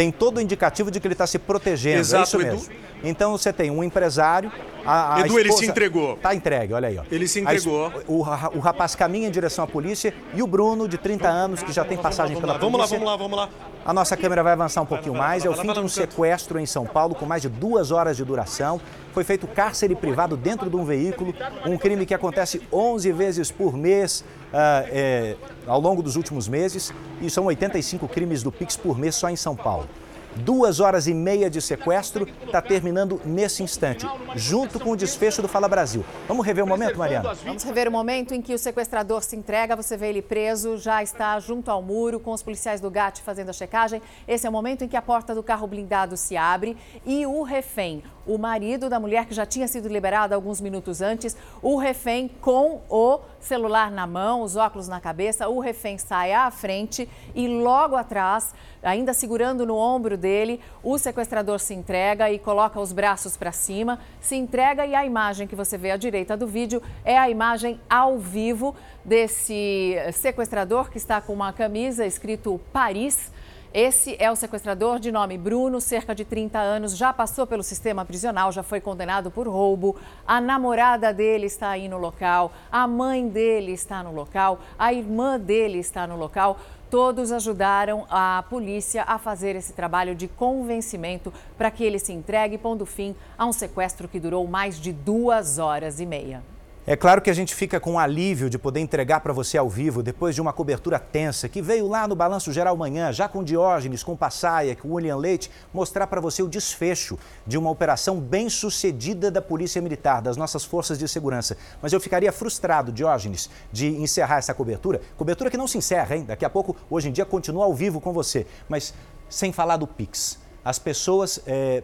Tem 0.00 0.10
todo 0.10 0.38
o 0.38 0.40
indicativo 0.40 0.90
de 0.90 0.98
que 0.98 1.06
ele 1.06 1.12
está 1.12 1.26
se 1.26 1.38
protegendo. 1.38 1.98
É 1.98 2.00
Exato, 2.00 2.22
é 2.22 2.24
isso 2.24 2.38
mesmo. 2.38 2.72
Edu. 2.72 2.80
Então 3.04 3.32
você 3.32 3.52
tem 3.52 3.70
um 3.70 3.84
empresário. 3.84 4.50
A, 4.82 5.16
a 5.16 5.20
Edu, 5.20 5.38
ele 5.38 5.52
se 5.52 5.66
entregou. 5.66 6.14
Está 6.14 6.34
entregue, 6.34 6.72
olha 6.72 6.88
aí. 6.88 6.96
Ó. 6.96 7.02
Ele 7.12 7.28
se 7.28 7.40
entregou. 7.40 7.92
O, 8.08 8.20
o, 8.20 8.60
rapaz 8.60 8.94
caminha 8.94 9.28
em 9.28 9.30
direção 9.30 9.62
à 9.62 9.66
polícia 9.68 10.14
e 10.32 10.42
o 10.42 10.46
Bruno, 10.46 10.88
de 10.88 10.96
30 10.96 11.28
anos, 11.28 11.62
que 11.62 11.70
já 11.70 11.84
tem 11.84 11.98
passagem 11.98 12.34
vamos 12.34 12.40
pela 12.40 12.54
lá, 12.54 12.58
polícia. 12.58 12.98
Vamos 12.98 13.10
lá, 13.10 13.16
vamos 13.18 13.36
lá, 13.36 13.44
vamos 13.44 13.60
lá. 13.60 13.70
A 13.84 13.92
nossa 13.92 14.16
câmera 14.16 14.42
vai 14.42 14.54
avançar 14.54 14.80
um 14.80 14.86
pouquinho 14.86 15.14
mais. 15.14 15.44
É 15.44 15.50
o 15.50 15.54
fim 15.54 15.70
de 15.70 15.80
um 15.80 15.88
sequestro 15.88 16.58
em 16.58 16.64
São 16.64 16.86
Paulo 16.86 17.14
com 17.14 17.26
mais 17.26 17.42
de 17.42 17.50
duas 17.50 17.90
horas 17.90 18.16
de 18.16 18.24
duração. 18.24 18.80
Foi 19.12 19.22
feito 19.22 19.46
cárcere 19.46 19.94
privado 19.94 20.34
dentro 20.34 20.70
de 20.70 20.76
um 20.76 20.84
veículo, 20.84 21.34
um 21.66 21.76
crime 21.76 22.06
que 22.06 22.14
acontece 22.14 22.62
11 22.72 23.12
vezes 23.12 23.50
por 23.50 23.76
mês 23.76 24.24
é, 24.52 25.36
ao 25.66 25.80
longo 25.80 26.02
dos 26.02 26.16
últimos 26.16 26.48
meses. 26.48 26.92
E 27.20 27.30
são 27.30 27.44
85 27.44 28.08
crimes 28.08 28.42
do 28.42 28.50
Pix 28.50 28.76
por 28.76 28.98
mês 28.98 29.14
só 29.14 29.28
em 29.28 29.36
São 29.36 29.56
Paulo. 29.56 29.88
Duas 30.36 30.78
horas 30.78 31.08
e 31.08 31.14
meia 31.14 31.50
de 31.50 31.60
sequestro 31.60 32.26
está 32.44 32.62
terminando 32.62 33.20
nesse 33.24 33.62
instante, 33.62 34.06
junto 34.36 34.78
com 34.78 34.92
o 34.92 34.96
desfecho 34.96 35.42
do 35.42 35.48
Fala 35.48 35.68
Brasil. 35.68 36.04
Vamos 36.28 36.46
rever 36.46 36.62
o 36.62 36.66
momento, 36.66 36.96
Mariana? 36.96 37.34
Vamos 37.34 37.64
rever 37.64 37.88
o 37.88 37.90
momento 37.90 38.32
em 38.32 38.40
que 38.40 38.54
o 38.54 38.58
sequestrador 38.58 39.22
se 39.22 39.34
entrega, 39.34 39.74
você 39.74 39.96
vê 39.96 40.08
ele 40.08 40.22
preso, 40.22 40.78
já 40.78 41.02
está 41.02 41.38
junto 41.40 41.68
ao 41.70 41.82
muro, 41.82 42.20
com 42.20 42.32
os 42.32 42.42
policiais 42.42 42.80
do 42.80 42.88
GAT 42.90 43.20
fazendo 43.22 43.50
a 43.50 43.52
checagem. 43.52 44.00
Esse 44.26 44.46
é 44.46 44.50
o 44.50 44.52
momento 44.52 44.84
em 44.84 44.88
que 44.88 44.96
a 44.96 45.02
porta 45.02 45.34
do 45.34 45.42
carro 45.42 45.66
blindado 45.66 46.16
se 46.16 46.36
abre 46.36 46.76
e 47.04 47.26
o 47.26 47.42
refém, 47.42 48.02
o 48.24 48.38
marido 48.38 48.88
da 48.88 49.00
mulher 49.00 49.26
que 49.26 49.34
já 49.34 49.44
tinha 49.44 49.66
sido 49.66 49.88
liberado 49.88 50.32
alguns 50.32 50.60
minutos 50.60 51.02
antes, 51.02 51.36
o 51.60 51.76
refém 51.76 52.30
com 52.40 52.82
o 52.88 53.18
celular 53.40 53.90
na 53.90 54.06
mão, 54.06 54.42
os 54.42 54.56
óculos 54.56 54.86
na 54.86 55.00
cabeça, 55.00 55.48
o 55.48 55.60
refém 55.60 55.98
sai 55.98 56.32
à 56.32 56.50
frente 56.50 57.08
e 57.34 57.48
logo 57.48 57.96
atrás, 57.96 58.54
ainda 58.82 59.12
segurando 59.12 59.66
no 59.66 59.76
ombro 59.76 60.16
dele, 60.16 60.60
o 60.82 60.98
sequestrador 60.98 61.58
se 61.58 61.74
entrega 61.74 62.30
e 62.30 62.38
coloca 62.38 62.78
os 62.78 62.92
braços 62.92 63.36
para 63.36 63.52
cima, 63.52 63.98
se 64.20 64.36
entrega 64.36 64.86
e 64.86 64.94
a 64.94 65.04
imagem 65.04 65.46
que 65.46 65.56
você 65.56 65.76
vê 65.76 65.90
à 65.90 65.96
direita 65.96 66.36
do 66.36 66.46
vídeo 66.46 66.82
é 67.04 67.18
a 67.18 67.28
imagem 67.30 67.80
ao 67.88 68.18
vivo 68.18 68.74
desse 69.04 69.96
sequestrador 70.12 70.90
que 70.90 70.98
está 70.98 71.20
com 71.20 71.32
uma 71.32 71.52
camisa 71.52 72.06
escrito 72.06 72.60
Paris 72.72 73.32
esse 73.72 74.16
é 74.18 74.28
o 74.28 74.34
sequestrador 74.34 74.98
de 74.98 75.12
nome 75.12 75.38
Bruno, 75.38 75.80
cerca 75.80 76.12
de 76.12 76.24
30 76.24 76.58
anos, 76.58 76.96
já 76.96 77.12
passou 77.12 77.46
pelo 77.46 77.62
sistema 77.62 78.04
prisional, 78.04 78.50
já 78.50 78.64
foi 78.64 78.80
condenado 78.80 79.30
por 79.30 79.46
roubo. 79.46 79.94
A 80.26 80.40
namorada 80.40 81.14
dele 81.14 81.46
está 81.46 81.70
aí 81.70 81.88
no 81.88 81.96
local, 81.96 82.50
a 82.72 82.88
mãe 82.88 83.28
dele 83.28 83.70
está 83.70 84.02
no 84.02 84.12
local, 84.12 84.58
a 84.76 84.92
irmã 84.92 85.38
dele 85.38 85.78
está 85.78 86.04
no 86.04 86.16
local. 86.16 86.58
Todos 86.90 87.30
ajudaram 87.30 88.04
a 88.10 88.44
polícia 88.50 89.04
a 89.06 89.18
fazer 89.18 89.54
esse 89.54 89.72
trabalho 89.72 90.16
de 90.16 90.26
convencimento 90.26 91.32
para 91.56 91.70
que 91.70 91.84
ele 91.84 92.00
se 92.00 92.12
entregue, 92.12 92.58
pondo 92.58 92.84
fim 92.84 93.14
a 93.38 93.46
um 93.46 93.52
sequestro 93.52 94.08
que 94.08 94.18
durou 94.18 94.44
mais 94.48 94.80
de 94.80 94.92
duas 94.92 95.58
horas 95.58 96.00
e 96.00 96.06
meia. 96.06 96.42
É 96.86 96.96
claro 96.96 97.20
que 97.20 97.28
a 97.28 97.34
gente 97.34 97.54
fica 97.54 97.78
com 97.78 97.98
alívio 97.98 98.48
de 98.48 98.58
poder 98.58 98.80
entregar 98.80 99.20
para 99.20 99.34
você 99.34 99.58
ao 99.58 99.68
vivo, 99.68 100.02
depois 100.02 100.34
de 100.34 100.40
uma 100.40 100.50
cobertura 100.50 100.98
tensa, 100.98 101.46
que 101.46 101.60
veio 101.60 101.86
lá 101.86 102.08
no 102.08 102.16
Balanço 102.16 102.50
Geral 102.54 102.74
Manhã, 102.74 103.12
já 103.12 103.28
com 103.28 103.44
Diógenes, 103.44 104.02
com 104.02 104.16
Passaia, 104.16 104.74
com 104.74 104.94
William 104.94 105.16
Leite, 105.16 105.50
mostrar 105.74 106.06
para 106.06 106.22
você 106.22 106.42
o 106.42 106.48
desfecho 106.48 107.18
de 107.46 107.58
uma 107.58 107.68
operação 107.68 108.18
bem 108.18 108.48
sucedida 108.48 109.30
da 109.30 109.42
Polícia 109.42 109.80
Militar, 109.82 110.22
das 110.22 110.38
nossas 110.38 110.64
forças 110.64 110.98
de 110.98 111.06
segurança. 111.06 111.54
Mas 111.82 111.92
eu 111.92 112.00
ficaria 112.00 112.32
frustrado, 112.32 112.90
Diógenes, 112.90 113.50
de 113.70 113.88
encerrar 113.88 114.38
essa 114.38 114.54
cobertura. 114.54 115.02
Cobertura 115.18 115.50
que 115.50 115.58
não 115.58 115.68
se 115.68 115.76
encerra, 115.76 116.16
hein? 116.16 116.24
Daqui 116.24 116.46
a 116.46 116.50
pouco, 116.50 116.74
hoje 116.88 117.10
em 117.10 117.12
dia, 117.12 117.26
continua 117.26 117.66
ao 117.66 117.74
vivo 117.74 118.00
com 118.00 118.10
você. 118.10 118.46
Mas 118.70 118.94
sem 119.28 119.52
falar 119.52 119.76
do 119.76 119.86
Pix. 119.86 120.38
As 120.64 120.78
pessoas. 120.78 121.40
É 121.46 121.82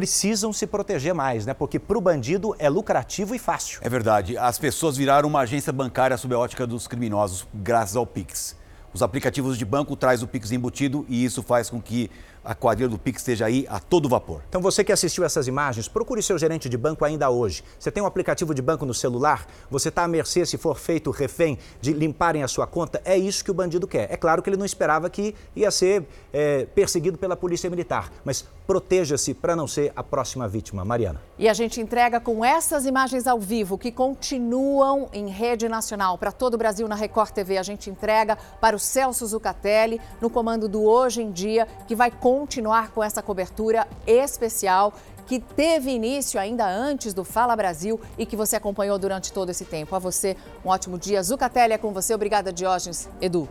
precisam 0.00 0.50
se 0.50 0.66
proteger 0.66 1.12
mais, 1.12 1.44
né? 1.44 1.52
Porque 1.52 1.78
para 1.78 1.98
o 1.98 2.00
bandido 2.00 2.56
é 2.58 2.70
lucrativo 2.70 3.34
e 3.34 3.38
fácil. 3.38 3.80
É 3.82 3.88
verdade. 3.90 4.34
As 4.38 4.58
pessoas 4.58 4.96
viraram 4.96 5.28
uma 5.28 5.40
agência 5.40 5.70
bancária 5.70 6.16
sob 6.16 6.34
a 6.34 6.38
ótica 6.38 6.66
dos 6.66 6.88
criminosos, 6.88 7.46
graças 7.52 7.96
ao 7.96 8.06
Pix. 8.06 8.56
Os 8.94 9.02
aplicativos 9.02 9.58
de 9.58 9.64
banco 9.66 9.94
traz 9.94 10.22
o 10.22 10.26
Pix 10.26 10.52
embutido 10.52 11.04
e 11.06 11.22
isso 11.22 11.42
faz 11.42 11.68
com 11.68 11.82
que 11.82 12.10
a 12.44 12.54
quadrilha 12.54 12.88
do 12.88 12.98
Pix 12.98 13.20
esteja 13.20 13.46
aí 13.46 13.66
a 13.68 13.78
todo 13.78 14.08
vapor. 14.08 14.42
Então 14.48 14.60
você 14.60 14.82
que 14.82 14.92
assistiu 14.92 15.24
essas 15.24 15.46
imagens, 15.46 15.88
procure 15.88 16.22
seu 16.22 16.38
gerente 16.38 16.68
de 16.68 16.76
banco 16.76 17.04
ainda 17.04 17.30
hoje. 17.30 17.62
Você 17.78 17.90
tem 17.90 18.02
um 18.02 18.06
aplicativo 18.06 18.54
de 18.54 18.62
banco 18.62 18.84
no 18.84 18.94
celular? 18.94 19.46
Você 19.70 19.88
está 19.88 20.04
à 20.04 20.08
mercê 20.08 20.44
se 20.44 20.58
for 20.58 20.78
feito 20.78 21.10
refém 21.10 21.58
de 21.80 21.92
limparem 21.92 22.42
a 22.42 22.48
sua 22.48 22.66
conta? 22.66 23.00
É 23.04 23.16
isso 23.16 23.44
que 23.44 23.50
o 23.50 23.54
bandido 23.54 23.86
quer. 23.86 24.12
É 24.12 24.16
claro 24.16 24.42
que 24.42 24.50
ele 24.50 24.56
não 24.56 24.66
esperava 24.66 25.08
que 25.08 25.34
ia 25.54 25.70
ser 25.70 26.04
é, 26.32 26.66
perseguido 26.66 27.16
pela 27.16 27.36
polícia 27.36 27.70
militar, 27.70 28.10
mas 28.24 28.44
proteja-se 28.66 29.34
para 29.34 29.56
não 29.56 29.66
ser 29.66 29.92
a 29.96 30.02
próxima 30.02 30.48
vítima. 30.48 30.84
Mariana. 30.84 31.20
E 31.38 31.48
a 31.48 31.54
gente 31.54 31.80
entrega 31.80 32.20
com 32.20 32.44
essas 32.44 32.84
imagens 32.84 33.26
ao 33.26 33.38
vivo 33.38 33.78
que 33.78 33.90
continuam 33.90 35.08
em 35.12 35.28
rede 35.28 35.68
nacional 35.68 36.18
para 36.18 36.32
todo 36.32 36.54
o 36.54 36.58
Brasil 36.58 36.86
na 36.86 36.94
Record 36.94 37.30
TV. 37.30 37.58
A 37.58 37.62
gente 37.62 37.88
entrega 37.88 38.36
para 38.60 38.76
o 38.76 38.78
Celso 38.78 39.26
Zucatelli 39.26 40.00
no 40.20 40.28
comando 40.28 40.68
do 40.68 40.82
Hoje 40.82 41.22
em 41.22 41.30
Dia, 41.30 41.66
que 41.86 41.94
vai 41.94 42.10
continuar 42.30 42.92
com 42.92 43.02
essa 43.02 43.20
cobertura 43.20 43.88
especial 44.06 44.94
que 45.26 45.40
teve 45.40 45.90
início 45.90 46.38
ainda 46.38 46.64
antes 46.64 47.12
do 47.12 47.24
Fala 47.24 47.56
Brasil 47.56 48.00
e 48.16 48.24
que 48.24 48.36
você 48.36 48.54
acompanhou 48.54 48.96
durante 49.00 49.32
todo 49.32 49.50
esse 49.50 49.64
tempo. 49.64 49.96
A 49.96 49.98
você, 49.98 50.36
um 50.64 50.68
ótimo 50.68 50.96
dia. 50.96 51.20
Zucatelli 51.24 51.72
é 51.72 51.78
com 51.78 51.92
você. 51.92 52.14
Obrigada, 52.14 52.52
Diógenes. 52.52 53.08
Edu. 53.20 53.48